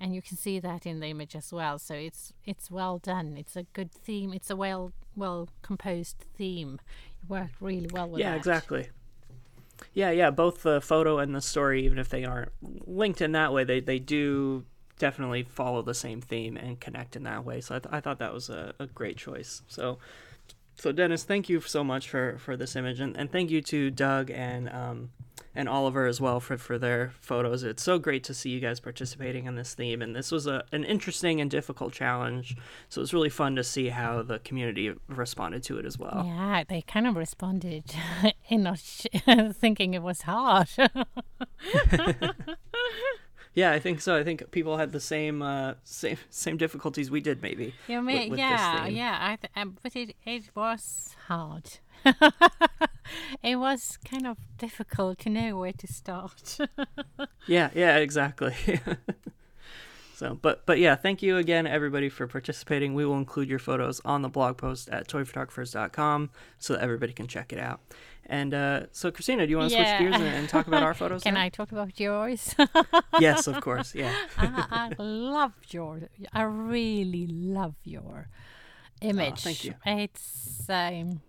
and 0.00 0.14
you 0.14 0.22
can 0.22 0.36
see 0.36 0.58
that 0.60 0.86
in 0.86 1.00
the 1.00 1.08
image 1.08 1.36
as 1.36 1.52
well. 1.52 1.78
So 1.78 1.94
it's 1.94 2.32
it's 2.44 2.70
well 2.70 2.98
done. 2.98 3.36
It's 3.36 3.56
a 3.56 3.64
good 3.64 3.92
theme. 3.92 4.32
It's 4.32 4.50
a 4.50 4.56
well 4.56 4.92
well 5.14 5.48
composed 5.62 6.24
theme. 6.36 6.80
It 7.22 7.28
worked 7.28 7.60
really 7.60 7.88
well 7.92 8.08
with 8.08 8.20
yeah, 8.20 8.30
that. 8.30 8.38
exactly. 8.38 8.88
Yeah, 9.94 10.10
yeah, 10.10 10.30
both 10.30 10.62
the 10.62 10.80
photo 10.80 11.18
and 11.18 11.34
the 11.34 11.40
story, 11.40 11.84
even 11.84 11.98
if 11.98 12.08
they 12.08 12.24
aren't 12.24 12.52
linked 12.86 13.20
in 13.20 13.32
that 13.32 13.52
way, 13.52 13.64
they, 13.64 13.80
they 13.80 13.98
do 13.98 14.64
definitely 14.98 15.42
follow 15.42 15.82
the 15.82 15.94
same 15.94 16.20
theme 16.20 16.56
and 16.56 16.78
connect 16.78 17.16
in 17.16 17.22
that 17.24 17.44
way. 17.44 17.60
So 17.60 17.76
I, 17.76 17.78
th- 17.78 17.92
I 17.92 18.00
thought 18.00 18.18
that 18.18 18.32
was 18.32 18.50
a, 18.50 18.74
a 18.78 18.86
great 18.86 19.16
choice. 19.16 19.62
So, 19.68 19.98
so 20.80 20.92
Dennis, 20.92 21.24
thank 21.24 21.48
you 21.48 21.60
so 21.60 21.84
much 21.84 22.08
for, 22.08 22.38
for 22.38 22.56
this 22.56 22.74
image, 22.74 23.00
and, 23.00 23.16
and 23.16 23.30
thank 23.30 23.50
you 23.50 23.60
to 23.62 23.90
Doug 23.90 24.30
and 24.30 24.68
um, 24.70 25.10
and 25.54 25.68
Oliver 25.68 26.06
as 26.06 26.20
well 26.20 26.38
for, 26.40 26.56
for 26.56 26.78
their 26.78 27.12
photos. 27.20 27.64
It's 27.64 27.82
so 27.82 27.98
great 27.98 28.22
to 28.24 28.34
see 28.34 28.50
you 28.50 28.60
guys 28.60 28.78
participating 28.78 29.46
in 29.46 29.56
this 29.56 29.74
theme, 29.74 30.00
and 30.00 30.14
this 30.14 30.30
was 30.30 30.46
a, 30.46 30.64
an 30.72 30.84
interesting 30.84 31.40
and 31.40 31.50
difficult 31.50 31.92
challenge. 31.92 32.56
So 32.88 33.02
it's 33.02 33.12
really 33.12 33.28
fun 33.30 33.56
to 33.56 33.64
see 33.64 33.88
how 33.88 34.22
the 34.22 34.38
community 34.38 34.94
responded 35.08 35.62
to 35.64 35.78
it 35.78 35.84
as 35.84 35.98
well. 35.98 36.22
Yeah, 36.24 36.64
they 36.68 36.82
kind 36.82 37.06
of 37.06 37.16
responded 37.16 37.84
in 38.48 38.62
not 38.62 38.78
sh- 38.78 39.06
thinking 39.52 39.94
it 39.94 40.02
was 40.02 40.22
hard. 40.22 40.68
Yeah, 43.54 43.72
I 43.72 43.80
think 43.80 44.00
so. 44.00 44.14
I 44.16 44.22
think 44.24 44.50
people 44.52 44.76
had 44.78 44.92
the 44.92 45.00
same 45.00 45.42
uh, 45.42 45.74
same 45.84 46.18
same 46.30 46.56
difficulties 46.56 47.10
we 47.10 47.20
did, 47.20 47.42
maybe. 47.42 47.74
Yeah, 47.88 48.00
with- 48.00 48.30
with 48.30 48.38
yeah, 48.38 48.86
yeah. 48.86 49.18
I 49.20 49.36
th- 49.36 49.52
um, 49.56 49.76
but 49.82 49.96
it 49.96 50.14
it 50.24 50.50
was 50.54 51.14
hard. 51.26 51.64
it 53.42 53.56
was 53.56 53.98
kind 54.10 54.26
of 54.26 54.36
difficult 54.58 55.18
to 55.20 55.30
know 55.30 55.56
where 55.58 55.72
to 55.72 55.86
start. 55.86 56.58
Yeah, 57.46 57.70
yeah, 57.74 57.96
exactly. 57.96 58.54
So, 60.20 60.34
but 60.42 60.66
but 60.66 60.78
yeah, 60.78 60.96
thank 60.96 61.22
you 61.22 61.38
again, 61.38 61.66
everybody, 61.66 62.10
for 62.10 62.26
participating. 62.26 62.92
We 62.92 63.06
will 63.06 63.16
include 63.16 63.48
your 63.48 63.58
photos 63.58 64.02
on 64.04 64.20
the 64.20 64.28
blog 64.28 64.58
post 64.58 64.90
at 64.90 65.08
toyphotographers.com 65.08 66.28
so 66.58 66.74
that 66.74 66.82
everybody 66.82 67.14
can 67.14 67.26
check 67.26 67.54
it 67.54 67.58
out. 67.58 67.80
And 68.26 68.52
uh, 68.52 68.80
so, 68.92 69.10
Christina, 69.10 69.46
do 69.46 69.50
you 69.50 69.56
want 69.56 69.70
to 69.72 69.76
Yeah. 69.78 69.96
switch 69.98 70.10
gears 70.10 70.20
and, 70.20 70.24
and 70.38 70.46
talk 70.48 70.66
about 70.68 70.82
our 70.82 70.92
photos? 71.00 71.22
Can 71.22 71.34
now? 71.34 71.40
I 71.42 71.48
talk 71.48 71.72
about 71.72 71.98
yours? 71.98 72.54
Yes, 73.18 73.46
of 73.46 73.60
course. 73.66 73.94
Yeah. 73.94 74.14
I, 74.36 74.92
I 74.98 75.02
love 75.02 75.52
your. 75.70 76.02
I 76.34 76.42
really 76.42 77.26
love 77.26 77.74
your 77.84 78.28
image. 79.00 79.40
thank 79.42 79.64
you. 79.64 79.74
It's. 79.86 80.68
Um, 80.68 81.22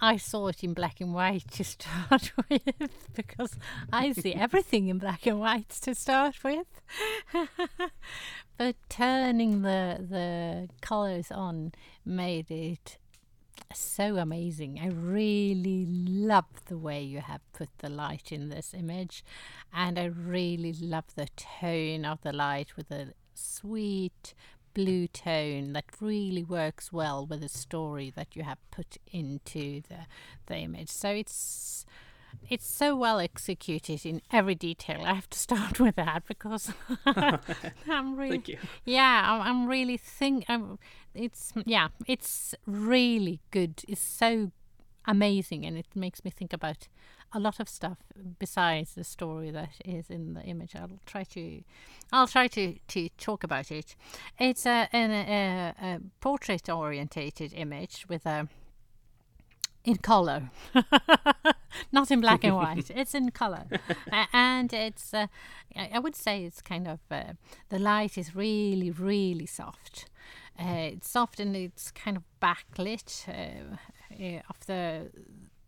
I 0.00 0.16
saw 0.16 0.48
it 0.48 0.64
in 0.64 0.72
black 0.72 1.00
and 1.00 1.12
white 1.12 1.50
to 1.52 1.64
start 1.76 2.32
with 2.48 2.90
because 3.14 3.56
I 3.92 4.12
see 4.12 4.34
everything 4.34 4.88
in 4.88 4.98
black 4.98 5.26
and 5.26 5.38
white 5.38 5.70
to 5.82 5.94
start 5.94 6.42
with. 6.42 6.66
but 8.58 8.76
turning 8.88 9.62
the 9.62 10.04
the 10.08 10.68
colors 10.80 11.30
on 11.30 11.72
made 12.04 12.50
it 12.50 12.98
so 13.74 14.16
amazing. 14.16 14.80
I 14.82 14.88
really 14.88 15.86
love 15.86 16.64
the 16.66 16.78
way 16.78 17.02
you 17.02 17.20
have 17.20 17.40
put 17.52 17.68
the 17.78 17.90
light 17.90 18.32
in 18.32 18.48
this 18.48 18.74
image, 18.74 19.24
and 19.72 19.98
I 19.98 20.06
really 20.06 20.72
love 20.72 21.14
the 21.14 21.28
tone 21.36 22.04
of 22.04 22.22
the 22.22 22.32
light 22.32 22.76
with 22.76 22.88
the 22.88 23.12
sweet 23.34 24.34
blue 24.74 25.06
tone 25.08 25.72
that 25.72 25.84
really 26.00 26.44
works 26.44 26.92
well 26.92 27.26
with 27.26 27.40
the 27.40 27.48
story 27.48 28.12
that 28.16 28.36
you 28.36 28.42
have 28.42 28.58
put 28.70 28.96
into 29.12 29.82
the 29.88 30.06
the 30.46 30.56
image. 30.56 30.90
So 30.90 31.10
it's 31.10 31.84
it's 32.48 32.66
so 32.66 32.96
well 32.96 33.18
executed 33.18 34.04
in 34.06 34.22
every 34.32 34.54
detail. 34.54 35.02
I 35.04 35.14
have 35.14 35.28
to 35.30 35.38
start 35.48 35.80
with 35.80 35.96
that 35.96 36.24
because 36.26 36.72
I'm 37.06 38.16
really 38.16 38.30
Thank 38.30 38.48
you. 38.48 38.58
yeah, 38.84 39.22
I'm, 39.26 39.42
I'm 39.42 39.66
really 39.68 39.96
think. 39.96 40.44
I'm, 40.48 40.78
it's 41.14 41.52
yeah, 41.64 41.88
it's 42.06 42.54
really 42.66 43.40
good. 43.50 43.82
It's 43.88 44.00
so 44.00 44.52
amazing, 45.06 45.64
and 45.64 45.76
it 45.76 45.86
makes 45.94 46.24
me 46.24 46.30
think 46.30 46.52
about 46.52 46.88
a 47.32 47.38
lot 47.38 47.60
of 47.60 47.68
stuff 47.68 47.98
besides 48.38 48.94
the 48.94 49.04
story 49.04 49.50
that 49.50 49.70
is 49.84 50.10
in 50.10 50.34
the 50.34 50.42
image. 50.42 50.74
I'll 50.74 50.98
try 51.06 51.24
to, 51.24 51.62
I'll 52.12 52.26
try 52.26 52.48
to 52.48 52.74
to 52.88 53.08
talk 53.18 53.44
about 53.44 53.70
it. 53.70 53.94
It's 54.38 54.66
a 54.66 54.88
an, 54.92 55.10
a, 55.10 55.74
a 55.80 56.00
portrait 56.20 56.68
orientated 56.68 57.52
image 57.54 58.06
with 58.08 58.26
a 58.26 58.48
in 59.84 59.96
color, 59.96 60.50
not 61.92 62.10
in 62.10 62.20
black 62.20 62.44
and 62.44 62.54
white. 62.56 62.90
It's 62.94 63.14
in 63.14 63.30
color, 63.30 63.64
A- 64.12 64.26
and 64.32 64.72
it's. 64.72 65.14
Uh, 65.14 65.26
I 65.76 65.90
I 65.94 65.98
would 65.98 66.16
say 66.16 66.44
it's 66.44 66.60
kind 66.62 66.86
of 66.88 67.00
uh, 67.10 67.32
the 67.68 67.78
light 67.78 68.18
is 68.18 68.34
really, 68.34 68.90
really 68.90 69.46
soft. 69.46 70.06
Uh, 70.58 70.92
it's 70.92 71.08
soft 71.08 71.40
and 71.40 71.56
it's 71.56 71.90
kind 71.90 72.16
of 72.16 72.22
backlit 72.42 73.26
uh, 73.28 73.76
uh, 74.22 74.42
of 74.50 74.66
the 74.66 75.10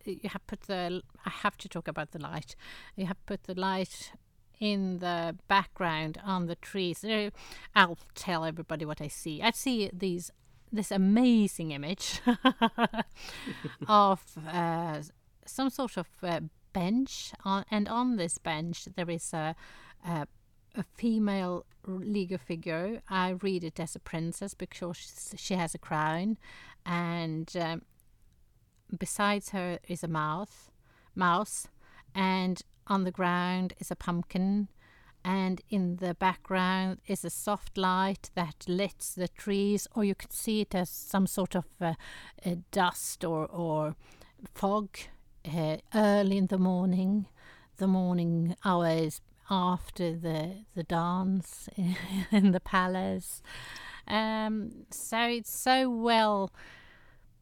you 0.05 0.29
have 0.29 0.47
put 0.47 0.63
the. 0.63 1.03
I 1.25 1.31
have 1.31 1.57
to 1.59 1.69
talk 1.69 1.89
about 1.89 2.13
the 2.13 2.19
light. 2.19 2.55
You 2.97 3.07
have 3.07 3.25
put 3.27 3.45
the 3.45 3.55
light 3.55 4.13
in 4.61 4.99
the 4.99 5.37
background 5.49 6.21
on 6.25 6.47
the 6.47 6.55
trees. 6.55 7.05
I'll 7.75 7.99
tell 8.15 8.45
everybody 8.45 8.85
what 8.85 9.01
I 9.01 9.09
see. 9.09 9.43
I 9.43 9.51
see 9.51 9.91
these 9.93 10.31
this 10.73 10.91
amazing 10.91 11.73
image 11.73 12.21
of 13.89 14.23
uh, 14.49 15.03
some 15.45 15.69
sort 15.69 15.97
of 15.97 16.07
uh, 16.23 16.41
bench, 16.73 17.33
on, 17.45 17.65
and 17.71 17.89
on 17.89 18.17
this 18.17 18.39
bench 18.39 18.87
there 18.97 19.11
is 19.11 19.33
a, 19.35 19.55
a, 20.07 20.27
a 20.75 20.83
female 20.95 21.67
Lego 21.87 22.39
figure. 22.39 23.03
I 23.09 23.31
read 23.31 23.65
it 23.65 23.79
as 23.79 23.95
a 23.95 24.01
princess 24.01 24.55
because 24.55 25.35
she 25.37 25.55
has 25.55 25.75
a 25.75 25.79
crown, 25.79 26.39
and 26.87 27.55
um, 27.61 27.83
besides 28.99 29.51
her 29.51 29.79
is 29.89 30.03
a 30.03 30.09
mouth, 30.09 30.71
mouse, 31.15 31.69
and 32.15 32.63
on 32.87 33.05
the 33.05 33.11
ground 33.11 33.75
is 33.79 33.91
a 33.91 33.97
pumpkin, 33.97 34.69
and 35.25 35.61
in 35.71 35.97
the 35.97 36.15
background 36.15 36.99
is 37.07 37.25
a 37.25 37.31
soft 37.31 37.79
light 37.79 38.31
that 38.35 38.65
lets 38.67 39.15
the 39.15 39.29
trees, 39.29 39.87
or 39.95 40.05
you 40.05 40.15
could 40.15 40.33
see 40.33 40.61
it 40.61 40.75
as 40.75 40.91
some 40.91 41.27
sort 41.27 41.55
of 41.55 41.65
uh, 41.81 41.95
dust 42.71 43.25
or, 43.25 43.47
or 43.47 43.95
fog 44.55 44.99
uh, 45.47 45.77
early 45.95 46.39
in 46.39 46.47
the 46.47 46.59
morning, 46.59 47.27
the 47.77 47.87
morning 47.87 48.57
hours 48.65 49.21
after 49.51 50.15
the 50.17 50.65
the 50.75 50.83
dance 50.83 51.69
in 52.31 52.53
the 52.53 52.61
palace. 52.61 53.43
Um, 54.07 54.87
so 54.91 55.19
it's 55.21 55.55
so 55.55 55.89
well 55.89 56.51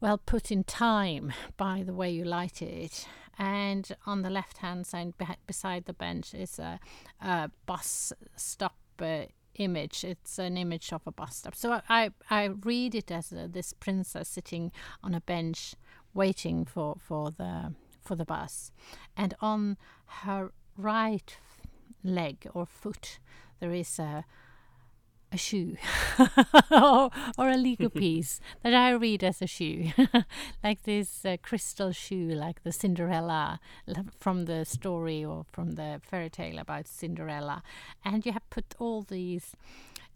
well 0.01 0.17
put 0.17 0.51
in 0.51 0.63
time 0.63 1.31
by 1.55 1.83
the 1.85 1.93
way 1.93 2.09
you 2.09 2.25
light 2.25 2.61
it. 2.61 3.07
And 3.37 3.95
on 4.05 4.23
the 4.23 4.29
left 4.29 4.57
hand 4.57 4.85
side, 4.85 5.13
beside 5.47 5.85
the 5.85 5.93
bench, 5.93 6.33
is 6.33 6.59
a, 6.59 6.79
a 7.21 7.49
bus 7.65 8.11
stop 8.35 8.75
uh, 8.99 9.23
image. 9.55 10.03
It's 10.03 10.37
an 10.37 10.57
image 10.57 10.91
of 10.91 11.01
a 11.07 11.11
bus 11.11 11.37
stop. 11.37 11.55
So 11.55 11.81
I, 11.87 12.11
I 12.29 12.45
read 12.45 12.93
it 12.93 13.09
as 13.09 13.31
uh, 13.31 13.47
this 13.49 13.73
princess 13.73 14.27
sitting 14.27 14.71
on 15.03 15.15
a 15.15 15.21
bench 15.21 15.75
waiting 16.13 16.65
for, 16.65 16.97
for 16.99 17.31
the 17.31 17.73
for 18.01 18.15
the 18.15 18.25
bus. 18.25 18.71
And 19.15 19.33
on 19.41 19.77
her 20.23 20.51
right 20.75 21.37
leg 22.03 22.47
or 22.53 22.65
foot, 22.65 23.19
there 23.59 23.71
is 23.71 23.99
a 23.99 24.25
a 25.31 25.37
shoe 25.37 25.77
or, 26.71 27.09
or, 27.37 27.49
a 27.49 27.57
Lego 27.57 27.89
piece 28.03 28.39
that 28.63 28.73
I 28.73 28.91
read 28.91 29.23
as 29.23 29.41
a 29.41 29.47
shoe, 29.47 29.91
like 30.63 30.83
this 30.83 31.25
uh, 31.25 31.37
crystal 31.41 31.91
shoe, 31.91 32.29
like 32.29 32.63
the 32.63 32.71
Cinderella 32.71 33.59
from 34.19 34.45
the 34.45 34.65
story 34.65 35.23
or 35.23 35.45
from 35.51 35.73
the 35.73 36.01
fairy 36.03 36.29
tale 36.29 36.59
about 36.59 36.87
Cinderella. 36.87 37.63
And 38.03 38.25
you 38.25 38.33
have 38.33 38.49
put 38.49 38.75
all 38.79 39.03
these 39.03 39.55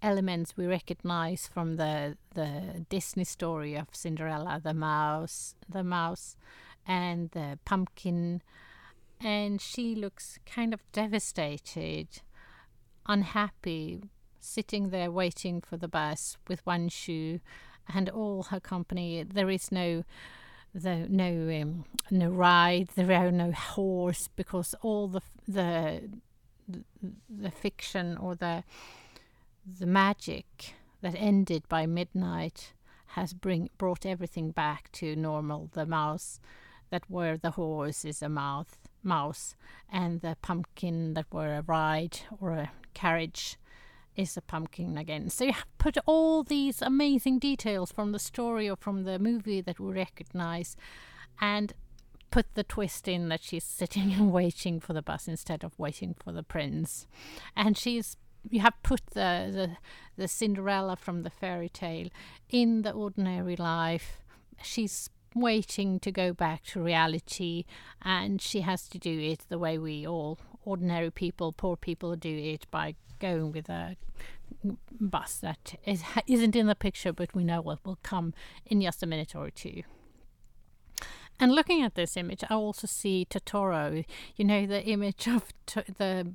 elements 0.01 0.57
we 0.57 0.67
recognize 0.67 1.47
from 1.47 1.77
the 1.77 2.17
the 2.33 2.85
Disney 2.89 3.23
story 3.23 3.75
of 3.75 3.87
Cinderella, 3.91 4.59
the 4.61 4.73
mouse, 4.73 5.55
the 5.69 5.83
mouse 5.83 6.35
and 6.85 7.31
the 7.31 7.57
pumpkin, 7.65 8.41
and 9.19 9.61
she 9.61 9.95
looks 9.95 10.37
kind 10.45 10.73
of 10.73 10.81
devastated, 10.91 12.07
unhappy, 13.07 14.11
sitting 14.45 14.89
there 14.89 15.11
waiting 15.11 15.61
for 15.61 15.77
the 15.77 15.87
bus 15.87 16.37
with 16.47 16.65
one 16.65 16.89
shoe 16.89 17.39
and 17.93 18.09
all 18.09 18.43
her 18.43 18.59
company. 18.59 19.23
There 19.23 19.49
is 19.49 19.71
no 19.71 20.03
the 20.73 21.07
no 21.09 21.61
um, 21.61 21.85
no 22.11 22.29
ride. 22.29 22.89
There 22.95 23.11
are 23.11 23.31
no 23.31 23.51
horse 23.51 24.29
because 24.35 24.75
all 24.81 25.07
the 25.07 25.21
the 25.47 26.09
the 27.29 27.51
fiction 27.51 28.17
or 28.17 28.35
the 28.35 28.63
the 29.79 29.85
magic 29.85 30.75
that 31.01 31.15
ended 31.15 31.67
by 31.69 31.85
midnight 31.85 32.73
has 33.09 33.33
bring 33.33 33.69
brought 33.77 34.05
everything 34.05 34.51
back 34.51 34.91
to 34.93 35.15
normal. 35.15 35.69
The 35.73 35.85
mouse 35.85 36.39
that 36.89 37.09
were 37.09 37.37
the 37.37 37.51
horse 37.51 38.05
is 38.05 38.21
a 38.21 38.29
mouth, 38.29 38.77
mouse, 39.03 39.55
and 39.91 40.21
the 40.21 40.37
pumpkin 40.41 41.13
that 41.13 41.31
were 41.31 41.55
a 41.55 41.61
ride 41.61 42.19
or 42.39 42.51
a 42.51 42.71
carriage 42.93 43.57
is 44.15 44.37
a 44.37 44.41
pumpkin 44.41 44.97
again. 44.97 45.29
So 45.29 45.45
you 45.45 45.53
have 45.53 45.77
put 45.77 45.97
all 46.05 46.43
these 46.43 46.81
amazing 46.81 47.39
details 47.39 47.91
from 47.91 48.11
the 48.11 48.19
story 48.19 48.69
or 48.69 48.75
from 48.75 49.03
the 49.03 49.19
movie 49.19 49.61
that 49.61 49.79
we 49.79 49.93
recognize 49.93 50.75
and 51.39 51.73
put 52.31 52.53
the 52.55 52.63
twist 52.63 53.07
in 53.07 53.29
that 53.29 53.43
she's 53.43 53.63
sitting 53.63 54.11
and 54.17 54.31
waiting 54.31 54.79
for 54.79 54.93
the 54.93 55.01
bus 55.01 55.27
instead 55.27 55.63
of 55.63 55.77
waiting 55.77 56.13
for 56.13 56.31
the 56.31 56.43
prince. 56.43 57.07
And 57.55 57.77
she's 57.77 58.17
you 58.49 58.59
have 58.59 58.75
put 58.83 59.01
the, 59.07 59.49
the 59.51 59.77
the 60.17 60.27
Cinderella 60.27 60.95
from 60.95 61.23
the 61.23 61.29
fairy 61.29 61.69
tale 61.69 62.09
in 62.49 62.83
the 62.83 62.91
ordinary 62.91 63.55
life. 63.55 64.19
She's 64.61 65.09
waiting 65.33 65.99
to 65.99 66.11
go 66.11 66.31
back 66.31 66.63
to 66.63 66.81
reality, 66.81 67.65
and 68.01 68.41
she 68.41 68.61
has 68.61 68.87
to 68.89 68.97
do 68.97 69.19
it 69.19 69.45
the 69.49 69.59
way 69.59 69.77
we 69.77 70.07
all 70.07 70.39
ordinary 70.63 71.11
people, 71.11 71.51
poor 71.51 71.75
people, 71.75 72.15
do 72.15 72.35
it 72.35 72.65
by 72.71 72.95
going 73.19 73.51
with 73.51 73.69
a 73.69 73.97
bus 74.99 75.37
that 75.37 75.75
is, 75.85 76.03
isn't 76.27 76.55
in 76.55 76.67
the 76.67 76.75
picture, 76.75 77.13
but 77.13 77.33
we 77.33 77.43
know 77.43 77.61
what 77.61 77.85
will 77.85 77.99
come 78.03 78.33
in 78.65 78.81
just 78.81 79.03
a 79.03 79.05
minute 79.05 79.35
or 79.35 79.49
two. 79.49 79.83
And 81.39 81.53
looking 81.53 81.81
at 81.81 81.95
this 81.95 82.15
image, 82.15 82.43
I 82.49 82.53
also 82.53 82.87
see 82.87 83.27
Totoro. 83.29 84.05
You 84.35 84.45
know 84.45 84.65
the 84.65 84.83
image 84.83 85.27
of 85.27 85.53
to- 85.67 85.83
the 85.97 86.33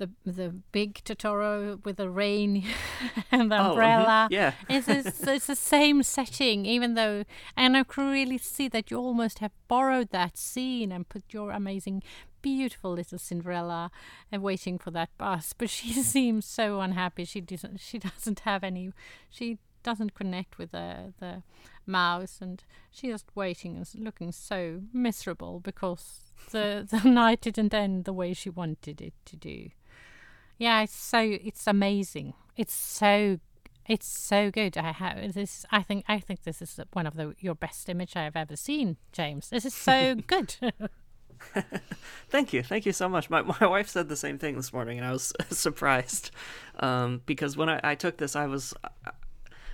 the 0.00 0.10
the 0.24 0.48
big 0.72 0.94
Totoro 1.04 1.84
with 1.84 1.96
the 1.96 2.08
rain 2.08 2.64
and 3.30 3.52
the 3.52 3.58
oh, 3.58 3.70
umbrella. 3.70 4.28
Mm-hmm. 4.30 4.32
Yeah, 4.32 4.52
it's, 4.68 4.88
it's, 4.88 5.26
it's 5.26 5.46
the 5.46 5.54
same 5.54 6.02
setting, 6.02 6.66
even 6.66 6.94
though, 6.94 7.24
and 7.56 7.76
I 7.76 7.84
can 7.84 8.10
really 8.10 8.38
see 8.38 8.68
that 8.68 8.90
you 8.90 8.96
almost 8.96 9.38
have 9.38 9.52
borrowed 9.68 10.10
that 10.10 10.36
scene 10.36 10.90
and 10.90 11.08
put 11.08 11.24
your 11.30 11.52
amazing, 11.52 12.02
beautiful 12.42 12.92
little 12.92 13.18
Cinderella 13.18 13.90
and 14.30 14.42
waiting 14.42 14.78
for 14.78 14.90
that 14.92 15.10
bus. 15.18 15.54
But 15.56 15.70
she 15.70 15.92
seems 16.02 16.46
so 16.46 16.80
unhappy. 16.80 17.24
She 17.24 17.40
doesn't. 17.40 17.80
She 17.80 17.98
doesn't 17.98 18.40
have 18.40 18.64
any. 18.64 18.92
She 19.28 19.58
doesn't 19.82 20.14
connect 20.14 20.58
with 20.58 20.72
the 20.72 21.12
the 21.20 21.42
mouse, 21.86 22.38
and 22.40 22.62
she's 22.90 23.12
just 23.12 23.26
waiting 23.34 23.76
and 23.76 23.88
looking 23.96 24.32
so 24.32 24.82
miserable 24.92 25.60
because 25.60 26.32
the 26.50 26.86
the 27.02 27.08
night 27.08 27.40
didn't 27.40 27.74
end 27.74 28.04
the 28.04 28.12
way 28.12 28.32
she 28.32 28.50
wanted 28.50 29.00
it 29.00 29.14
to 29.26 29.36
do. 29.36 29.70
Yeah, 30.58 30.82
it's 30.82 30.96
so 30.96 31.18
it's 31.20 31.66
amazing. 31.66 32.34
It's 32.56 32.74
so 32.74 33.38
it's 33.86 34.06
so 34.06 34.50
good. 34.50 34.76
I 34.78 34.92
have 34.92 35.34
this. 35.34 35.66
I 35.72 35.82
think 35.82 36.04
I 36.06 36.20
think 36.20 36.44
this 36.44 36.62
is 36.62 36.78
one 36.92 37.06
of 37.06 37.16
the 37.16 37.34
your 37.40 37.54
best 37.54 37.88
image 37.88 38.14
I 38.14 38.24
have 38.24 38.36
ever 38.36 38.56
seen, 38.56 38.96
James. 39.12 39.50
This 39.50 39.64
is 39.64 39.74
so 39.74 40.14
good. 40.26 40.56
Thank 42.28 42.52
you, 42.52 42.62
thank 42.62 42.86
you 42.86 42.92
so 42.92 43.08
much. 43.08 43.30
My 43.30 43.42
my 43.60 43.66
wife 43.66 43.88
said 43.88 44.08
the 44.08 44.16
same 44.16 44.38
thing 44.38 44.56
this 44.56 44.72
morning, 44.72 44.98
and 44.98 45.06
I 45.06 45.12
was 45.12 45.32
surprised 45.50 46.30
um, 46.78 47.22
because 47.26 47.56
when 47.56 47.68
I, 47.68 47.80
I 47.82 47.94
took 47.94 48.16
this, 48.16 48.36
I 48.36 48.46
was 48.46 48.74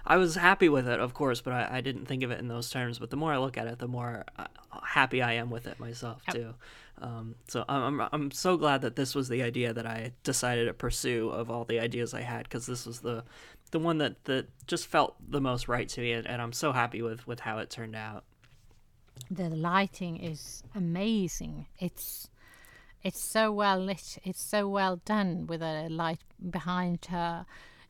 I 0.06 0.16
was 0.16 0.36
happy 0.36 0.68
with 0.68 0.88
it, 0.88 1.00
of 1.00 1.14
course, 1.14 1.40
but 1.40 1.52
I, 1.52 1.78
I, 1.78 1.80
didn't 1.80 2.06
think 2.06 2.22
of 2.22 2.30
it 2.30 2.38
in 2.38 2.46
those 2.46 2.70
terms. 2.70 3.00
But 3.00 3.10
the 3.10 3.16
more 3.16 3.32
I 3.32 3.38
look 3.38 3.58
at 3.58 3.66
it, 3.66 3.80
the 3.80 3.88
more 3.88 4.24
uh, 4.38 4.46
happy 4.84 5.20
I 5.20 5.32
am 5.32 5.50
with 5.50 5.66
it 5.66 5.80
myself 5.80 6.22
too. 6.30 6.54
Um, 6.98 7.34
so 7.48 7.64
I'm, 7.68 8.00
I'm 8.00 8.08
I'm 8.12 8.30
so 8.30 8.56
glad 8.56 8.80
that 8.82 8.96
this 8.96 9.14
was 9.14 9.28
the 9.28 9.42
idea 9.42 9.74
that 9.74 9.86
I 9.86 10.12
decided 10.22 10.66
to 10.66 10.72
pursue 10.72 11.28
of 11.28 11.50
all 11.50 11.64
the 11.64 11.80
ideas 11.80 12.14
I 12.14 12.22
had 12.22 12.44
because 12.44 12.66
this 12.66 12.86
was 12.86 13.00
the 13.00 13.24
the 13.72 13.78
one 13.78 13.98
that 13.98 14.24
that 14.24 14.46
just 14.66 14.86
felt 14.86 15.16
the 15.28 15.40
most 15.40 15.68
right 15.68 15.88
to 15.90 16.00
me, 16.00 16.12
and, 16.12 16.26
and 16.26 16.40
I'm 16.40 16.52
so 16.52 16.72
happy 16.72 17.02
with 17.02 17.26
with 17.26 17.40
how 17.40 17.58
it 17.58 17.68
turned 17.68 17.96
out. 17.96 18.24
The 19.30 19.48
lighting 19.48 20.16
is 20.18 20.62
amazing. 20.74 21.66
It's 21.78 22.28
it's 23.02 23.20
so 23.20 23.52
well 23.52 23.78
lit. 23.78 24.18
It's 24.24 24.42
so 24.42 24.68
well 24.68 25.00
done 25.04 25.46
with 25.46 25.62
a 25.62 25.88
light 25.88 26.20
behind 26.50 27.06
her 27.06 27.46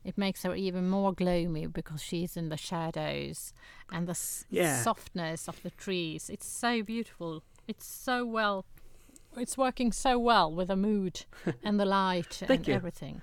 it 0.07 0.17
makes 0.17 0.43
her 0.43 0.55
even 0.55 0.89
more 0.89 1.11
gloomy 1.11 1.67
because 1.67 2.01
she's 2.01 2.37
in 2.37 2.47
the 2.47 2.55
shadows 2.55 3.51
and 3.91 4.07
the 4.07 4.17
yeah. 4.49 4.81
softness 4.81 5.49
of 5.49 5.61
the 5.63 5.69
trees. 5.69 6.29
It's 6.29 6.47
so 6.47 6.81
beautiful. 6.81 7.43
It's 7.67 7.85
so 7.85 8.25
well. 8.25 8.63
It's 9.35 9.57
working 9.57 9.91
so 9.91 10.17
well 10.17 10.49
with 10.49 10.69
the 10.69 10.77
mood 10.77 11.25
and 11.63 11.77
the 11.77 11.83
light 11.83 12.41
and 12.47 12.65
you. 12.65 12.73
everything. 12.73 13.21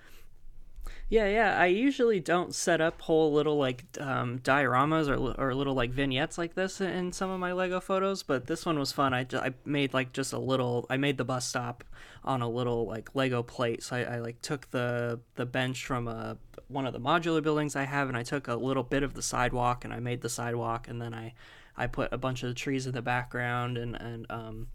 Yeah, 1.14 1.28
yeah. 1.28 1.56
I 1.56 1.66
usually 1.66 2.18
don't 2.18 2.52
set 2.52 2.80
up 2.80 3.00
whole 3.00 3.32
little 3.32 3.56
like 3.56 3.84
um, 4.00 4.40
dioramas 4.40 5.08
or 5.08 5.40
or 5.40 5.54
little 5.54 5.74
like 5.74 5.92
vignettes 5.92 6.38
like 6.38 6.56
this 6.56 6.80
in 6.80 7.12
some 7.12 7.30
of 7.30 7.38
my 7.38 7.52
Lego 7.52 7.78
photos, 7.78 8.24
but 8.24 8.48
this 8.48 8.66
one 8.66 8.80
was 8.80 8.90
fun. 8.90 9.14
I, 9.14 9.24
I 9.32 9.54
made 9.64 9.94
like 9.94 10.12
just 10.12 10.32
a 10.32 10.40
little. 10.40 10.86
I 10.90 10.96
made 10.96 11.16
the 11.16 11.24
bus 11.24 11.46
stop 11.46 11.84
on 12.24 12.42
a 12.42 12.48
little 12.48 12.88
like 12.88 13.14
Lego 13.14 13.44
plate. 13.44 13.84
So 13.84 13.94
I, 13.94 14.16
I 14.16 14.18
like 14.18 14.42
took 14.42 14.72
the 14.72 15.20
the 15.36 15.46
bench 15.46 15.86
from 15.86 16.08
a 16.08 16.10
uh, 16.10 16.34
one 16.66 16.84
of 16.84 16.92
the 16.92 16.98
modular 16.98 17.40
buildings 17.44 17.76
I 17.76 17.84
have, 17.84 18.08
and 18.08 18.16
I 18.16 18.24
took 18.24 18.48
a 18.48 18.56
little 18.56 18.82
bit 18.82 19.04
of 19.04 19.14
the 19.14 19.22
sidewalk 19.22 19.84
and 19.84 19.94
I 19.94 20.00
made 20.00 20.20
the 20.20 20.28
sidewalk, 20.28 20.88
and 20.88 21.00
then 21.00 21.14
I 21.14 21.34
I 21.76 21.86
put 21.86 22.12
a 22.12 22.18
bunch 22.18 22.42
of 22.42 22.56
trees 22.56 22.88
in 22.88 22.92
the 22.92 23.02
background 23.02 23.78
and 23.78 23.94
and 23.94 24.26
um, 24.30 24.66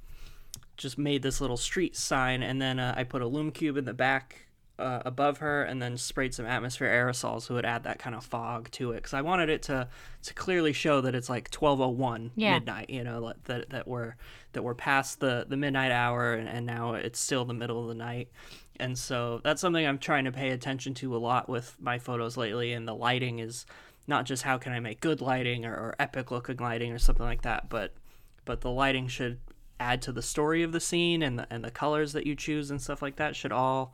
just 0.78 0.98
made 0.98 1.22
this 1.22 1.42
little 1.42 1.58
street 1.58 1.98
sign, 1.98 2.44
and 2.44 2.62
then 2.62 2.80
uh, 2.80 2.94
I 2.96 3.04
put 3.04 3.22
a 3.22 3.28
Lume 3.28 3.52
Cube 3.52 3.76
in 3.76 3.84
the 3.84 3.94
back 3.94 4.46
uh, 4.80 5.02
above 5.06 5.40
her, 5.40 5.64
and 5.64 5.82
then 5.82 5.98
sprayed 5.98 6.34
some 6.34 6.46
atmosphere 6.46 6.88
aerosols 6.90 7.44
so 7.44 7.54
it 7.54 7.58
would 7.58 7.66
add 7.66 7.84
that 7.84 8.00
kind 8.00 8.16
of 8.16 8.26
fog 8.26 8.72
to 8.72 8.92
it. 8.92 8.96
Because 8.96 9.14
I 9.14 9.22
wanted 9.22 9.50
it 9.50 9.62
to 9.64 9.88
to 10.24 10.34
clearly 10.34 10.74
show 10.74 11.02
that 11.02 11.14
it's 11.16 11.30
like 11.30 11.52
twelve 11.52 11.82
oh 11.82 11.90
one 11.90 12.32
Yeah. 12.36 12.54
midnight. 12.56 12.90
You 12.90 13.04
know 13.04 13.34
that 13.46 13.70
that 13.70 13.88
we're 13.88 14.16
that 14.54 14.64
we're 14.64 14.76
past 14.76 15.20
the 15.20 15.46
the 15.48 15.58
midnight 15.58 15.92
hour, 15.92 16.34
and, 16.34 16.48
and 16.48 16.66
now 16.66 16.94
it's 16.94 17.20
still 17.20 17.46
the 17.46 17.54
middle 17.54 17.82
of 17.82 17.88
the 17.88 17.96
night. 17.96 18.30
And 18.80 18.98
so 18.98 19.42
that's 19.44 19.60
something 19.60 19.86
I'm 19.86 20.00
trying 20.00 20.24
to 20.26 20.32
pay 20.32 20.52
attention 20.52 20.94
to 20.96 21.16
a 21.16 21.20
lot 21.20 21.50
with 21.50 21.76
my 21.82 22.00
photos 22.00 22.38
lately. 22.38 22.72
And 22.72 22.88
the 22.88 22.96
lighting 22.96 23.40
is 23.40 23.66
not 24.08 24.26
just 24.26 24.44
how 24.44 24.58
can 24.58 24.72
I 24.72 24.80
make 24.80 25.02
good 25.02 25.20
lighting 25.22 25.66
or, 25.66 25.74
or 25.74 25.96
epic 26.00 26.32
looking 26.32 26.58
lighting 26.58 26.92
or 26.94 26.98
something 26.98 27.26
like 27.26 27.42
that, 27.42 27.70
but 27.70 27.94
but 28.46 28.62
the 28.62 28.72
lighting 28.72 29.08
should 29.08 29.40
add 29.82 30.02
to 30.02 30.12
the 30.12 30.22
story 30.22 30.64
of 30.64 30.72
the 30.74 30.80
scene 30.80 31.22
and 31.22 31.40
the, 31.40 31.48
and 31.50 31.64
the 31.64 31.72
colors 31.72 32.12
that 32.14 32.26
you 32.26 32.36
choose 32.36 32.70
and 32.72 32.82
stuff 32.82 33.02
like 33.02 33.16
that 33.18 33.34
should 33.36 33.52
all 33.52 33.94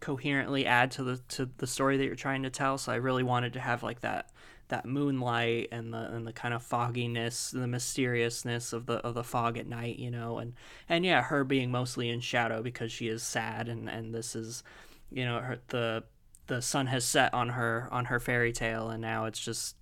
coherently 0.00 0.66
add 0.66 0.90
to 0.92 1.04
the 1.04 1.16
to 1.28 1.48
the 1.58 1.66
story 1.66 1.96
that 1.96 2.04
you're 2.04 2.14
trying 2.14 2.42
to 2.42 2.50
tell. 2.50 2.78
So 2.78 2.92
I 2.92 2.96
really 2.96 3.22
wanted 3.22 3.52
to 3.54 3.60
have 3.60 3.82
like 3.82 4.00
that 4.00 4.30
that 4.68 4.84
moonlight 4.84 5.68
and 5.70 5.92
the 5.92 6.12
and 6.12 6.26
the 6.26 6.32
kind 6.32 6.54
of 6.54 6.62
fogginess, 6.62 7.50
the 7.50 7.66
mysteriousness 7.66 8.72
of 8.72 8.86
the 8.86 8.94
of 8.94 9.14
the 9.14 9.24
fog 9.24 9.56
at 9.56 9.66
night, 9.66 9.98
you 9.98 10.10
know, 10.10 10.38
and 10.38 10.54
and 10.88 11.04
yeah, 11.04 11.22
her 11.22 11.44
being 11.44 11.70
mostly 11.70 12.08
in 12.08 12.20
shadow 12.20 12.62
because 12.62 12.90
she 12.92 13.08
is 13.08 13.22
sad 13.22 13.68
and 13.68 13.88
and 13.88 14.14
this 14.14 14.34
is, 14.34 14.62
you 15.10 15.24
know, 15.24 15.38
her 15.38 15.58
the 15.68 16.04
the 16.48 16.62
sun 16.62 16.86
has 16.86 17.04
set 17.04 17.32
on 17.34 17.50
her 17.50 17.88
on 17.90 18.06
her 18.06 18.20
fairy 18.20 18.52
tale 18.52 18.90
and 18.90 19.02
now 19.02 19.24
it's 19.24 19.40
just 19.40 19.76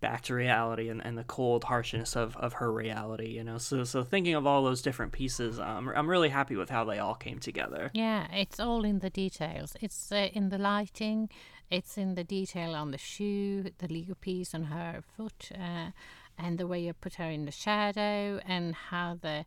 back 0.00 0.22
to 0.22 0.34
reality 0.34 0.88
and, 0.88 1.04
and 1.04 1.16
the 1.16 1.24
cold 1.24 1.64
harshness 1.64 2.14
of, 2.16 2.36
of 2.36 2.54
her 2.54 2.70
reality 2.70 3.28
you 3.28 3.42
know 3.42 3.58
so 3.58 3.82
so 3.82 4.04
thinking 4.04 4.34
of 4.34 4.46
all 4.46 4.62
those 4.62 4.82
different 4.82 5.10
pieces 5.12 5.58
um, 5.58 5.90
i'm 5.96 6.08
really 6.08 6.28
happy 6.28 6.54
with 6.54 6.68
how 6.68 6.84
they 6.84 6.98
all 6.98 7.14
came 7.14 7.38
together 7.38 7.90
Yeah, 7.94 8.26
it's 8.32 8.60
all 8.60 8.84
in 8.84 8.98
the 9.00 9.10
details. 9.10 9.74
It's 9.80 10.12
uh, 10.12 10.28
in 10.32 10.50
the 10.50 10.58
lighting, 10.58 11.30
it's 11.70 11.96
in 11.96 12.14
the 12.14 12.24
detail 12.24 12.74
on 12.74 12.90
the 12.90 12.98
shoe, 12.98 13.64
the 13.78 13.88
Lego 13.88 14.14
piece 14.20 14.54
on 14.54 14.64
her 14.64 15.02
foot, 15.16 15.50
uh, 15.54 15.90
and 16.38 16.58
the 16.58 16.66
way 16.66 16.80
you 16.80 16.92
put 16.92 17.14
her 17.14 17.30
in 17.30 17.44
the 17.44 17.52
shadow, 17.52 18.40
and 18.46 18.74
how 18.74 19.18
the 19.20 19.44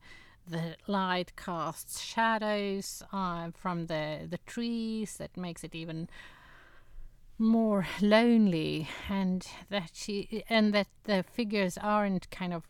the 0.48 0.76
light 0.88 1.36
casts 1.36 2.02
shadows 2.02 3.04
uh, 3.14 3.52
from 3.54 3.86
the 3.86 4.28
the 4.30 4.40
trees 4.46 5.18
that 5.18 5.38
makes 5.38 5.64
it 5.64 5.76
even 5.76 6.10
more 7.40 7.88
lonely 8.02 8.90
and 9.08 9.48
that 9.70 9.92
she 9.94 10.44
and 10.50 10.74
that 10.74 10.88
the 11.06 11.24
figures 11.24 11.78
aren't 11.78 12.30
kind 12.30 12.54
of 12.54 12.64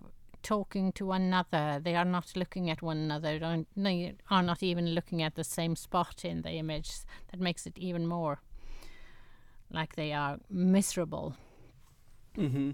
talking 0.43 0.91
to 0.93 1.05
one 1.05 1.23
another. 1.23 1.79
They 1.83 1.95
are 1.95 2.05
not 2.05 2.35
looking 2.35 2.69
at 2.69 2.81
one 2.81 2.97
another. 2.97 3.39
Don't 3.39 3.67
they 3.75 4.15
are 4.29 4.43
not 4.43 4.63
even 4.63 4.89
looking 4.89 5.21
at 5.21 5.35
the 5.35 5.43
same 5.43 5.75
spot 5.75 6.23
in 6.23 6.43
the 6.43 6.51
image. 6.51 6.91
That 7.31 7.39
makes 7.39 7.65
it 7.65 7.77
even 7.77 8.07
more 8.07 8.41
like 9.71 9.95
they 9.95 10.13
are 10.13 10.39
miserable. 10.49 11.35
Mm-hmm. 12.37 12.71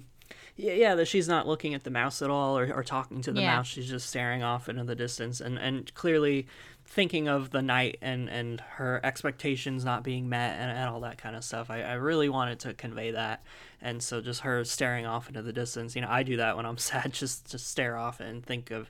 Yeah, 0.57 0.73
yeah, 0.73 0.95
that 0.95 1.07
she's 1.07 1.27
not 1.27 1.47
looking 1.47 1.73
at 1.73 1.83
the 1.83 1.89
mouse 1.89 2.21
at 2.21 2.29
all 2.29 2.57
or, 2.57 2.71
or 2.73 2.83
talking 2.83 3.21
to 3.21 3.31
the 3.31 3.41
Yeah. 3.41 3.55
mouse. 3.57 3.67
She's 3.67 3.89
just 3.89 4.07
staring 4.07 4.41
off 4.41 4.69
into 4.69 4.83
the 4.83 4.95
distance 4.95 5.41
and, 5.41 5.57
and 5.57 5.93
clearly 5.95 6.47
thinking 6.85 7.27
of 7.27 7.49
the 7.49 7.61
night 7.61 7.97
and, 8.01 8.29
and 8.29 8.61
her 8.61 9.01
expectations 9.03 9.83
not 9.83 10.03
being 10.03 10.29
met 10.29 10.57
and, 10.59 10.71
and 10.71 10.87
all 10.89 10.99
that 11.01 11.17
kind 11.17 11.35
of 11.35 11.43
stuff. 11.43 11.69
I, 11.69 11.81
I 11.81 11.93
really 11.93 12.29
wanted 12.29 12.59
to 12.61 12.73
convey 12.73 13.11
that. 13.11 13.43
And 13.81 14.01
so 14.01 14.21
just 14.21 14.41
her 14.41 14.63
staring 14.63 15.05
off 15.05 15.27
into 15.27 15.41
the 15.41 15.51
distance. 15.51 15.95
You 15.95 16.01
know, 16.03 16.09
I 16.09 16.23
do 16.23 16.37
that 16.37 16.55
when 16.55 16.65
I'm 16.65 16.77
sad, 16.89 17.11
just 17.13 17.49
just 17.51 17.67
stare 17.67 17.97
off 17.97 18.19
and 18.19 18.45
think 18.45 18.71
of 18.71 18.89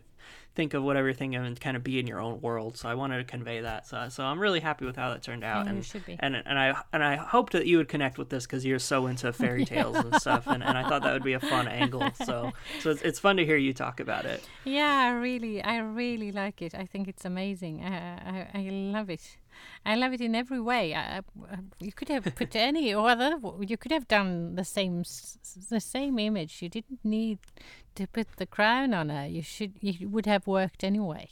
think 0.56 0.74
of 0.74 0.84
what 0.84 0.96
everything 0.96 1.36
and 1.36 1.60
kind 1.60 1.78
of 1.78 1.84
be 1.84 2.00
in 2.00 2.08
your 2.08 2.20
own 2.20 2.42
world. 2.42 2.78
So 2.78 2.90
I 2.90 2.96
wanted 2.96 3.18
to 3.18 3.24
convey 3.24 3.62
that. 3.62 3.88
So 3.88 4.08
so 4.10 4.24
I'm 4.24 4.40
really 4.40 4.62
happy 4.62 4.86
with 4.86 4.96
how 4.96 5.10
that 5.10 5.22
turned 5.22 5.44
out. 5.44 5.68
And 5.68 5.86
should 5.86 6.06
be. 6.06 6.18
and 6.20 6.36
and 6.36 6.58
I 6.58 6.82
and 6.94 7.04
I 7.04 7.16
hoped 7.16 7.54
that 7.54 7.66
you 7.66 7.78
would 7.78 7.90
connect 7.90 8.18
with 8.18 8.30
this 8.30 8.46
because 8.46 8.66
you're 8.66 8.80
so 8.80 9.08
into 9.08 9.32
fairy 9.42 9.66
tales 9.66 9.98
and 9.98 10.16
stuff, 10.16 10.48
and, 10.48 10.64
and 10.64 10.78
I 10.78 10.88
thought 10.88 11.04
that 11.04 11.14
would 11.14 11.24
be 11.24 11.34
a 11.34 11.40
fun 11.40 11.68
angle. 11.68 12.10
So 12.26 12.52
so 12.80 12.90
it's, 12.90 13.02
it's 13.02 13.20
fun 13.20 13.38
to 13.38 13.46
hear 13.46 13.58
you 13.58 13.74
talk 13.74 14.00
about 14.00 14.26
it. 14.26 14.44
Yeah, 14.64 15.12
really, 15.14 15.62
I 15.62 15.78
really 15.78 16.32
like 16.32 16.62
it. 16.62 16.74
I 16.74 16.86
think 16.86 17.08
it's 17.08 17.26
amazing. 17.26 17.84
I, 17.84 18.48
I, 18.54 18.60
I 18.60 18.70
love 18.70 19.10
it. 19.10 19.38
I 19.86 19.96
love 19.96 20.14
it 20.14 20.22
in 20.22 20.36
every 20.36 20.60
way. 20.60 20.94
I, 20.94 21.20
I, 21.20 21.22
you 21.80 21.92
could 21.92 22.10
have 22.10 22.24
put 22.36 22.56
any 22.70 22.94
or 22.94 23.10
other. 23.10 23.38
You 23.60 23.78
could 23.78 23.92
have 23.92 24.08
done 24.08 24.56
the 24.56 24.64
same, 24.64 25.04
the 25.70 25.80
same 25.80 26.20
image. 26.20 26.62
You 26.62 26.70
didn't 26.70 27.04
need 27.04 27.40
to 27.96 28.08
put 28.08 28.38
the 28.38 28.46
crown 28.46 28.94
on 28.94 29.10
her. 29.10 29.28
You 29.28 29.42
should. 29.42 29.74
You 29.82 30.10
would 30.10 30.26
have 30.26 30.48
worked 30.48 30.84
anyway. 30.84 31.30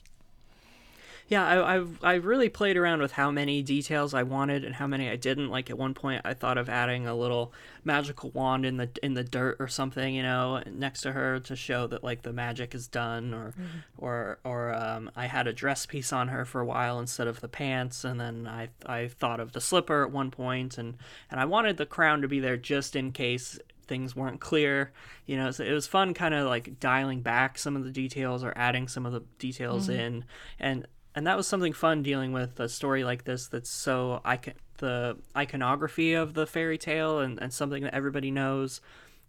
Yeah, 1.30 1.46
I, 1.46 1.78
I 1.78 1.86
I 2.04 2.14
really 2.16 2.50
played 2.50 2.76
around 2.76 3.02
with 3.02 3.14
how 3.14 3.32
many 3.32 3.62
details 3.62 4.14
I 4.14 4.24
wanted 4.24 4.66
and 4.66 4.76
how 4.76 4.88
many 4.88 5.10
I 5.10 5.16
didn't. 5.16 5.50
Like 5.50 5.70
at 5.70 5.78
one 5.78 5.94
point, 5.94 6.22
I 6.26 6.34
thought 6.34 6.58
of 6.58 6.70
adding 6.70 7.08
a 7.08 7.16
little 7.16 7.54
magical 7.84 8.30
wand 8.32 8.66
in 8.66 8.78
the 8.78 8.90
in 9.02 9.14
the 9.14 9.24
dirt 9.24 9.58
or 9.60 9.68
something, 9.68 10.14
you 10.14 10.22
know, 10.22 10.62
next 10.70 11.02
to 11.02 11.14
her 11.14 11.40
to 11.40 11.56
show 11.56 11.88
that 11.88 12.04
like 12.04 12.24
the 12.24 12.34
magic 12.34 12.76
is 12.76 12.88
done. 12.88 13.34
Or 13.34 13.54
or 13.98 14.40
or 14.44 14.74
um, 14.74 15.10
I 15.16 15.28
had 15.28 15.48
a 15.48 15.54
dress 15.54 15.86
piece 15.86 16.12
on 16.12 16.28
her 16.28 16.44
for 16.46 16.62
a 16.62 16.66
while 16.66 17.00
instead 17.00 17.28
of 17.28 17.40
the 17.40 17.48
pants, 17.48 18.04
and 18.04 18.20
then 18.20 18.46
I 18.46 18.70
I 18.86 19.08
thought 19.08 19.40
of 19.40 19.54
the 19.54 19.62
slipper 19.62 20.04
at 20.04 20.12
one 20.12 20.30
point, 20.30 20.78
and 20.78 20.98
and 21.32 21.40
I 21.40 21.46
wanted 21.46 21.78
the 21.78 21.86
crown 21.86 22.22
to 22.22 22.28
be 22.28 22.42
there 22.42 22.58
just 22.58 22.96
in 22.96 23.12
case 23.12 23.60
things 23.86 24.16
weren't 24.16 24.40
clear 24.40 24.94
you 25.26 25.36
know 25.36 25.52
so 25.52 25.62
it 25.62 25.74
was 25.74 25.86
fun 25.86 26.14
kind 26.14 26.34
of 26.34 26.48
like 26.48 26.80
dialing 26.80 27.20
back 27.22 27.58
some 27.58 27.76
of 27.76 27.84
the 27.84 27.92
details 27.92 28.42
or 28.42 28.54
adding 28.56 28.88
some 28.88 29.06
of 29.06 29.12
the 29.12 29.22
details 29.40 29.90
in 29.90 30.24
and 30.58 30.88
and 31.16 31.28
that 31.28 31.38
was 31.38 31.47
something 31.47 31.74
fun 31.74 32.01
dealing 32.03 32.32
with 32.32 32.59
a 32.59 32.68
story 32.70 33.03
like 33.03 33.24
this 33.26 33.47
that's 33.47 33.70
so 33.70 34.22
icon 34.26 34.53
the 34.80 35.16
iconography 35.38 36.14
of 36.14 36.34
the 36.34 36.45
fairy 36.47 36.78
tale 36.78 37.20
and, 37.20 37.39
and 37.41 37.53
something 37.53 37.84
that 37.84 37.93
everybody 37.93 38.32
knows 38.32 38.82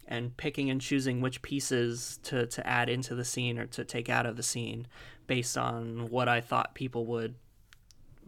and 0.08 0.36
picking 0.36 0.68
and 0.70 0.80
choosing 0.80 1.20
which 1.20 1.42
pieces 1.42 2.18
to, 2.22 2.46
to 2.46 2.66
add 2.66 2.88
into 2.88 3.14
the 3.14 3.24
scene 3.24 3.58
or 3.58 3.66
to 3.66 3.84
take 3.84 4.08
out 4.08 4.26
of 4.26 4.36
the 4.36 4.42
scene 4.42 4.86
based 5.26 5.56
on 5.56 6.08
what 6.10 6.28
I 6.28 6.40
thought 6.40 6.74
people 6.74 7.06
would 7.06 7.34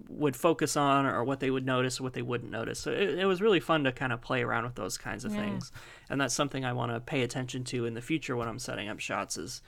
would 0.09 0.37
focus 0.37 0.77
on 0.77 1.07
or 1.07 1.25
what 1.25 1.41
they 1.41 1.51
would 1.51 1.65
notice 1.67 1.99
or 1.99 2.03
what 2.05 2.13
they 2.13 2.23
wouldn't 2.23 2.51
notice. 2.53 2.79
So 2.79 2.93
it, 2.93 3.19
it 3.19 3.25
was 3.25 3.41
really 3.41 3.61
fun 3.61 3.83
to 3.85 3.93
kind 3.93 4.13
of 4.13 4.21
play 4.21 4.43
around 4.43 4.65
with 4.65 4.75
those 4.75 4.99
kinds 4.99 5.25
of 5.25 5.33
Yeah. 5.33 5.41
things. 5.41 5.73
And 6.11 6.21
that's 6.21 6.35
something 6.35 6.65
I 6.65 6.75
want 6.75 6.93
to 6.93 7.01
pay 7.01 7.23
attention 7.23 7.65
to 7.65 7.87
in 7.87 7.95
the 7.95 8.03
future 8.03 8.37
when 8.37 8.47
I'm 8.47 8.59
setting 8.59 8.89
up 8.91 9.01
shots 9.01 9.37
is 9.39 9.63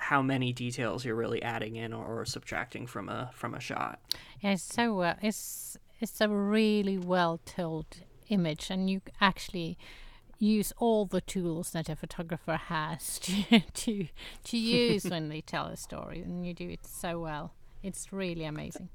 how 0.00 0.22
many 0.22 0.52
details 0.52 1.04
you're 1.04 1.14
really 1.14 1.42
adding 1.42 1.76
in 1.76 1.92
or, 1.92 2.20
or 2.20 2.24
subtracting 2.24 2.86
from 2.86 3.08
a 3.08 3.30
from 3.34 3.54
a 3.54 3.60
shot. 3.60 4.00
Yeah, 4.40 4.52
it's 4.52 4.62
so 4.62 4.94
well. 4.94 5.16
It's 5.22 5.76
it's 6.00 6.20
a 6.20 6.28
really 6.28 6.98
well 6.98 7.38
told 7.44 7.86
image, 8.28 8.70
and 8.70 8.88
you 8.88 9.02
actually 9.20 9.76
use 10.38 10.72
all 10.78 11.04
the 11.04 11.20
tools 11.20 11.72
that 11.72 11.90
a 11.90 11.96
photographer 11.96 12.56
has 12.56 13.18
to 13.20 13.60
to, 13.60 14.08
to 14.44 14.56
use 14.56 15.04
when 15.04 15.28
they 15.28 15.42
tell 15.42 15.66
a 15.66 15.76
story, 15.76 16.22
and 16.22 16.46
you 16.46 16.54
do 16.54 16.68
it 16.68 16.86
so 16.86 17.20
well. 17.20 17.52
It's 17.82 18.12
really 18.12 18.44
amazing. 18.44 18.88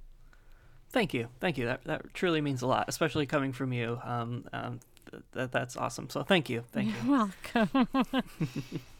Thank 0.89 1.14
you, 1.14 1.28
thank 1.39 1.58
you. 1.58 1.66
That 1.66 1.84
that 1.86 2.14
truly 2.14 2.41
means 2.41 2.64
a 2.64 2.68
lot, 2.68 2.86
especially 2.88 3.28
coming 3.28 3.53
from 3.53 3.74
you. 3.74 3.99
Um, 4.03 4.45
um, 4.51 4.80
th- 5.12 5.24
that 5.34 5.51
that's 5.51 5.78
awesome. 5.78 6.10
So 6.10 6.24
thank 6.24 6.49
you, 6.49 6.64
thank 6.72 6.88
you. 6.88 6.93
You're 7.06 7.30
welcome. 7.56 7.88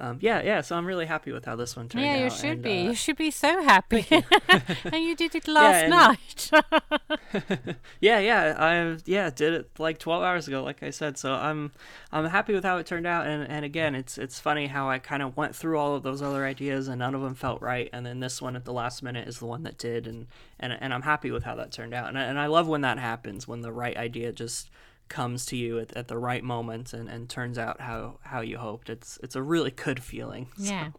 Um, 0.00 0.18
yeah, 0.20 0.40
yeah. 0.42 0.60
So 0.60 0.76
I'm 0.76 0.86
really 0.86 1.06
happy 1.06 1.32
with 1.32 1.44
how 1.44 1.56
this 1.56 1.76
one 1.76 1.88
turned 1.88 2.04
out. 2.04 2.08
yeah, 2.08 2.24
you 2.24 2.30
should 2.30 2.50
and, 2.50 2.62
be. 2.62 2.78
uh, 2.80 2.82
you 2.90 2.94
should 2.94 3.16
be 3.16 3.30
so 3.32 3.62
happy. 3.62 4.06
and 4.84 5.04
you 5.04 5.16
did 5.16 5.34
it 5.34 5.48
last 5.48 5.84
and- 5.84 5.90
night. 5.90 6.50
yeah, 8.00 8.18
yeah, 8.18 8.54
I 8.58 8.96
yeah 9.06 9.30
did 9.30 9.52
it 9.54 9.70
like 9.78 9.98
12 9.98 10.22
hours 10.22 10.46
ago, 10.46 10.62
like 10.62 10.82
I 10.82 10.90
said. 10.90 11.18
So 11.18 11.32
I'm 11.32 11.72
I'm 12.12 12.26
happy 12.26 12.54
with 12.54 12.64
how 12.64 12.76
it 12.78 12.86
turned 12.86 13.06
out. 13.06 13.26
And 13.26 13.48
and 13.48 13.64
again, 13.64 13.94
it's 13.94 14.18
it's 14.18 14.38
funny 14.38 14.68
how 14.68 14.88
I 14.88 14.98
kind 14.98 15.22
of 15.22 15.36
went 15.36 15.56
through 15.56 15.78
all 15.78 15.94
of 15.96 16.02
those 16.04 16.22
other 16.22 16.44
ideas 16.44 16.86
and 16.88 17.00
none 17.00 17.14
of 17.14 17.22
them 17.22 17.34
felt 17.34 17.60
right. 17.60 17.90
And 17.92 18.06
then 18.06 18.20
this 18.20 18.40
one 18.40 18.54
at 18.54 18.64
the 18.64 18.72
last 18.72 19.02
minute 19.02 19.26
is 19.26 19.38
the 19.38 19.46
one 19.46 19.64
that 19.64 19.78
did. 19.78 20.06
And 20.06 20.26
and 20.60 20.76
and 20.80 20.94
I'm 20.94 21.02
happy 21.02 21.30
with 21.30 21.42
how 21.42 21.56
that 21.56 21.72
turned 21.72 21.92
out. 21.94 22.08
And 22.08 22.18
I, 22.18 22.22
and 22.22 22.38
I 22.38 22.46
love 22.46 22.68
when 22.68 22.82
that 22.82 22.98
happens 22.98 23.48
when 23.48 23.62
the 23.62 23.72
right 23.72 23.96
idea 23.96 24.32
just 24.32 24.70
comes 25.08 25.46
to 25.46 25.56
you 25.56 25.78
at, 25.78 25.96
at 25.96 26.08
the 26.08 26.18
right 26.18 26.44
moment 26.44 26.92
and, 26.92 27.08
and 27.08 27.28
turns 27.28 27.58
out 27.58 27.80
how 27.80 28.18
how 28.22 28.40
you 28.40 28.58
hoped. 28.58 28.88
It's 28.90 29.18
it's 29.22 29.36
a 29.36 29.42
really 29.42 29.70
good 29.70 30.02
feeling. 30.02 30.48
So- 30.56 30.64
Yeah. 30.64 30.90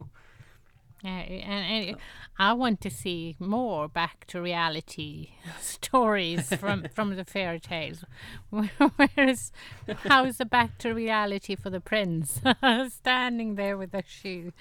Yeah, 1.02 1.12
and, 1.20 1.88
and 1.88 1.98
I 2.38 2.52
want 2.52 2.82
to 2.82 2.90
see 2.90 3.38
more 3.40 3.88
back 3.88 4.28
to 4.28 4.42
reality 4.42 5.30
stories 5.62 6.54
from 6.56 6.88
from 6.94 7.16
the 7.16 7.24
fairy 7.24 7.62
tales. 7.62 8.04
Whereas, 8.50 9.54
how's 10.04 10.40
the 10.40 10.46
back 10.46 10.78
to 10.80 10.94
reality 10.94 11.56
for 11.56 11.70
the 11.70 11.80
prince 11.80 12.42
standing 12.90 13.56
there 13.56 13.78
with 13.78 13.94
a 13.94 14.04
shoe? 14.06 14.52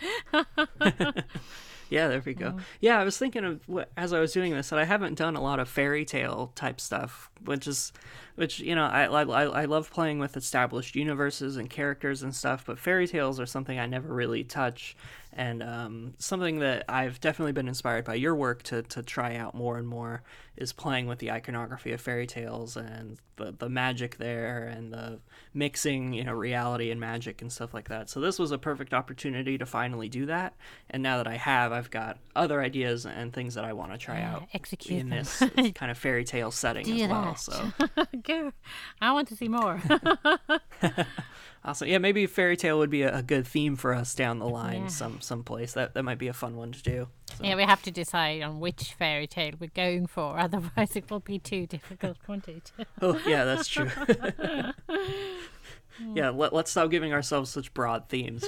Yeah, 1.90 2.08
there 2.08 2.22
we 2.24 2.34
go. 2.34 2.48
Uh-huh. 2.48 2.58
Yeah, 2.80 2.98
I 2.98 3.04
was 3.04 3.16
thinking 3.18 3.44
of 3.44 3.60
what, 3.66 3.90
as 3.96 4.12
I 4.12 4.20
was 4.20 4.32
doing 4.32 4.52
this 4.52 4.70
that 4.70 4.78
I 4.78 4.84
haven't 4.84 5.14
done 5.16 5.36
a 5.36 5.42
lot 5.42 5.58
of 5.58 5.68
fairy 5.68 6.04
tale 6.04 6.52
type 6.54 6.80
stuff, 6.80 7.30
which 7.44 7.66
is, 7.66 7.92
which 8.34 8.60
you 8.60 8.74
know, 8.74 8.84
I 8.84 9.04
I 9.04 9.44
I 9.44 9.64
love 9.64 9.90
playing 9.90 10.18
with 10.18 10.36
established 10.36 10.94
universes 10.96 11.56
and 11.56 11.70
characters 11.70 12.22
and 12.22 12.34
stuff, 12.34 12.64
but 12.66 12.78
fairy 12.78 13.06
tales 13.06 13.40
are 13.40 13.46
something 13.46 13.78
I 13.78 13.86
never 13.86 14.12
really 14.12 14.44
touch, 14.44 14.96
and 15.38 15.62
um, 15.62 16.14
something 16.18 16.58
that 16.58 16.84
I've 16.88 17.20
definitely 17.20 17.52
been 17.52 17.68
inspired 17.68 18.04
by 18.04 18.14
your 18.16 18.34
work 18.34 18.62
to 18.64 18.82
to 18.82 19.02
try 19.02 19.36
out 19.36 19.54
more 19.54 19.78
and 19.78 19.86
more 19.86 20.22
is 20.56 20.72
playing 20.72 21.06
with 21.06 21.20
the 21.20 21.30
iconography 21.30 21.92
of 21.92 22.00
fairy 22.00 22.26
tales 22.26 22.76
and 22.76 23.16
the 23.36 23.54
the 23.56 23.68
magic 23.68 24.16
there 24.16 24.64
and 24.66 24.92
the 24.92 25.20
mixing 25.54 26.12
you 26.12 26.24
know 26.24 26.32
reality 26.32 26.90
and 26.90 27.00
magic 27.00 27.40
and 27.40 27.52
stuff 27.52 27.72
like 27.72 27.88
that. 27.88 28.10
So 28.10 28.20
this 28.20 28.38
was 28.40 28.50
a 28.50 28.58
perfect 28.58 28.92
opportunity 28.92 29.56
to 29.58 29.64
finally 29.64 30.08
do 30.08 30.26
that, 30.26 30.54
and 30.90 31.02
now 31.02 31.18
that 31.18 31.28
I 31.28 31.36
have, 31.36 31.70
I've 31.70 31.90
got 31.90 32.18
other 32.34 32.60
ideas 32.60 33.06
and 33.06 33.32
things 33.32 33.54
that 33.54 33.64
I 33.64 33.72
want 33.72 33.92
to 33.92 33.98
try 33.98 34.18
Yeah, 34.18 34.34
out 34.34 34.48
execute 34.52 34.98
in 35.00 35.08
them. 35.10 35.18
this 35.18 35.38
kind 35.74 35.90
of 35.92 35.96
fairy 35.96 36.24
tale 36.24 36.50
setting 36.50 36.90
as 36.90 37.08
well. 37.08 37.36
So. 37.36 37.72
I 39.00 39.12
want 39.12 39.28
to 39.28 39.36
see 39.36 39.48
more. 39.48 39.80
awesome. 41.68 41.88
Yeah, 41.88 41.98
maybe 41.98 42.26
fairy 42.26 42.56
tale 42.56 42.78
would 42.78 42.90
be 42.90 43.02
a, 43.02 43.18
a 43.18 43.22
good 43.22 43.46
theme 43.46 43.76
for 43.76 43.94
us 43.94 44.14
down 44.14 44.38
the 44.38 44.48
line, 44.48 44.82
Yeah. 44.82 44.88
some 44.88 45.20
someplace. 45.20 45.72
That 45.74 45.94
that 45.94 46.02
might 46.02 46.18
be 46.18 46.28
a 46.28 46.32
fun 46.32 46.56
one 46.56 46.72
to 46.72 46.82
do. 46.82 47.08
So. 47.36 47.44
yeah, 47.44 47.56
we 47.56 47.62
have 47.64 47.82
to 47.82 47.90
decide 47.90 48.42
on 48.42 48.58
which 48.60 48.94
fairy 48.94 49.26
tale 49.26 49.52
we're 49.60 49.70
going 49.74 50.06
for. 50.06 50.38
Otherwise, 50.46 50.96
it 50.96 51.10
will 51.10 51.20
be 51.20 51.38
too 51.38 51.66
difficult, 51.66 52.16
won't 52.28 52.48
it? 52.48 52.72
Oh, 53.02 53.20
yeah, 53.26 53.44
that's 53.44 53.68
true. 53.68 53.90
yeah, 56.14 56.30
let, 56.30 56.52
let's 56.52 56.70
stop 56.70 56.90
giving 56.90 57.12
ourselves 57.12 57.50
such 57.50 57.72
broad 57.74 58.08
themes. 58.08 58.44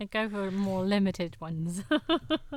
I 0.00 0.04
go 0.06 0.28
for 0.28 0.50
more 0.50 0.82
limited 0.84 1.36
ones. 1.40 1.82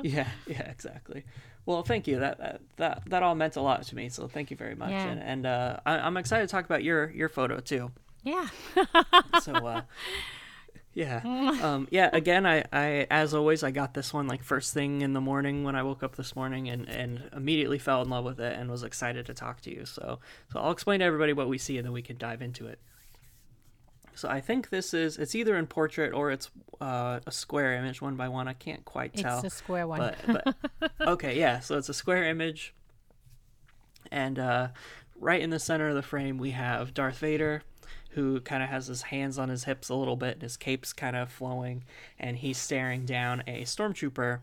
yeah, 0.02 0.28
yeah, 0.46 0.68
exactly. 0.70 1.24
Well, 1.66 1.82
thank 1.82 2.06
you. 2.06 2.18
That 2.18 2.38
that 2.38 2.60
that, 2.76 3.02
that 3.06 3.22
all 3.22 3.34
meant 3.34 3.56
a 3.56 3.60
lot 3.62 3.82
to 3.84 3.94
me. 3.96 4.08
So 4.08 4.26
thank 4.26 4.50
you 4.50 4.56
very 4.56 4.74
much. 4.74 4.90
Yeah. 4.90 5.06
And, 5.06 5.20
and 5.22 5.46
uh, 5.46 5.76
I, 5.86 5.98
I'm 5.98 6.16
excited 6.16 6.48
to 6.48 6.52
talk 6.52 6.64
about 6.64 6.82
your 6.82 7.10
your 7.10 7.28
photo 7.28 7.60
too. 7.60 7.90
Yeah. 8.24 8.48
So 9.40 9.54
uh, 9.54 9.82
yeah, 10.94 11.20
um, 11.62 11.88
yeah. 11.90 12.10
Again, 12.12 12.46
I, 12.46 12.64
I 12.72 13.06
as 13.10 13.34
always 13.34 13.62
I 13.62 13.70
got 13.70 13.94
this 13.94 14.12
one 14.12 14.26
like 14.26 14.42
first 14.42 14.74
thing 14.74 15.02
in 15.02 15.12
the 15.12 15.20
morning 15.20 15.64
when 15.64 15.76
I 15.76 15.82
woke 15.82 16.02
up 16.02 16.16
this 16.16 16.34
morning 16.34 16.68
and 16.68 16.88
and 16.88 17.30
immediately 17.34 17.78
fell 17.78 18.02
in 18.02 18.08
love 18.08 18.24
with 18.24 18.40
it 18.40 18.58
and 18.58 18.70
was 18.70 18.82
excited 18.82 19.26
to 19.26 19.34
talk 19.34 19.60
to 19.62 19.70
you. 19.70 19.84
So 19.84 20.18
so 20.52 20.60
I'll 20.60 20.72
explain 20.72 21.00
to 21.00 21.06
everybody 21.06 21.32
what 21.32 21.48
we 21.48 21.58
see 21.58 21.78
and 21.78 21.86
then 21.86 21.92
we 21.92 22.02
can 22.02 22.18
dive 22.18 22.42
into 22.42 22.66
it. 22.66 22.78
So 24.14 24.28
I 24.28 24.40
think 24.40 24.68
this 24.68 24.92
is 24.92 25.16
it's 25.16 25.34
either 25.34 25.56
in 25.56 25.66
portrait 25.66 26.12
or 26.12 26.30
it's 26.30 26.50
uh, 26.80 27.20
a 27.26 27.32
square 27.32 27.74
image 27.74 28.02
one 28.02 28.16
by 28.16 28.28
one. 28.28 28.48
I 28.48 28.52
can't 28.52 28.84
quite 28.84 29.14
tell. 29.14 29.38
It's 29.38 29.54
a 29.54 29.56
square 29.56 29.86
one. 29.86 30.14
But, 30.26 30.54
but 30.78 30.92
okay, 31.00 31.38
yeah. 31.38 31.60
So 31.60 31.78
it's 31.78 31.88
a 31.88 31.94
square 31.94 32.24
image, 32.24 32.74
and 34.10 34.38
uh, 34.38 34.68
right 35.18 35.40
in 35.40 35.50
the 35.50 35.58
center 35.58 35.88
of 35.88 35.94
the 35.94 36.02
frame 36.02 36.36
we 36.36 36.50
have 36.50 36.92
Darth 36.92 37.18
Vader, 37.18 37.62
who 38.10 38.40
kind 38.40 38.62
of 38.62 38.68
has 38.68 38.88
his 38.88 39.02
hands 39.02 39.38
on 39.38 39.48
his 39.48 39.64
hips 39.64 39.88
a 39.88 39.94
little 39.94 40.16
bit, 40.16 40.34
and 40.34 40.42
his 40.42 40.56
cape's 40.56 40.92
kind 40.92 41.16
of 41.16 41.30
flowing, 41.30 41.84
and 42.18 42.38
he's 42.38 42.58
staring 42.58 43.04
down 43.04 43.42
a 43.46 43.62
stormtrooper. 43.62 44.40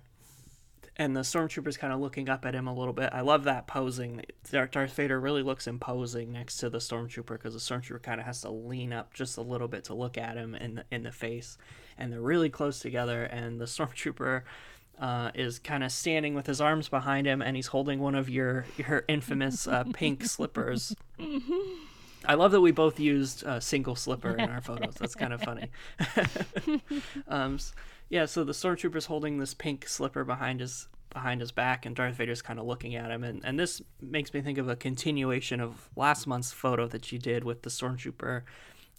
And 0.99 1.15
the 1.15 1.22
stormtrooper's 1.22 1.78
kind 1.78 1.93
of 1.93 1.99
looking 1.99 2.28
up 2.28 2.43
at 2.43 2.55
him 2.55 2.65
a 2.65 2.74
little 2.74 2.93
bit. 2.93 3.11
I 3.13 3.22
love 3.22 3.43
that 3.43 3.68
posing. 3.68 4.24
Darth 4.49 4.93
Vader 4.93 5.20
really 5.20 5.43
looks 5.43 5.68
imposing 5.68 6.32
next 6.32 6.57
to 6.57 6.72
the 6.72 6.80
stormtrooper 6.80 7.34
because 7.34 7.53
the 7.53 7.59
stormtrooper 7.59 8.01
kind 8.01 8.20
of 8.20 8.26
has 8.26 8.41
to 8.41 8.49
lean 8.49 8.91
up 8.91 9.13
just 9.13 9.38
a 9.38 9.41
little 9.41 9.68
bit 9.68 9.84
to 9.86 9.93
look 9.93 10.18
at 10.18 10.38
him 10.38 10.55
in 10.55 10.76
the, 10.76 10.86
in 10.89 11.03
the 11.03 11.11
face, 11.11 11.57
and 11.97 12.11
they're 12.11 12.22
really 12.22 12.49
close 12.49 12.80
together. 12.80 13.24
And 13.24 13.61
the 13.61 13.65
stormtrooper 13.65 14.43
uh, 14.99 15.32
is 15.36 15.59
kind 15.59 15.84
of 15.84 15.91
standing 15.91 16.34
with 16.34 16.47
his 16.47 16.61
arms 16.61 16.89
behind 16.89 17.28
him, 17.28 17.41
and 17.41 17.55
he's 17.55 17.68
holding 17.68 17.99
one 17.99 18.15
of 18.15 18.30
your 18.30 18.65
your 18.78 19.03
infamous 19.07 19.68
uh, 19.68 19.84
pink 19.93 20.24
slippers. 20.24 20.95
I 22.28 22.34
love 22.34 22.51
that 22.51 22.61
we 22.61 22.71
both 22.71 22.99
used 22.99 23.43
a 23.43 23.61
single 23.61 23.95
slipper 23.95 24.36
in 24.36 24.49
our 24.49 24.61
photos. 24.61 24.95
That's 24.95 25.15
kind 25.15 25.32
of 25.34 25.41
funny. 25.49 25.71
um, 27.28 27.57
yeah, 28.09 28.25
so 28.25 28.43
the 28.43 28.51
stormtrooper's 28.51 29.05
holding 29.05 29.39
this 29.39 29.53
pink 29.53 29.88
slipper 29.88 30.23
behind 30.23 30.59
his 30.59 30.88
behind 31.09 31.39
his 31.39 31.51
back, 31.51 31.86
and 31.86 31.95
Darth 31.95 32.15
Vader's 32.15 32.41
kind 32.41 32.59
of 32.59 32.65
looking 32.65 32.95
at 32.95 33.09
him, 33.09 33.23
and 33.23 33.43
and 33.43 33.57
this 33.57 33.82
makes 34.01 34.34
me 34.34 34.41
think 34.41 34.57
of 34.57 34.67
a 34.67 34.75
continuation 34.75 35.61
of 35.61 35.89
last 35.95 36.28
month's 36.28 36.51
photo 36.51 36.86
that 36.88 37.11
you 37.11 37.17
did 37.17 37.43
with 37.43 37.63
the 37.63 37.69
stormtrooper. 37.69 38.43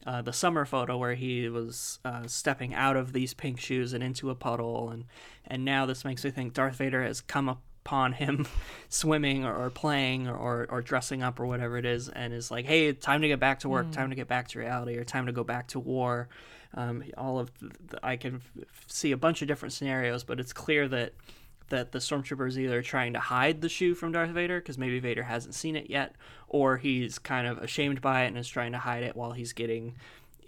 Uh, 0.07 0.23
the 0.23 0.33
summer 0.33 0.65
photo 0.65 0.97
where 0.97 1.15
he 1.15 1.49
was 1.49 1.99
uh, 2.05 2.27
stepping 2.27 2.73
out 2.73 2.97
of 2.97 3.13
these 3.13 3.35
pink 3.35 3.61
shoes 3.61 3.93
and 3.93 4.03
into 4.03 4.31
a 4.31 4.35
puddle, 4.35 4.89
and 4.91 5.05
and 5.47 5.65
now 5.65 5.85
this 5.85 6.05
makes 6.05 6.25
me 6.25 6.31
think 6.31 6.55
Darth 6.55 6.77
Vader 6.77 7.03
has 7.03 7.21
come 7.21 7.59
upon 7.89 8.13
him 8.13 8.47
swimming 8.91 9.47
or, 9.47 9.57
or 9.57 9.71
playing 9.71 10.29
or, 10.29 10.67
or, 10.69 10.83
dressing 10.83 11.23
up 11.23 11.41
or 11.41 11.47
whatever 11.47 11.79
it 11.79 11.87
is, 11.87 12.11
and 12.11 12.35
is 12.35 12.51
like, 12.51 12.67
hey, 12.67 12.93
time 12.93 13.23
to 13.23 13.29
get 13.29 13.41
back 13.41 13.61
to 13.61 13.69
work, 13.69 13.91
time 13.91 14.11
to 14.11 14.17
get 14.17 14.29
back 14.29 14.47
to 14.49 14.59
reality, 14.59 14.97
or 14.97 15.05
time 15.05 15.25
to 15.25 15.33
go 15.33 15.43
back 15.43 15.69
to 15.69 15.81
war. 15.81 16.29
Um, 16.75 17.03
all 17.17 17.39
of 17.39 17.51
the, 17.61 17.99
I 18.03 18.17
can 18.17 18.43
f- 18.61 18.85
see 18.87 19.13
a 19.13 19.17
bunch 19.17 19.41
of 19.41 19.49
different 19.49 19.73
scenarios, 19.73 20.23
but 20.23 20.39
it's 20.39 20.53
clear 20.53 20.87
that 20.89 21.15
that 21.71 21.93
the 21.93 21.99
stormtrooper 21.99 22.49
is 22.49 22.59
either 22.59 22.81
trying 22.83 23.13
to 23.13 23.21
hide 23.21 23.61
the 23.61 23.69
shoe 23.69 23.95
from 23.95 24.13
Darth 24.13 24.31
Vader 24.31 24.59
because 24.59 24.79
maybe 24.79 25.01
Vader 25.01 25.23
hasn't 25.23 25.55
seen 25.55 25.77
it 25.77 25.89
yet, 25.89 26.15
or 26.49 26.77
he's 26.77 27.19
kind 27.19 27.47
of 27.47 27.59
ashamed 27.59 28.03
by 28.03 28.25
it 28.25 28.29
and 28.29 28.39
is 28.39 28.49
trying 28.49 28.73
to 28.73 28.79
hide 28.79 29.03
it 29.03 29.17
while 29.17 29.33
he's 29.33 29.53
getting, 29.53 29.95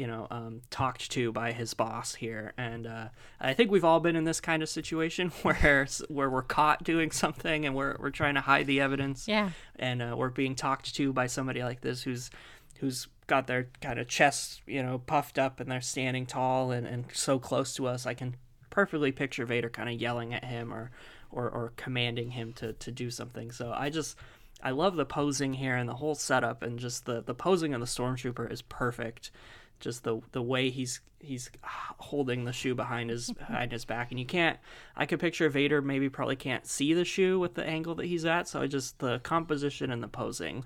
you 0.01 0.07
know, 0.07 0.27
um, 0.31 0.63
talked 0.71 1.11
to 1.11 1.31
by 1.31 1.53
his 1.53 1.75
boss 1.75 2.15
here. 2.15 2.55
And 2.57 2.87
uh, 2.87 3.09
I 3.39 3.53
think 3.53 3.71
we've 3.71 3.85
all 3.85 4.01
been 4.01 4.17
in 4.17 4.25
this 4.25 4.41
kind 4.41 4.63
of 4.63 4.71
situation 4.71 5.29
where 5.43 5.87
where 6.09 6.31
we're 6.31 6.41
caught 6.41 6.83
doing 6.83 7.11
something 7.11 7.67
and 7.67 7.75
we're 7.75 7.97
we're 7.99 8.09
trying 8.09 8.35
to 8.37 8.41
hide 8.41 8.67
the 8.67 8.81
evidence 8.81 9.29
yeah. 9.29 9.51
and 9.77 10.01
uh, 10.01 10.15
we're 10.17 10.31
being 10.31 10.55
talked 10.55 10.95
to 10.95 11.13
by 11.13 11.27
somebody 11.27 11.63
like 11.63 11.83
this 11.83 12.03
who's 12.03 12.31
who's 12.79 13.09
got 13.27 13.47
their 13.47 13.69
kind 13.83 13.99
of 13.99 14.09
chest 14.09 14.63
you 14.67 14.83
know 14.83 14.99
puffed 15.01 15.39
up 15.39 15.61
and 15.61 15.71
they're 15.71 15.83
standing 15.83 16.25
tall 16.25 16.71
and, 16.71 16.87
and 16.87 17.05
so 17.13 17.39
close 17.39 17.75
to 17.75 17.87
us 17.87 18.07
i 18.07 18.15
can 18.15 18.35
perfectly 18.71 19.13
picture 19.13 19.45
vader 19.45 19.69
kind 19.69 19.89
of 19.89 20.01
yelling 20.01 20.33
at 20.33 20.45
him 20.45 20.73
or 20.73 20.91
or, 21.31 21.49
or 21.49 21.73
commanding 21.77 22.31
him 22.31 22.53
to, 22.55 22.73
to 22.73 22.91
do 22.91 23.11
something 23.11 23.53
so 23.53 23.73
i 23.77 23.89
just 23.89 24.17
i 24.63 24.71
love 24.71 24.97
the 24.97 25.05
posing 25.05 25.55
here 25.55 25.77
and 25.77 25.89
the 25.89 25.95
whole 25.95 26.15
setup 26.15 26.63
and 26.63 26.79
just 26.79 27.05
the, 27.05 27.23
the 27.23 27.35
posing 27.35 27.73
of 27.75 27.81
the 27.81 27.87
stormtrooper 27.87 28.51
is 28.51 28.63
perfect 28.63 29.31
just 29.81 30.05
the 30.05 30.21
the 30.33 30.43
way 30.43 30.71
he's 30.71 31.01
he's 31.19 31.51
holding 31.99 32.45
the 32.45 32.53
shoe 32.53 32.75
behind 32.75 33.11
his 33.11 33.33
behind 33.49 33.73
his 33.73 33.85
back. 33.85 34.11
And 34.11 34.21
you 34.21 34.27
can't 34.27 34.59
i 34.97 35.07
could 35.07 35.21
picture 35.21 35.49
vader 35.49 35.83
maybe 35.83 36.09
probably 36.09 36.37
can't 36.37 36.67
see 36.67 36.95
the 36.95 37.05
shoe 37.05 37.39
with 37.39 37.55
the 37.55 37.65
angle 37.65 37.95
that 37.97 38.07
he's 38.07 38.25
at. 38.25 38.49
So 38.49 38.61
I 38.61 38.67
just 38.67 38.99
the 38.99 39.19
composition 39.21 39.91
and 39.91 40.03
the 40.03 40.09
posing 40.09 40.65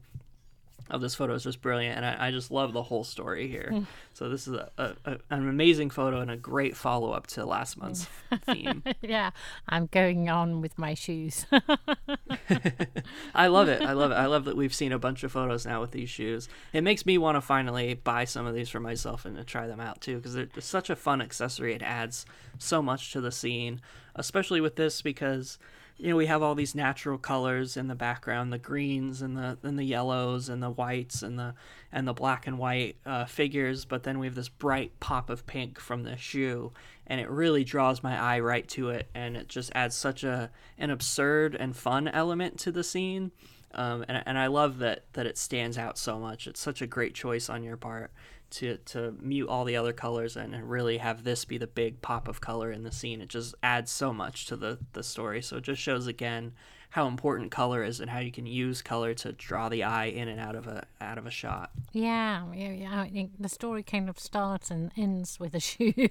of 0.91 1.01
this 1.01 1.14
photo 1.14 1.35
is 1.35 1.43
just 1.43 1.61
brilliant 1.62 1.97
and 1.97 2.07
i, 2.07 2.28
I 2.28 2.30
just 2.30 2.51
love 2.51 2.72
the 2.72 2.82
whole 2.82 3.05
story 3.05 3.49
here 3.49 3.70
hmm. 3.70 3.82
so 4.12 4.28
this 4.28 4.47
is 4.47 4.55
a, 4.55 4.70
a, 4.78 4.95
a- 5.05 5.18
an 5.30 5.49
amazing 5.49 5.91
photo 5.91 6.20
and 6.20 6.30
a 6.30 6.37
great 6.37 6.76
follow-up 6.76 7.26
to 7.28 7.45
last 7.45 7.76
month's 7.76 8.09
hmm. 8.30 8.37
theme 8.37 8.82
yeah. 9.03 9.30
I'm 9.68 9.87
going 9.87 10.28
on 10.28 10.61
with 10.61 10.78
my 10.78 10.95
shoes. 10.95 11.47
I 13.35 13.47
love 13.47 13.68
it. 13.68 13.82
I 13.82 13.93
love 13.93 14.11
it. 14.11 14.14
I 14.14 14.26
love 14.26 14.45
that 14.45 14.57
we've 14.57 14.74
seen 14.74 14.93
a 14.93 14.99
bunch 14.99 15.24
of 15.24 15.32
photos 15.32 15.66
now 15.66 15.80
with 15.80 15.93
these 15.93 16.11
shoes. 16.11 16.49
It 16.72 16.82
makes 16.82 17.07
me 17.07 17.18
want 17.18 17.37
to 17.37 17.41
finally 17.41 17.95
buy 17.95 18.24
some 18.24 18.47
of 18.47 18.55
these 18.55 18.68
for 18.68 18.80
myself 18.80 19.24
and 19.24 19.37
to 19.37 19.45
try 19.45 19.66
them 19.66 19.80
out 19.80 20.01
too, 20.01 20.16
because 20.16 20.35
they're 20.35 20.49
such 20.59 20.91
a 20.91 20.97
fun 20.97 21.20
accessory. 21.20 21.74
It 21.74 21.82
adds 21.82 22.26
so 22.59 22.82
much 22.82 23.12
to 23.12 23.20
the 23.20 23.32
scene, 23.32 23.80
especially 24.14 24.61
with 24.61 24.76
this 24.76 25.03
because 25.03 25.59
you 25.97 26.11
know 26.11 26.16
we 26.16 26.26
have 26.26 26.42
all 26.42 26.55
these 26.55 26.74
natural 26.74 27.18
colors 27.18 27.76
in 27.76 27.86
the 27.86 27.95
background, 27.95 28.53
the 28.53 28.59
greens 28.59 29.22
and 29.22 29.36
the 29.36 29.59
and 29.62 29.78
the 29.78 29.84
yellows 29.84 30.49
and 30.49 30.62
the 30.62 30.70
whites 30.70 31.22
and 31.22 31.38
the 31.38 31.55
and 31.92 32.09
the 32.09 32.12
black 32.12 32.47
and 32.47 32.59
white 32.59 32.97
uh, 33.07 33.24
figures, 33.24 33.84
but 33.84 34.03
then 34.03 34.18
we 34.18 34.26
have 34.26 34.34
this 34.34 34.49
bright 34.49 34.99
pop 34.99 35.30
of 35.30 35.47
pink 35.47 35.78
from 35.78 36.03
the 36.03 36.16
shoe, 36.16 36.72
and 37.07 37.20
it 37.20 37.30
really 37.30 37.62
draws 37.62 38.03
my 38.03 38.20
eye 38.20 38.40
right 38.40 38.66
to 38.68 38.90
it, 38.90 39.09
and 39.14 39.36
it 39.36 39.49
just 39.49 39.70
adds 39.74 39.95
such 39.95 40.24
a 40.24 40.51
an 40.78 40.90
absurd 40.90 41.55
and 41.55 41.76
fun 41.76 42.09
element 42.09 42.59
to 42.61 42.72
the 42.72 42.84
scene. 42.84 43.30
Um, 43.76 44.05
and, 44.07 44.22
and 44.24 44.38
I 44.38 44.49
love 44.49 44.78
that 44.78 45.05
that 45.12 45.26
it 45.26 45.38
stands 45.38 45.78
out 45.78 45.97
so 45.97 46.18
much. 46.18 46.47
It's 46.47 46.61
such 46.61 46.82
a 46.82 46.86
great 46.86 47.14
choice 47.14 47.49
on 47.49 47.62
your 47.62 47.76
part 47.76 48.11
to 48.55 48.76
to 48.78 49.14
mute 49.20 49.48
all 49.48 49.64
the 49.64 49.76
other 49.76 49.92
colors 49.92 50.36
and, 50.36 50.55
really 50.68 50.98
have 50.98 51.24
this 51.24 51.44
be 51.44 51.59
the 51.59 51.66
big 51.66 52.00
pop 52.00 52.28
of 52.28 52.40
color 52.40 52.70
in 52.70 52.82
the 52.82 52.92
scene. 52.92 53.20
It 53.20 53.28
just 53.28 53.55
adds 53.62 53.90
so 53.90 54.12
much 54.12 54.46
to 54.46 54.57
the 54.57 54.78
the 54.92 55.02
story. 55.02 55.42
So 55.42 55.57
it 55.59 55.64
just 55.64 55.80
shows 55.80 56.07
again 56.07 56.52
how 56.95 57.09
important 57.09 57.51
color 57.51 57.82
is 57.82 57.99
and 57.99 58.09
how 58.09 58.20
you 58.20 58.30
can 58.30 58.47
use 58.47 58.80
color 58.80 59.14
to 59.14 59.32
draw 59.32 59.68
the 59.68 59.82
eye 59.82 60.05
in 60.05 60.28
and 60.28 60.38
out 60.38 60.55
of 60.55 60.68
a 60.68 60.86
out 61.01 61.18
of 61.18 61.26
a 61.26 61.30
shot. 61.30 61.72
yeah, 61.92 62.45
yeah, 62.55 62.70
yeah. 62.70 63.01
I 63.01 63.11
think 63.11 63.32
the 63.36 63.49
story 63.49 63.82
kind 63.82 64.09
of 64.09 64.16
starts 64.16 64.70
and 64.70 64.92
ends 64.97 65.40
with 65.40 65.57
a 65.57 65.61
shoe. 65.61 65.92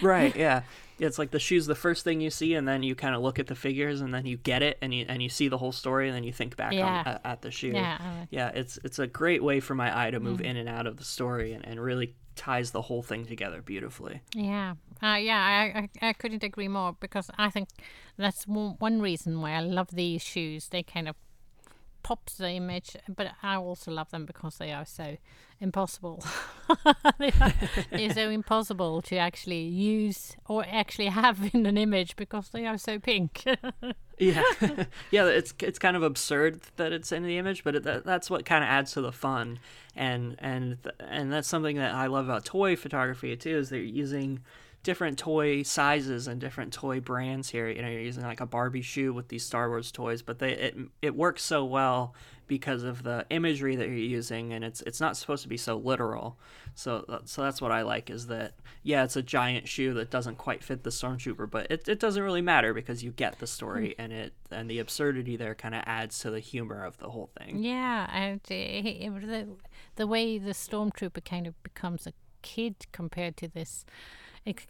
Right. 0.00 0.36
Yeah. 0.36 0.62
It's 1.00 1.18
like 1.18 1.32
the 1.32 1.40
shoe's 1.40 1.66
the 1.66 1.74
first 1.74 2.04
thing 2.04 2.20
you 2.20 2.30
see, 2.30 2.54
and 2.54 2.66
then 2.68 2.84
you 2.84 2.94
kind 2.94 3.16
of 3.16 3.22
look 3.22 3.40
at 3.40 3.48
the 3.48 3.56
figures, 3.56 4.00
and 4.00 4.14
then 4.14 4.24
you 4.24 4.36
get 4.36 4.62
it, 4.62 4.78
and 4.80 4.94
you 4.94 5.04
and 5.08 5.20
you 5.20 5.28
see 5.28 5.48
the 5.48 5.58
whole 5.58 5.72
story, 5.72 6.06
and 6.06 6.16
then 6.16 6.22
you 6.22 6.32
think 6.32 6.56
back 6.56 6.72
Yeah. 6.74 6.86
on, 6.86 7.06
at, 7.06 7.20
at 7.24 7.42
the 7.42 7.50
shoe. 7.50 7.72
Yeah, 7.74 7.98
Yeah. 8.30 8.50
It's 8.54 8.78
it's 8.84 9.00
a 9.00 9.08
great 9.08 9.42
way 9.42 9.58
for 9.58 9.74
my 9.74 10.06
eye 10.06 10.12
to 10.12 10.20
move 10.20 10.38
mm. 10.38 10.44
in 10.44 10.56
and 10.56 10.68
out 10.68 10.86
of 10.86 10.96
the 10.96 11.04
story, 11.04 11.54
and, 11.54 11.66
and 11.66 11.80
really 11.82 12.14
ties 12.38 12.70
the 12.70 12.82
whole 12.82 13.02
thing 13.02 13.26
together 13.26 13.60
beautifully. 13.62 14.22
yeah, 14.34 14.74
Uh, 15.02 15.14
yeah, 15.14 15.38
I, 15.38 15.88
I 16.04 16.08
I 16.10 16.12
couldn't 16.12 16.42
agree 16.42 16.68
more 16.68 16.92
because 17.00 17.30
I 17.38 17.50
think 17.50 17.68
that's 18.16 18.46
one 18.46 18.76
one 18.78 19.00
reason 19.00 19.40
why 19.40 19.52
I 19.52 19.60
love 19.60 19.88
these 19.92 20.22
shoes. 20.22 20.68
They 20.68 20.82
kind 20.82 21.08
of 21.08 21.16
pops 22.08 22.38
the 22.38 22.48
image, 22.52 22.96
but 23.06 23.32
I 23.42 23.56
also 23.56 23.92
love 23.92 24.10
them 24.10 24.24
because 24.24 24.56
they 24.56 24.72
are 24.72 24.86
so 24.86 25.18
impossible. 25.60 26.24
they 27.18 27.30
are, 27.38 27.52
they're 27.90 28.14
so 28.14 28.30
impossible 28.30 29.02
to 29.02 29.16
actually 29.18 29.60
use 29.60 30.34
or 30.46 30.64
actually 30.66 31.08
have 31.08 31.50
in 31.52 31.66
an 31.66 31.76
image 31.76 32.16
because 32.16 32.48
they 32.48 32.64
are 32.64 32.78
so 32.78 32.98
pink. 32.98 33.44
yeah, 34.18 34.42
yeah. 35.10 35.26
It's 35.26 35.52
it's 35.60 35.78
kind 35.78 35.98
of 35.98 36.02
absurd 36.02 36.62
that 36.76 36.94
it's 36.94 37.12
in 37.12 37.24
the 37.24 37.36
image, 37.36 37.62
but 37.62 37.74
it, 37.74 37.82
that, 37.82 38.06
that's 38.06 38.30
what 38.30 38.46
kind 38.46 38.64
of 38.64 38.70
adds 38.70 38.92
to 38.92 39.02
the 39.02 39.12
fun, 39.12 39.58
and 39.94 40.34
and 40.38 40.78
and 40.98 41.30
that's 41.30 41.46
something 41.46 41.76
that 41.76 41.94
I 41.94 42.06
love 42.06 42.24
about 42.24 42.46
toy 42.46 42.74
photography 42.74 43.36
too. 43.36 43.58
Is 43.58 43.68
they're 43.68 43.80
using 43.80 44.40
different 44.82 45.18
toy 45.18 45.62
sizes 45.62 46.26
and 46.28 46.40
different 46.40 46.72
toy 46.72 47.00
brands 47.00 47.50
here. 47.50 47.68
You 47.68 47.82
know, 47.82 47.88
you're 47.88 48.00
using 48.00 48.24
like 48.24 48.40
a 48.40 48.46
Barbie 48.46 48.82
shoe 48.82 49.12
with 49.12 49.28
these 49.28 49.44
Star 49.44 49.68
Wars 49.68 49.92
toys, 49.92 50.22
but 50.22 50.38
they 50.38 50.52
it 50.52 50.76
it 51.02 51.14
works 51.14 51.42
so 51.42 51.64
well 51.64 52.14
because 52.46 52.82
of 52.82 53.02
the 53.02 53.26
imagery 53.28 53.76
that 53.76 53.86
you're 53.86 53.96
using, 53.96 54.52
and 54.52 54.64
it's 54.64 54.80
it's 54.82 55.00
not 55.00 55.16
supposed 55.16 55.42
to 55.42 55.48
be 55.48 55.56
so 55.56 55.76
literal. 55.76 56.38
So 56.74 57.20
so 57.24 57.42
that's 57.42 57.60
what 57.60 57.72
I 57.72 57.82
like 57.82 58.08
is 58.08 58.26
that 58.28 58.54
yeah, 58.82 59.04
it's 59.04 59.16
a 59.16 59.22
giant 59.22 59.68
shoe 59.68 59.92
that 59.94 60.10
doesn't 60.10 60.38
quite 60.38 60.64
fit 60.64 60.82
the 60.82 60.90
stormtrooper, 60.90 61.50
but 61.50 61.70
it, 61.70 61.88
it 61.88 62.00
doesn't 62.00 62.22
really 62.22 62.40
matter 62.40 62.72
because 62.72 63.04
you 63.04 63.10
get 63.10 63.38
the 63.38 63.46
story 63.46 63.88
mm. 63.88 63.94
and 63.98 64.12
it 64.12 64.32
and 64.50 64.70
the 64.70 64.78
absurdity 64.78 65.36
there 65.36 65.54
kind 65.54 65.74
of 65.74 65.82
adds 65.86 66.18
to 66.20 66.30
the 66.30 66.40
humor 66.40 66.84
of 66.84 66.96
the 66.98 67.10
whole 67.10 67.30
thing. 67.38 67.62
Yeah, 67.62 68.08
and 68.12 68.40
the 68.44 69.48
the 69.96 70.06
way 70.06 70.38
the 70.38 70.52
stormtrooper 70.52 71.24
kind 71.24 71.46
of 71.46 71.62
becomes 71.62 72.06
a 72.06 72.12
kid 72.42 72.74
compared 72.92 73.36
to 73.38 73.48
this 73.48 73.84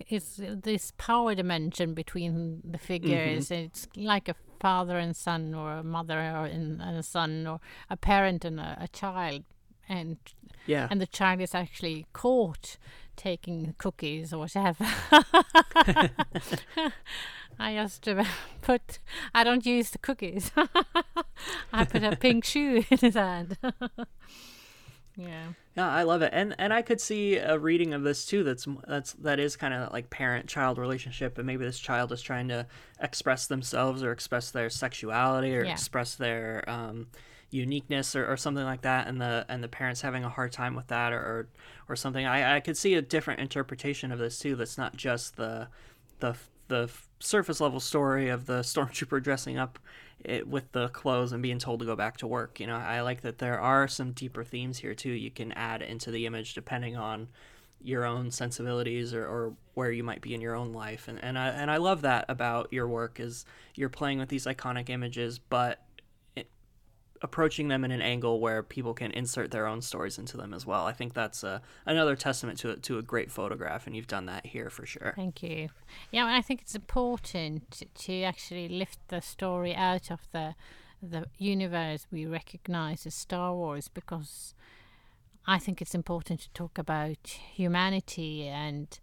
it's 0.06 0.40
this 0.40 0.92
power 0.98 1.34
dimension 1.34 1.94
between 1.94 2.62
the 2.64 2.78
figures. 2.78 3.48
Mm-hmm. 3.48 3.64
It's 3.66 3.88
like 3.96 4.28
a 4.28 4.34
father 4.60 4.98
and 4.98 5.14
son, 5.16 5.54
or 5.54 5.72
a 5.72 5.82
mother 5.84 6.18
and, 6.18 6.80
a 6.82 7.02
son, 7.02 7.46
or 7.46 7.60
a 7.88 7.96
parent 7.96 8.44
and 8.44 8.58
a, 8.58 8.76
a 8.80 8.88
child, 8.88 9.44
and 9.88 10.16
yeah, 10.66 10.88
and 10.90 11.00
the 11.00 11.06
child 11.06 11.40
is 11.40 11.54
actually 11.54 12.06
caught 12.12 12.76
taking 13.16 13.74
cookies 13.78 14.32
or 14.32 14.38
whatever. 14.38 14.84
I 17.60 17.74
just 17.74 18.08
uh, 18.08 18.24
put. 18.62 18.98
I 19.34 19.44
don't 19.44 19.66
use 19.66 19.90
the 19.90 19.98
cookies. 19.98 20.50
I 21.72 21.84
put 21.84 22.02
a 22.02 22.16
pink 22.16 22.44
shoe 22.44 22.84
in 22.90 22.98
his 22.98 23.14
hand. 23.14 23.58
Yeah. 25.16 25.48
Yeah, 25.78 25.88
I 25.88 26.02
love 26.02 26.22
it, 26.22 26.30
and 26.34 26.56
and 26.58 26.74
I 26.74 26.82
could 26.82 27.00
see 27.00 27.36
a 27.36 27.56
reading 27.56 27.94
of 27.94 28.02
this 28.02 28.26
too. 28.26 28.42
That's 28.42 28.66
that's 28.88 29.12
that 29.12 29.38
is 29.38 29.54
kind 29.54 29.72
of 29.72 29.92
like 29.92 30.10
parent-child 30.10 30.76
relationship, 30.76 31.38
and 31.38 31.46
maybe 31.46 31.64
this 31.64 31.78
child 31.78 32.10
is 32.10 32.20
trying 32.20 32.48
to 32.48 32.66
express 33.00 33.46
themselves 33.46 34.02
or 34.02 34.10
express 34.10 34.50
their 34.50 34.70
sexuality 34.70 35.56
or 35.56 35.64
yeah. 35.64 35.70
express 35.70 36.16
their 36.16 36.68
um, 36.68 37.06
uniqueness 37.50 38.16
or, 38.16 38.28
or 38.28 38.36
something 38.36 38.64
like 38.64 38.80
that, 38.80 39.06
and 39.06 39.20
the 39.20 39.46
and 39.48 39.62
the 39.62 39.68
parents 39.68 40.00
having 40.00 40.24
a 40.24 40.28
hard 40.28 40.50
time 40.50 40.74
with 40.74 40.88
that 40.88 41.12
or 41.12 41.20
or, 41.20 41.48
or 41.90 41.94
something. 41.94 42.26
I 42.26 42.56
I 42.56 42.60
could 42.60 42.76
see 42.76 42.94
a 42.94 43.02
different 43.02 43.38
interpretation 43.38 44.10
of 44.10 44.18
this 44.18 44.40
too. 44.40 44.56
That's 44.56 44.78
not 44.78 44.96
just 44.96 45.36
the 45.36 45.68
the 46.18 46.34
the 46.66 46.90
surface 47.20 47.60
level 47.60 47.78
story 47.78 48.28
of 48.30 48.46
the 48.46 48.60
stormtrooper 48.62 49.22
dressing 49.22 49.58
up 49.58 49.78
it, 50.24 50.48
with 50.48 50.72
the 50.72 50.88
clothes 50.88 51.32
and 51.32 51.42
being 51.42 51.58
told 51.58 51.80
to 51.80 51.86
go 51.86 51.96
back 51.96 52.16
to 52.18 52.26
work. 52.26 52.60
You 52.60 52.66
know, 52.66 52.76
I 52.76 53.00
like 53.02 53.22
that 53.22 53.38
there 53.38 53.60
are 53.60 53.88
some 53.88 54.12
deeper 54.12 54.44
themes 54.44 54.78
here 54.78 54.94
too. 54.94 55.10
You 55.10 55.30
can 55.30 55.52
add 55.52 55.82
into 55.82 56.10
the 56.10 56.26
image 56.26 56.54
depending 56.54 56.96
on 56.96 57.28
your 57.82 58.04
own 58.04 58.30
sensibilities 58.30 59.14
or, 59.14 59.24
or 59.24 59.54
where 59.74 59.92
you 59.92 60.02
might 60.02 60.20
be 60.20 60.34
in 60.34 60.40
your 60.40 60.54
own 60.54 60.72
life 60.72 61.06
and, 61.06 61.22
and 61.22 61.38
I 61.38 61.48
and 61.50 61.70
I 61.70 61.76
love 61.76 62.02
that 62.02 62.24
about 62.28 62.72
your 62.72 62.88
work 62.88 63.20
is 63.20 63.44
you're 63.76 63.88
playing 63.88 64.18
with 64.18 64.28
these 64.28 64.46
iconic 64.46 64.90
images 64.90 65.38
but 65.38 65.80
approaching 67.22 67.68
them 67.68 67.84
in 67.84 67.90
an 67.90 68.00
angle 68.00 68.40
where 68.40 68.62
people 68.62 68.94
can 68.94 69.10
insert 69.10 69.50
their 69.50 69.66
own 69.66 69.80
stories 69.82 70.18
into 70.18 70.36
them 70.36 70.54
as 70.54 70.66
well. 70.66 70.86
I 70.86 70.92
think 70.92 71.14
that's 71.14 71.42
a, 71.42 71.62
another 71.86 72.16
testament 72.16 72.58
to 72.60 72.76
to 72.76 72.98
a 72.98 73.02
great 73.02 73.30
photograph, 73.30 73.86
and 73.86 73.96
you've 73.96 74.06
done 74.06 74.26
that 74.26 74.46
here 74.46 74.70
for 74.70 74.86
sure. 74.86 75.12
Thank 75.16 75.42
you. 75.42 75.68
Yeah, 76.10 76.26
I 76.26 76.42
think 76.42 76.62
it's 76.62 76.74
important 76.74 77.82
to 77.94 78.22
actually 78.22 78.68
lift 78.68 78.98
the 79.08 79.20
story 79.20 79.74
out 79.74 80.10
of 80.10 80.20
the 80.32 80.54
the 81.02 81.26
universe 81.38 82.06
we 82.10 82.26
recognize 82.26 83.06
as 83.06 83.14
Star 83.14 83.54
Wars 83.54 83.88
because 83.88 84.54
I 85.46 85.58
think 85.58 85.80
it's 85.80 85.94
important 85.94 86.40
to 86.40 86.50
talk 86.50 86.76
about 86.76 87.26
humanity 87.54 88.46
and 88.46 88.98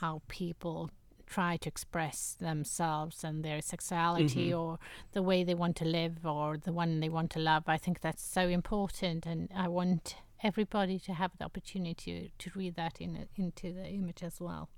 how 0.00 0.22
people 0.28 0.90
try 1.34 1.56
to 1.56 1.68
express 1.68 2.36
themselves 2.40 3.24
and 3.24 3.44
their 3.44 3.60
sexuality 3.60 4.50
mm-hmm. 4.50 4.60
or 4.60 4.78
the 5.14 5.22
way 5.22 5.42
they 5.42 5.54
want 5.54 5.74
to 5.74 5.84
live 5.84 6.24
or 6.24 6.56
the 6.56 6.72
one 6.72 7.00
they 7.00 7.08
want 7.08 7.30
to 7.32 7.40
love. 7.40 7.64
I 7.66 7.76
think 7.76 8.00
that's 8.00 8.22
so 8.22 8.42
important, 8.60 9.26
and 9.26 9.50
I 9.64 9.66
want 9.66 10.16
everybody 10.44 10.98
to 11.00 11.12
have 11.12 11.32
the 11.38 11.44
opportunity 11.44 12.32
to, 12.38 12.50
read 12.54 12.76
that 12.76 13.00
in 13.00 13.26
into 13.36 13.72
the 13.72 13.86
image 13.88 14.22
as 14.22 14.40
well. 14.40 14.68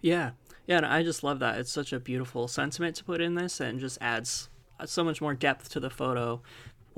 Yeah, 0.00 0.30
yeah, 0.68 0.80
I 0.84 1.02
just 1.02 1.24
love 1.24 1.40
that. 1.40 1.58
It's 1.58 1.72
such 1.72 1.92
a 1.92 1.98
beautiful 1.98 2.46
sentiment 2.46 2.94
to 2.96 3.04
put 3.04 3.20
in 3.20 3.34
this, 3.34 3.58
and 3.60 3.80
just 3.80 3.98
adds 4.00 4.48
so 4.86 5.02
much 5.02 5.20
more 5.20 5.34
depth 5.34 5.70
to 5.70 5.80
the 5.80 5.90
photo 5.90 6.40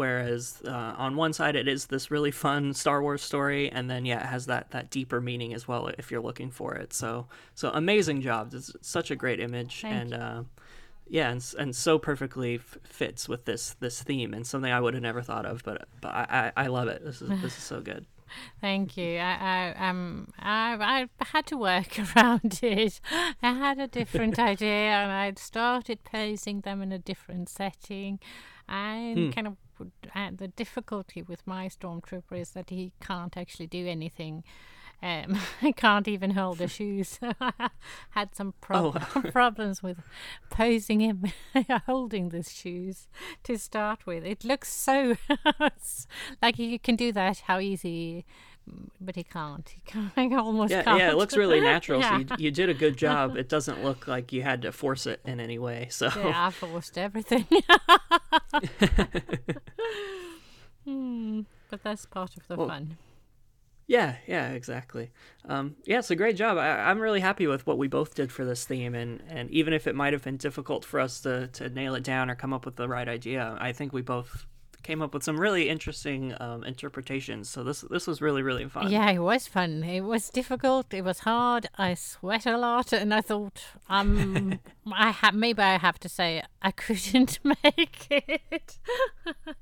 whereas 0.00 0.62
uh, 0.66 0.94
on 0.96 1.14
one 1.14 1.34
side 1.34 1.54
it 1.54 1.68
is 1.68 1.86
this 1.86 2.10
really 2.10 2.30
fun 2.30 2.72
Star 2.72 3.02
Wars 3.02 3.20
story, 3.20 3.70
and 3.70 3.90
then 3.90 4.06
yeah, 4.06 4.20
it 4.20 4.26
has 4.26 4.46
that 4.46 4.70
that 4.70 4.88
deeper 4.88 5.20
meaning 5.20 5.52
as 5.52 5.68
well 5.68 5.88
if 5.98 6.10
you're 6.10 6.22
looking 6.22 6.50
for 6.50 6.74
it. 6.74 6.94
So 6.94 7.26
so 7.54 7.70
amazing 7.74 8.22
job! 8.22 8.54
It's 8.54 8.72
such 8.80 9.10
a 9.10 9.16
great 9.16 9.40
image, 9.40 9.82
Thank 9.82 9.94
and 9.94 10.14
uh, 10.14 10.42
yeah, 11.06 11.30
and, 11.30 11.54
and 11.58 11.76
so 11.76 11.98
perfectly 11.98 12.54
f- 12.54 12.78
fits 12.82 13.28
with 13.28 13.44
this 13.44 13.76
this 13.80 14.02
theme 14.02 14.32
and 14.32 14.46
something 14.46 14.72
I 14.72 14.80
would 14.80 14.94
have 14.94 15.02
never 15.02 15.20
thought 15.20 15.44
of, 15.44 15.62
but 15.64 15.86
but 16.00 16.08
I, 16.08 16.52
I, 16.56 16.64
I 16.64 16.66
love 16.68 16.88
it. 16.88 17.04
This 17.04 17.20
is 17.20 17.28
this 17.42 17.58
is 17.58 17.62
so 17.62 17.80
good. 17.90 18.06
Thank 18.62 18.96
you. 18.96 19.18
I, 19.18 19.74
I 19.76 19.88
um 19.88 20.28
I 20.38 21.08
I 21.20 21.24
had 21.26 21.44
to 21.48 21.58
work 21.58 21.98
around 22.16 22.60
it. 22.62 23.00
I 23.42 23.52
had 23.52 23.78
a 23.78 23.86
different 23.86 24.38
idea, 24.52 24.92
and 25.02 25.12
I'd 25.12 25.38
started 25.38 26.04
posing 26.04 26.62
them 26.62 26.80
in 26.80 26.90
a 26.90 26.98
different 26.98 27.50
setting, 27.50 28.18
and 28.66 29.18
hmm. 29.18 29.30
kind 29.32 29.46
of 29.46 29.56
uh, 30.14 30.30
the 30.36 30.48
difficulty 30.48 31.22
with 31.22 31.46
my 31.46 31.68
stormtrooper 31.68 32.38
is 32.38 32.50
that 32.50 32.70
he 32.70 32.92
can't 33.00 33.36
actually 33.36 33.66
do 33.66 33.86
anything. 33.86 34.44
Um, 35.02 35.38
I 35.62 35.72
can't 35.72 36.08
even 36.08 36.32
hold 36.32 36.58
the 36.58 36.68
shoes. 36.68 37.18
I 37.40 37.70
had 38.10 38.34
some 38.34 38.54
prob- 38.60 39.02
oh. 39.14 39.22
problems 39.32 39.82
with 39.82 39.98
posing 40.50 41.00
him 41.00 41.32
holding 41.86 42.28
the 42.28 42.42
shoes 42.42 43.08
to 43.44 43.56
start 43.56 44.06
with. 44.06 44.24
It 44.24 44.44
looks 44.44 44.72
so 44.72 45.16
like 46.42 46.58
you 46.58 46.78
can 46.78 46.96
do 46.96 47.12
that. 47.12 47.40
How 47.40 47.58
easy 47.60 48.26
but 49.00 49.16
he 49.16 49.24
can't. 49.24 49.68
He 49.68 49.80
can't. 49.86 50.12
I 50.16 50.34
almost 50.36 50.70
yeah, 50.70 50.82
can't. 50.82 50.98
Yeah, 50.98 51.10
it 51.10 51.16
looks 51.16 51.36
really 51.36 51.60
natural. 51.60 52.00
yeah. 52.02 52.18
So 52.18 52.18
you, 52.18 52.44
you, 52.46 52.50
did 52.50 52.68
a 52.68 52.74
good 52.74 52.96
job. 53.06 53.36
It 53.36 53.48
doesn't 53.48 53.82
look 53.84 54.06
like 54.08 54.32
you 54.32 54.42
had 54.42 54.62
to 54.62 54.72
force 54.72 55.06
it 55.06 55.20
in 55.24 55.40
any 55.40 55.58
way. 55.58 55.88
So 55.90 56.10
yeah, 56.16 56.46
I 56.46 56.50
forced 56.50 56.98
everything. 56.98 57.46
hmm, 60.84 61.40
but 61.70 61.82
that's 61.82 62.06
part 62.06 62.36
of 62.36 62.46
the 62.48 62.56
well, 62.56 62.68
fun. 62.68 62.96
Yeah, 63.90 64.14
yeah, 64.28 64.50
exactly. 64.50 65.10
Um, 65.48 65.74
yeah, 65.84 65.98
it's 65.98 66.12
a 66.12 66.16
great 66.16 66.36
job. 66.36 66.58
I, 66.58 66.92
am 66.92 67.00
really 67.00 67.18
happy 67.18 67.48
with 67.48 67.66
what 67.66 67.76
we 67.76 67.88
both 67.88 68.14
did 68.14 68.30
for 68.30 68.44
this 68.44 68.64
theme, 68.64 68.94
and, 68.94 69.20
and 69.28 69.50
even 69.50 69.72
if 69.72 69.88
it 69.88 69.96
might 69.96 70.12
have 70.12 70.22
been 70.22 70.36
difficult 70.36 70.84
for 70.84 71.00
us 71.00 71.20
to, 71.22 71.48
to 71.48 71.68
nail 71.70 71.96
it 71.96 72.04
down 72.04 72.30
or 72.30 72.36
come 72.36 72.52
up 72.52 72.64
with 72.64 72.76
the 72.76 72.86
right 72.86 73.08
idea, 73.08 73.58
I 73.60 73.72
think 73.72 73.92
we 73.92 74.00
both 74.00 74.46
came 74.82 75.02
up 75.02 75.14
with 75.14 75.22
some 75.22 75.38
really 75.38 75.68
interesting 75.68 76.34
um, 76.40 76.64
interpretations. 76.64 77.48
So 77.48 77.62
this 77.62 77.82
this 77.82 78.06
was 78.06 78.20
really 78.20 78.42
really 78.42 78.68
fun. 78.68 78.90
Yeah, 78.90 79.10
it 79.10 79.18
was 79.18 79.46
fun. 79.46 79.84
It 79.84 80.02
was 80.02 80.30
difficult. 80.30 80.92
It 80.92 81.02
was 81.02 81.20
hard. 81.20 81.68
I 81.78 81.94
sweat 81.94 82.46
a 82.46 82.56
lot, 82.56 82.92
and 82.92 83.12
I 83.12 83.20
thought, 83.20 83.62
um, 83.88 84.58
I 84.96 85.10
ha- 85.10 85.32
maybe 85.32 85.62
I 85.62 85.78
have 85.78 85.98
to 86.00 86.08
say 86.08 86.42
I 86.62 86.70
couldn't 86.84 87.38
make 87.44 88.06
it. 88.10 88.78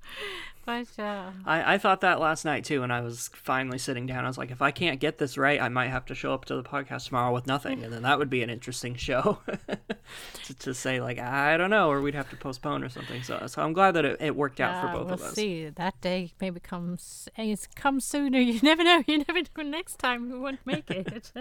but 0.66 0.86
uh... 0.98 1.30
I 1.46 1.74
I 1.74 1.78
thought 1.78 2.00
that 2.02 2.20
last 2.20 2.44
night 2.44 2.64
too, 2.64 2.80
when 2.80 2.90
I 2.90 3.00
was 3.00 3.30
finally 3.34 3.78
sitting 3.78 4.06
down. 4.06 4.24
I 4.24 4.28
was 4.28 4.38
like, 4.38 4.50
if 4.50 4.60
I 4.62 4.70
can't 4.70 5.00
get 5.00 5.18
this 5.18 5.38
right, 5.38 5.60
I 5.60 5.68
might 5.68 5.88
have 5.88 6.04
to 6.06 6.14
show 6.14 6.32
up 6.34 6.44
to 6.46 6.56
the 6.56 6.62
podcast 6.62 7.08
tomorrow 7.08 7.32
with 7.32 7.46
nothing, 7.46 7.82
and 7.84 7.92
then 7.92 8.02
that 8.02 8.18
would 8.18 8.30
be 8.30 8.42
an 8.42 8.50
interesting 8.50 8.94
show. 8.96 9.38
to, 10.44 10.54
to 10.54 10.74
say 10.74 11.00
like 11.00 11.18
I 11.18 11.56
don't 11.56 11.70
know, 11.70 11.90
or 11.90 12.00
we'd 12.00 12.14
have 12.14 12.30
to 12.30 12.36
postpone 12.36 12.82
or 12.84 12.88
something. 12.88 13.22
So 13.22 13.46
so 13.46 13.62
I'm 13.62 13.72
glad 13.72 13.92
that 13.92 14.04
it, 14.04 14.16
it 14.20 14.36
worked 14.36 14.60
out 14.60 14.80
for 14.82 14.88
Ah, 14.88 14.92
both 14.92 15.04
we'll 15.06 15.14
of 15.14 15.22
us. 15.22 15.34
see. 15.34 15.68
That 15.68 16.00
day 16.00 16.32
maybe 16.40 16.60
comes. 16.60 17.28
It's 17.36 17.66
come 17.74 18.00
sooner. 18.00 18.38
You 18.38 18.60
never 18.62 18.82
know. 18.84 19.02
You 19.06 19.18
never 19.18 19.40
know. 19.40 19.62
Next 19.62 19.98
time 19.98 20.30
we 20.30 20.38
won't 20.38 20.60
make 20.64 20.90
it. 20.90 21.32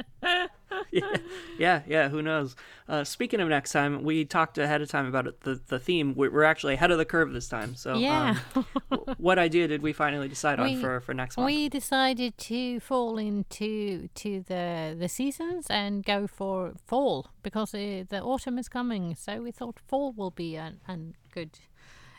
Yeah, 1.58 1.82
yeah. 1.88 2.10
Who 2.10 2.22
knows? 2.22 2.56
Uh, 2.88 3.04
speaking 3.04 3.40
of 3.40 3.48
next 3.50 3.72
time, 3.80 4.04
we 4.10 4.26
talked 4.26 4.58
ahead 4.58 4.82
of 4.82 4.88
time 4.90 5.08
about 5.14 5.26
it, 5.30 5.36
the 5.48 5.56
the 5.74 5.80
theme. 5.88 6.08
We- 6.20 6.30
We're 6.36 6.50
actually 6.54 6.74
ahead 6.78 6.92
of 6.92 6.98
the 6.98 7.06
curve 7.14 7.30
this 7.34 7.50
time. 7.58 7.76
So 7.76 7.90
Yeah. 7.98 8.38
um, 8.92 9.00
what 9.28 9.38
idea 9.48 9.68
did 9.68 9.82
we 9.88 9.94
finally 9.94 10.28
decide 10.36 10.60
on 10.60 10.66
We- 10.68 10.82
for 10.84 11.00
for 11.06 11.14
next 11.14 11.38
month? 11.38 11.46
we 11.52 11.70
decided 11.70 12.32
to 12.52 12.80
fall 12.80 13.18
into 13.30 14.08
to 14.24 14.30
the 14.52 14.96
the 15.04 15.10
seasons 15.10 15.64
and 15.70 15.94
go 16.14 16.28
for 16.28 16.74
fall 16.92 17.16
because 17.44 17.70
uh, 17.76 18.04
the 18.14 18.20
autumn 18.32 18.58
is 18.60 18.70
coming. 18.70 19.16
So 19.16 19.32
we 19.46 19.52
thought 19.52 19.78
fall 19.90 20.14
will 20.20 20.32
be 20.46 20.50
a 20.58 20.68
an 20.88 21.14
good 21.38 21.52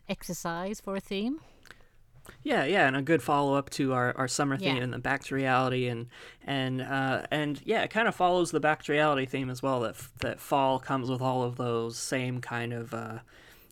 exercise 0.09 0.81
for 0.85 0.97
a 0.97 1.01
theme. 1.01 1.41
Yeah, 2.43 2.65
yeah, 2.65 2.87
and 2.87 2.97
a 2.97 3.03
good 3.03 3.23
follow 3.23 3.55
up 3.55 3.71
to 3.71 3.93
our, 3.93 4.17
our 4.17 4.29
summer 4.29 4.57
theme 4.57 4.77
Yeah. 4.77 4.83
and 4.83 4.93
the 4.93 4.99
back 4.99 5.25
to 5.25 5.35
reality, 5.35 5.87
and 5.89 6.07
and 6.47 6.81
uh, 6.83 7.23
and 7.31 7.61
yeah, 7.65 7.83
it 7.83 7.91
kind 7.91 8.09
of 8.09 8.15
follows 8.15 8.51
the 8.51 8.61
back 8.61 8.83
to 8.85 8.93
reality 8.93 9.27
theme 9.27 9.51
as 9.51 9.63
well. 9.63 9.81
That 9.81 9.91
f- 9.97 10.13
that 10.21 10.41
fall 10.41 10.79
comes 10.79 11.11
with 11.11 11.21
all 11.21 11.43
of 11.43 11.57
those 11.57 11.97
same 11.99 12.41
kind 12.41 12.73
of 12.73 12.95
uh, 12.95 13.19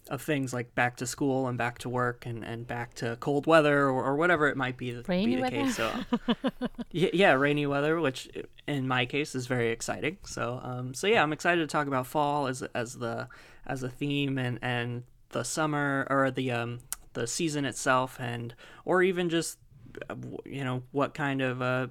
of 0.08 0.22
things 0.22 0.52
like 0.54 0.72
back 0.76 0.96
to 0.98 1.06
school 1.06 1.48
and 1.48 1.58
back 1.58 1.78
to 1.78 1.88
work 1.88 2.26
and, 2.26 2.44
and 2.44 2.64
back 2.66 2.94
to 2.94 3.16
cold 3.18 3.44
weather 3.46 3.86
or, 3.88 4.04
or 4.04 4.14
whatever 4.14 4.46
it 4.48 4.56
might 4.56 4.76
be, 4.76 4.92
the- 4.92 5.02
Rainy 5.08 5.26
be 5.26 5.34
the 5.36 5.42
weather. 5.42 5.56
case. 5.56 5.76
So 5.76 5.90
yeah, 6.92 7.08
yeah, 7.12 7.32
rainy 7.32 7.66
weather, 7.66 8.00
which 8.00 8.28
in 8.66 8.86
my 8.86 9.06
case 9.06 9.34
is 9.34 9.46
very 9.46 9.70
exciting. 9.70 10.18
So 10.24 10.60
um, 10.62 10.94
so 10.94 11.06
yeah, 11.06 11.22
I'm 11.22 11.32
excited 11.32 11.60
to 11.60 11.66
talk 11.66 11.86
about 11.86 12.06
fall 12.06 12.46
as 12.46 12.62
as 12.74 12.94
the 12.94 13.28
as 13.66 13.82
a 13.82 13.88
theme 13.88 14.38
and 14.38 14.58
and 14.62 15.02
the 15.30 15.42
summer 15.44 16.06
or 16.08 16.30
the 16.30 16.52
um 16.52 16.78
the 17.16 17.26
season 17.26 17.64
itself 17.64 18.18
and 18.20 18.54
or 18.84 19.02
even 19.02 19.28
just 19.28 19.58
uh, 20.10 20.14
you 20.44 20.62
know 20.62 20.82
what 20.92 21.14
kind 21.14 21.42
of 21.42 21.62
uh 21.62 21.88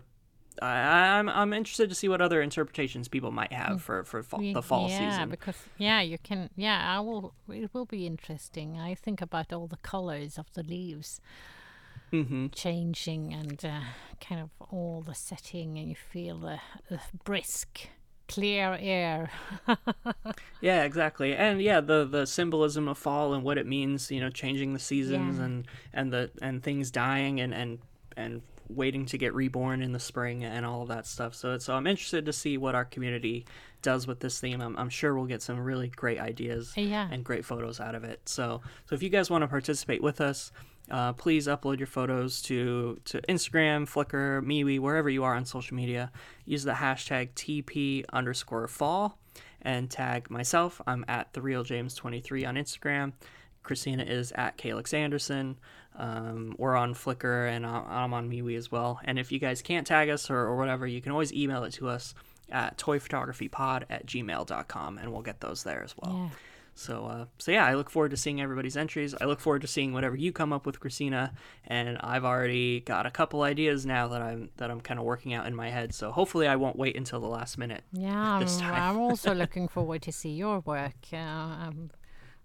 I, 0.61 1.17
I'm 1.17 1.27
I'm 1.27 1.51
interested 1.51 1.89
to 1.89 1.95
see 1.95 2.07
what 2.07 2.21
other 2.21 2.41
interpretations 2.41 3.09
people 3.09 3.31
might 3.31 3.51
have 3.51 3.81
for 3.81 4.05
for 4.05 4.23
fall, 4.23 4.41
the 4.53 4.61
fall 4.61 4.87
yeah, 4.87 4.97
season. 4.99 5.21
Yeah, 5.21 5.25
because 5.25 5.69
yeah, 5.77 6.01
you 6.01 6.17
can. 6.17 6.49
Yeah, 6.55 6.95
I 6.95 7.01
will. 7.01 7.33
It 7.49 7.71
will 7.73 7.85
be 7.85 8.05
interesting. 8.07 8.79
I 8.79 8.95
think 8.95 9.21
about 9.21 9.51
all 9.51 9.67
the 9.67 9.77
colors 9.77 10.37
of 10.37 10.47
the 10.53 10.63
leaves 10.63 11.19
hmm 12.11 12.47
changing 12.53 13.33
and 13.33 13.65
uh, 13.65 13.81
kind 14.21 14.41
of 14.41 14.49
all 14.71 15.01
the 15.01 15.15
setting, 15.15 15.77
and 15.77 15.89
you 15.89 15.95
feel 15.95 16.39
the, 16.39 16.59
the 16.89 16.99
brisk, 17.23 17.89
clear 18.27 18.77
air. 18.79 19.29
Yeah, 20.61 20.83
exactly. 20.83 21.35
And 21.35 21.61
yeah, 21.61 21.79
the 21.81 22.05
the 22.05 22.25
symbolism 22.25 22.87
of 22.87 22.97
fall 22.97 23.33
and 23.35 23.43
what 23.43 23.57
it 23.59 23.67
means, 23.67 24.09
you 24.09 24.19
know, 24.19 24.29
changing 24.31 24.73
the 24.73 24.79
seasons 24.79 25.37
Yeah. 25.37 25.45
and 25.45 25.67
and 25.93 26.11
the 26.13 26.31
and 26.41 26.63
things 26.63 26.89
dying 26.89 27.39
and 27.39 27.53
and 27.53 27.79
and 28.17 28.41
waiting 28.67 29.05
to 29.05 29.17
get 29.19 29.35
reborn 29.35 29.83
in 29.83 29.91
the 29.91 29.99
spring 29.99 30.43
and 30.43 30.65
all 30.65 30.81
of 30.81 30.87
that 30.87 31.05
stuff. 31.05 31.35
So 31.35 31.57
so 31.59 31.75
I'm 31.75 31.85
interested 31.85 32.25
to 32.25 32.33
see 32.33 32.57
what 32.57 32.73
our 32.73 32.85
community 32.85 33.45
does 33.83 34.07
with 34.07 34.21
this 34.21 34.39
theme. 34.39 34.59
I'm, 34.61 34.75
I'm 34.77 34.89
sure 34.89 35.13
we'll 35.13 35.25
get 35.27 35.43
some 35.43 35.59
really 35.59 35.89
great 35.89 36.19
ideas 36.19 36.73
Yeah. 36.75 37.07
and 37.11 37.23
great 37.23 37.45
photos 37.45 37.79
out 37.79 37.93
of 37.93 38.03
it. 38.03 38.21
So 38.27 38.61
so 38.89 38.95
if 38.95 39.03
you 39.03 39.09
guys 39.09 39.29
want 39.29 39.43
to 39.43 39.47
participate 39.47 40.01
with 40.01 40.19
us, 40.19 40.51
uh, 40.91 41.13
please 41.13 41.47
upload 41.47 41.79
your 41.79 41.87
photos 41.87 42.41
to 42.43 42.99
to 43.05 43.21
Instagram, 43.21 43.87
Flickr, 43.87 44.43
MeWe, 44.43 44.79
wherever 44.79 45.09
you 45.09 45.23
are 45.23 45.35
on 45.35 45.45
social 45.45 45.75
media. 45.75 46.11
Use 46.45 46.63
the 46.63 46.73
hashtag 46.73 47.31
TP 47.33 48.05
underscore 48.13 48.67
fall 48.67 49.17
and 49.61 49.89
tag 49.89 50.29
myself. 50.29 50.81
I'm 50.85 51.03
at 51.07 51.33
the 51.33 51.41
real 51.41 51.63
James 51.63 51.95
23 51.95 52.45
on 52.45 52.55
Instagram. 52.55 53.13
Christina 53.63 54.03
is 54.03 54.31
at 54.33 54.57
Calix 54.57 54.93
Anderson. 54.93 55.57
Um, 55.97 56.55
we're 56.57 56.75
on 56.75 56.93
Flickr 56.93 57.49
and 57.49 57.65
I'm 57.65 58.13
on 58.13 58.29
MeWe 58.29 58.57
as 58.57 58.71
well. 58.71 58.99
And 59.03 59.17
if 59.17 59.31
you 59.31 59.39
guys 59.39 59.61
can't 59.61 59.87
tag 59.87 60.09
us 60.09 60.29
or, 60.29 60.37
or 60.37 60.55
whatever, 60.55 60.85
you 60.85 61.01
can 61.01 61.11
always 61.11 61.33
email 61.33 61.63
it 61.63 61.73
to 61.73 61.89
us 61.89 62.13
at 62.51 62.77
toyphotographypod 62.77 63.85
at 63.89 64.05
gmail.com 64.05 64.97
and 64.99 65.11
we'll 65.11 65.23
get 65.23 65.41
those 65.41 65.63
there 65.63 65.83
as 65.83 65.95
well. 65.97 66.29
Yeah. 66.31 66.37
So, 66.75 67.05
uh, 67.05 67.25
so 67.37 67.51
yeah, 67.51 67.65
I 67.65 67.73
look 67.73 67.89
forward 67.89 68.11
to 68.11 68.17
seeing 68.17 68.41
everybody's 68.41 68.75
entries. 68.75 69.15
I 69.19 69.25
look 69.25 69.39
forward 69.39 69.61
to 69.61 69.67
seeing 69.67 69.93
whatever 69.93 70.17
you 70.17 70.33
come 70.33 70.51
up 70.51 70.65
with, 70.65 70.81
Christina. 70.81 71.33
And 71.65 71.97
I've 71.99 72.25
already 72.25 72.81
got 72.81 73.05
a 73.05 73.11
couple 73.11 73.43
ideas 73.43 73.85
now 73.85 74.09
that 74.09 74.21
I'm 74.21 74.49
that 74.57 74.69
I'm 74.69 74.81
kind 74.81 74.99
of 74.99 75.05
working 75.05 75.33
out 75.33 75.47
in 75.47 75.55
my 75.55 75.69
head. 75.69 75.95
So 75.95 76.11
hopefully, 76.11 76.47
I 76.47 76.57
won't 76.57 76.75
wait 76.75 76.97
until 76.97 77.21
the 77.21 77.27
last 77.27 77.57
minute. 77.57 77.83
Yeah, 77.93 78.39
this 78.41 78.57
I'm, 78.57 78.61
time. 78.61 78.83
I'm 78.83 78.97
also 78.97 79.33
looking 79.43 79.69
forward 79.69 80.01
to 80.03 80.11
see 80.11 80.31
your 80.31 80.59
work. 80.59 80.95
Uh, 81.13 81.17
um, 81.17 81.91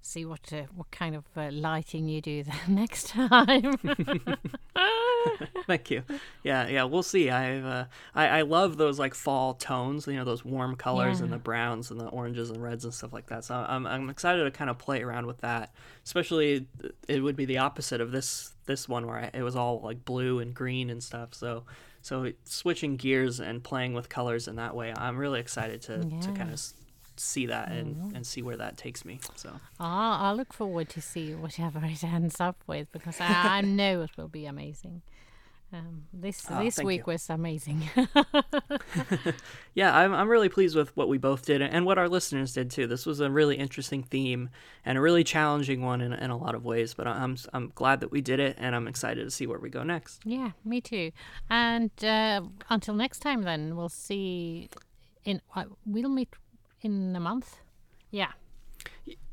see 0.02 0.24
what 0.24 0.52
uh, 0.52 0.62
what 0.74 0.90
kind 0.90 1.14
of 1.14 1.24
uh, 1.36 1.50
lighting 1.52 2.08
you 2.08 2.20
do 2.20 2.42
the 2.44 2.52
next 2.68 3.08
time. 3.08 3.74
Thank 5.66 5.90
you. 5.90 6.02
Yeah, 6.42 6.66
yeah, 6.68 6.84
we'll 6.84 7.02
see. 7.02 7.30
I've 7.30 7.64
uh, 7.64 7.84
I 8.14 8.26
I 8.28 8.42
love 8.42 8.76
those 8.76 8.98
like 8.98 9.14
fall 9.14 9.54
tones. 9.54 10.06
You 10.06 10.14
know, 10.16 10.24
those 10.24 10.44
warm 10.44 10.76
colors 10.76 11.20
and 11.20 11.32
the 11.32 11.38
browns 11.38 11.90
and 11.90 12.00
the 12.00 12.06
oranges 12.06 12.50
and 12.50 12.62
reds 12.62 12.84
and 12.84 12.94
stuff 12.94 13.12
like 13.12 13.26
that. 13.26 13.44
So 13.44 13.54
I'm 13.54 13.86
I'm 13.86 14.08
excited 14.10 14.44
to 14.44 14.50
kind 14.50 14.70
of 14.70 14.78
play 14.78 15.02
around 15.02 15.26
with 15.26 15.38
that. 15.38 15.74
Especially, 16.04 16.66
it 17.08 17.20
would 17.20 17.36
be 17.36 17.44
the 17.44 17.58
opposite 17.58 18.00
of 18.00 18.12
this 18.12 18.54
this 18.66 18.88
one 18.88 19.06
where 19.06 19.18
I, 19.18 19.30
it 19.38 19.42
was 19.42 19.56
all 19.56 19.80
like 19.80 20.04
blue 20.04 20.38
and 20.40 20.54
green 20.54 20.88
and 20.90 21.02
stuff. 21.02 21.34
So 21.34 21.64
so 22.02 22.32
switching 22.44 22.96
gears 22.96 23.40
and 23.40 23.62
playing 23.62 23.92
with 23.92 24.08
colors 24.08 24.48
in 24.48 24.56
that 24.56 24.74
way, 24.74 24.92
I'm 24.96 25.18
really 25.18 25.40
excited 25.40 25.82
to 25.82 25.98
to 25.98 26.06
Yeah. 26.06 26.16
Mm-hmm. 26.16 26.34
kind 26.36 26.52
of 26.52 26.60
see 27.20 27.46
that 27.46 27.70
and 27.70 28.14
and 28.16 28.26
see 28.26 28.42
where 28.42 28.56
that 28.56 28.76
takes 28.76 29.04
me. 29.04 29.20
So. 29.36 29.50
Ah, 29.78 30.28
I 30.28 30.32
look 30.32 30.52
forward 30.52 30.88
to 30.90 31.00
see 31.00 31.34
whatever 31.34 31.80
it 31.84 32.02
ends 32.04 32.40
up 32.40 32.56
with 32.66 32.90
because 32.92 33.20
I, 33.20 33.58
I 33.58 33.60
know 33.78 34.02
it 34.02 34.10
will 34.16 34.28
be 34.28 34.46
amazing. 34.46 35.02
Um, 35.72 36.06
this 36.12 36.44
Oh, 36.50 36.64
this 36.64 36.80
week 36.80 37.02
you. 37.06 37.12
was 37.12 37.30
amazing. 37.30 37.88
Yeah, 39.74 39.96
I'm, 39.96 40.12
I'm 40.12 40.28
really 40.28 40.48
pleased 40.48 40.74
with 40.74 40.94
what 40.96 41.08
we 41.08 41.16
both 41.16 41.46
did 41.46 41.62
and 41.62 41.86
what 41.86 41.96
our 41.96 42.08
listeners 42.08 42.52
did 42.52 42.70
too. 42.72 42.88
This 42.88 43.06
was 43.06 43.20
a 43.20 43.30
really 43.30 43.54
interesting 43.56 44.02
theme 44.02 44.50
and 44.84 44.98
a 44.98 45.00
really 45.00 45.22
challenging 45.22 45.82
one 45.82 46.00
in, 46.00 46.12
in 46.12 46.30
a 46.30 46.36
lot 46.36 46.56
of 46.56 46.64
ways, 46.64 46.92
but 46.94 47.06
I'm, 47.06 47.36
I'm 47.52 47.70
glad 47.76 48.00
that 48.00 48.10
we 48.10 48.20
did 48.20 48.40
it 48.40 48.56
and 48.58 48.74
I'm 48.74 48.88
excited 48.88 49.22
to 49.24 49.30
see 49.30 49.46
where 49.46 49.60
we 49.60 49.70
go 49.70 49.84
next. 49.84 50.20
yeah, 50.24 50.50
me 50.64 50.80
too. 50.80 51.12
And 51.48 51.90
uh, 52.02 52.42
until 52.68 52.94
next 52.94 53.20
time, 53.20 53.42
then 53.42 53.76
we'll 53.76 53.88
see. 53.88 54.68
In 55.24 55.40
uh, 55.54 55.64
we'll 55.86 56.08
meet 56.08 56.30
in 56.82 57.14
a 57.16 57.20
month. 57.20 57.58
Yeah. 58.10 58.32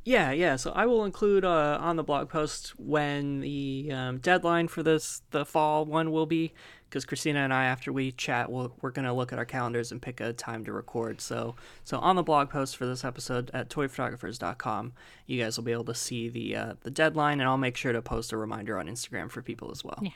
Yeah, 0.08 0.32
yeah. 0.32 0.56
So 0.56 0.72
I 0.72 0.86
will 0.86 1.04
include 1.04 1.43
uh, 1.43 1.78
on 1.82 1.98
the 1.98 2.04
blog 2.04 2.30
post 2.30 2.80
when 2.80 3.41
the 3.41 3.91
um, 3.91 4.20
deadline 4.20 4.70
for 4.70 4.82
this 4.82 5.22
the 5.32 5.45
fall 5.45 5.86
one 5.86 6.14
will 6.14 6.26
be, 6.26 6.54
because 6.89 7.04
Christina 7.04 7.39
and 7.39 7.54
I, 7.54 7.66
after 7.66 7.91
we 7.91 8.14
chat, 8.14 8.50
we'll, 8.50 8.74
we're 8.80 8.91
gonna 8.91 9.14
look 9.14 9.34
at 9.34 9.38
our 9.38 9.43
calendars 9.43 9.91
and 9.91 10.02
pick 10.02 10.22
a 10.22 10.32
time 10.32 10.64
to 10.64 10.72
record. 10.72 11.20
So 11.20 11.56
so 11.84 11.98
on 12.00 12.16
the 12.16 12.24
blog 12.24 12.50
post 12.50 12.78
for 12.78 12.86
this 12.86 13.04
episode 13.04 13.52
at 13.54 13.70
toyphotographers.com, 13.70 14.93
you 15.26 15.43
guys 15.43 15.58
will 15.58 15.66
be 15.66 15.74
able 15.74 15.84
to 15.84 15.95
see 15.95 16.30
the 16.30 16.56
uh, 16.56 16.74
the 16.84 16.91
deadline, 16.91 17.41
and 17.41 17.50
I'll 17.50 17.58
make 17.58 17.76
sure 17.76 17.91
to 17.91 18.02
post 18.02 18.32
a 18.32 18.38
reminder 18.38 18.80
on 18.80 18.88
Instagram 18.88 19.30
for 19.30 19.41
people 19.41 19.72
as 19.72 19.84
well. 19.84 20.00
Yeah. 20.02 20.12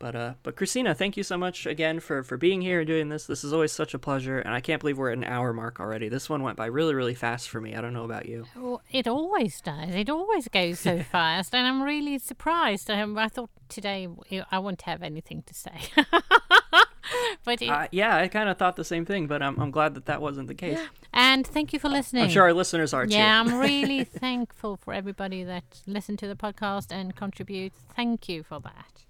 But 0.00 0.16
uh, 0.16 0.32
but 0.42 0.56
Christina, 0.56 0.94
thank 0.94 1.18
you 1.18 1.22
so 1.22 1.36
much 1.36 1.66
again 1.66 2.00
for 2.00 2.22
for 2.22 2.38
being 2.38 2.62
here 2.62 2.78
and 2.80 2.86
doing 2.86 3.10
this. 3.10 3.26
This 3.26 3.44
is 3.44 3.52
always 3.52 3.70
such 3.70 3.92
a 3.92 3.98
pleasure, 3.98 4.38
and 4.38 4.54
I 4.54 4.60
can't 4.60 4.80
believe 4.80 4.96
we're 4.96 5.10
at 5.10 5.18
an 5.18 5.24
hour 5.24 5.52
mark 5.52 5.78
already. 5.78 6.08
This 6.08 6.28
one 6.30 6.42
went 6.42 6.56
by 6.56 6.66
really 6.66 6.94
really 6.94 7.14
fast 7.14 7.50
for 7.50 7.60
me. 7.60 7.74
I 7.76 7.82
don't 7.82 7.92
know 7.92 8.04
about 8.04 8.24
you. 8.26 8.46
Well, 8.56 8.80
it 8.90 9.06
always 9.06 9.60
does. 9.60 9.94
It 9.94 10.08
always 10.08 10.48
goes 10.48 10.80
so 10.80 11.02
fast, 11.12 11.54
and 11.54 11.66
I'm 11.66 11.82
really 11.82 12.18
surprised. 12.18 12.90
Um, 12.90 13.18
I 13.18 13.28
thought 13.28 13.50
today 13.68 14.08
I 14.50 14.58
won't 14.58 14.82
have 14.82 15.02
anything 15.02 15.42
to 15.42 15.52
say, 15.54 15.78
but 17.44 17.60
it, 17.60 17.68
Uh, 17.68 17.88
yeah, 17.92 18.16
I 18.16 18.28
kind 18.28 18.48
of 18.48 18.56
thought 18.56 18.76
the 18.76 18.84
same 18.84 19.04
thing, 19.04 19.26
but 19.26 19.42
I'm, 19.42 19.58
I'm 19.60 19.70
glad 19.70 19.92
that 19.94 20.06
that 20.06 20.22
wasn't 20.22 20.48
the 20.48 20.54
case. 20.54 20.78
and 21.12 21.46
thank 21.46 21.74
you 21.74 21.78
for 21.78 21.90
listening. 21.90 22.22
I'm 22.24 22.30
sure 22.30 22.44
our 22.44 22.54
listeners 22.54 22.94
are 22.94 23.06
too. 23.06 23.14
Yeah, 23.14 23.38
I'm 23.38 23.54
really 23.68 24.04
thankful 24.04 24.78
for 24.78 24.94
everybody 24.94 25.44
that 25.44 25.82
listened 25.86 26.18
to 26.20 26.26
the 26.26 26.36
podcast 26.36 26.90
and 26.90 27.14
contribute. 27.14 27.72
Thank 27.94 28.28
you 28.30 28.42
for 28.42 28.60
that. 28.60 29.04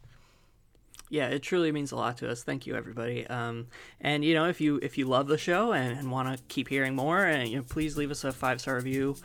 Yeah, 1.11 1.26
it 1.26 1.42
truly 1.42 1.72
means 1.72 1.90
a 1.90 1.96
lot 1.96 2.18
to 2.18 2.30
us. 2.30 2.44
Thank 2.44 2.66
you, 2.66 2.76
everybody. 2.76 3.26
Um, 3.26 3.66
and 4.00 4.24
you 4.24 4.32
know, 4.32 4.46
if 4.46 4.61
you 4.61 4.78
if 4.80 4.96
you 4.96 5.06
love 5.06 5.26
the 5.26 5.36
show 5.36 5.72
and, 5.72 5.98
and 5.98 6.11
want 6.11 6.34
to 6.34 6.42
keep 6.44 6.68
hearing 6.68 6.94
more, 6.94 7.24
and 7.24 7.48
you 7.48 7.56
know, 7.56 7.64
please 7.64 7.96
leave 7.96 8.12
us 8.12 8.22
a 8.22 8.32
five 8.32 8.61
star 8.61 8.76
review 8.76 9.16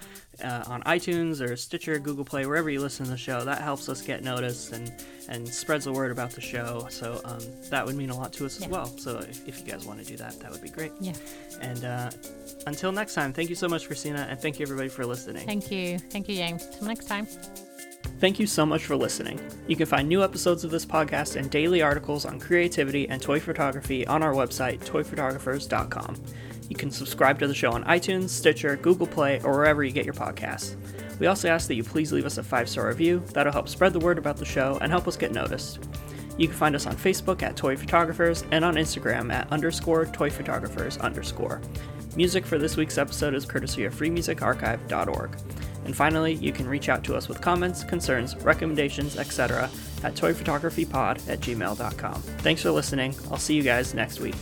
uh, 0.44 0.64
on 0.66 0.82
iTunes 0.84 1.42
or 1.42 1.56
Stitcher, 1.56 2.00
Google 2.00 2.26
Play, 2.26 2.48
wherever 2.48 2.72
you 2.72 2.82
listen 2.82 3.06
to 3.06 3.12
the 3.12 3.18
show. 3.18 3.46
That 3.46 3.62
helps 3.62 3.88
us 3.88 4.02
get 4.02 4.24
noticed 4.24 4.74
and 4.74 4.92
and 5.30 5.48
spreads 5.48 5.86
the 5.86 5.94
word 5.94 6.12
about 6.12 6.32
the 6.32 6.42
show. 6.42 6.88
So 6.90 7.22
um, 7.24 7.40
that 7.70 7.86
would 7.86 7.96
mean 7.96 8.10
a 8.10 8.18
lot 8.18 8.34
to 8.34 8.46
us 8.46 8.60
as 8.62 8.68
well. 8.68 8.88
So 8.98 9.20
if, 9.20 9.48
if 9.48 9.60
you 9.60 9.72
guys 9.72 9.86
want 9.86 10.00
to 10.00 10.06
do 10.06 10.18
that, 10.18 10.40
that 10.40 10.52
would 10.52 10.62
be 10.62 10.70
great. 10.70 10.92
Yeah, 11.00 11.14
And 11.62 11.84
uh, 11.84 12.12
until 12.68 12.92
next 12.92 13.14
time, 13.14 13.34
thank 13.34 13.50
you 13.50 13.56
so 13.56 13.68
much, 13.68 13.88
Christina, 13.88 14.28
and 14.30 14.40
thank 14.40 14.60
you 14.60 14.64
everybody 14.64 14.90
for 14.90 15.06
listening. 15.06 15.46
thank 15.46 15.72
you, 15.72 15.98
thank 15.98 16.28
you, 16.30 16.36
James. 16.36 16.68
Till 16.78 16.88
next 16.88 17.06
time. 17.06 17.28
Thank 18.20 18.40
you 18.40 18.48
so 18.48 18.66
much 18.66 18.86
for 18.86 18.96
listening. 18.96 19.40
You 19.68 19.76
can 19.76 19.86
find 19.86 20.08
new 20.08 20.24
episodes 20.24 20.64
of 20.64 20.72
this 20.72 20.86
podcast 20.86 21.36
and 21.36 21.52
daily 21.52 21.82
articles 21.82 22.26
on 22.26 22.40
creativity 22.40 23.08
and 23.10 23.22
toy 23.22 23.40
photography 23.40 24.08
on 24.08 24.24
our 24.24 24.34
website, 24.34 24.80
toyphotographers.com. 24.80 26.16
You 26.70 26.76
can 26.76 26.90
subscribe 26.90 27.40
to 27.40 27.48
the 27.48 27.54
show 27.54 27.72
on 27.72 27.84
iTunes, 27.84 28.30
Stitcher, 28.30 28.78
Google 28.78 29.06
Play, 29.06 29.40
or 29.42 29.52
wherever 29.52 29.84
you 29.84 29.92
get 29.92 30.06
your 30.06 30.14
podcasts. 30.14 30.76
We 31.20 31.28
also 31.28 31.50
ask 31.50 31.68
that 31.68 31.76
you 31.76 31.84
please 31.84 32.12
leave 32.12 32.26
us 32.26 32.38
a 32.38 32.44
five 32.44 32.68
star 32.68 32.88
review. 32.88 33.24
That'll 33.34 33.54
help 33.54 33.70
spread 33.70 33.94
the 33.94 34.00
word 34.00 34.18
about 34.18 34.38
the 34.38 34.46
show 34.46 34.78
and 34.82 34.92
help 34.92 35.08
us 35.08 35.18
get 35.18 35.32
noticed. 35.32 35.80
You 36.38 36.48
can 36.48 36.58
find 36.58 36.76
us 36.76 36.86
on 36.86 36.96
Facebook 36.96 37.44
at 37.44 37.56
Toy 37.56 37.78
Photographers 37.78 38.44
and 38.52 38.66
on 38.66 38.76
Instagram 38.76 39.32
at 39.32 39.50
underscore 39.52 40.06
Toy 40.06 40.30
Photographers 40.30 40.98
underscore. 40.98 41.62
Music 42.16 42.46
for 42.46 42.58
this 42.58 42.76
week's 42.78 42.98
episode 42.98 43.34
is 43.34 43.46
courtesy 43.46 43.86
of 43.86 43.96
freemusicarchive.org. 43.96 45.38
And 45.86 45.96
finally, 45.96 46.34
you 46.34 46.52
can 46.52 46.68
reach 46.68 46.90
out 46.90 47.04
to 47.06 47.16
us 47.16 47.30
with 47.30 47.42
comments, 47.42 47.84
concerns, 47.84 48.36
recommendations, 48.38 49.18
etc. 49.18 49.70
at 50.04 50.16
toyphotographypod 50.16 51.30
at 51.30 51.40
gmail.com. 51.40 52.22
Thanks 52.22 52.62
for 52.62 52.72
listening. 52.72 53.16
I'll 53.32 53.38
see 53.38 53.56
you 53.56 53.64
guys 53.64 53.94
next 53.94 54.20
week. 54.20 54.36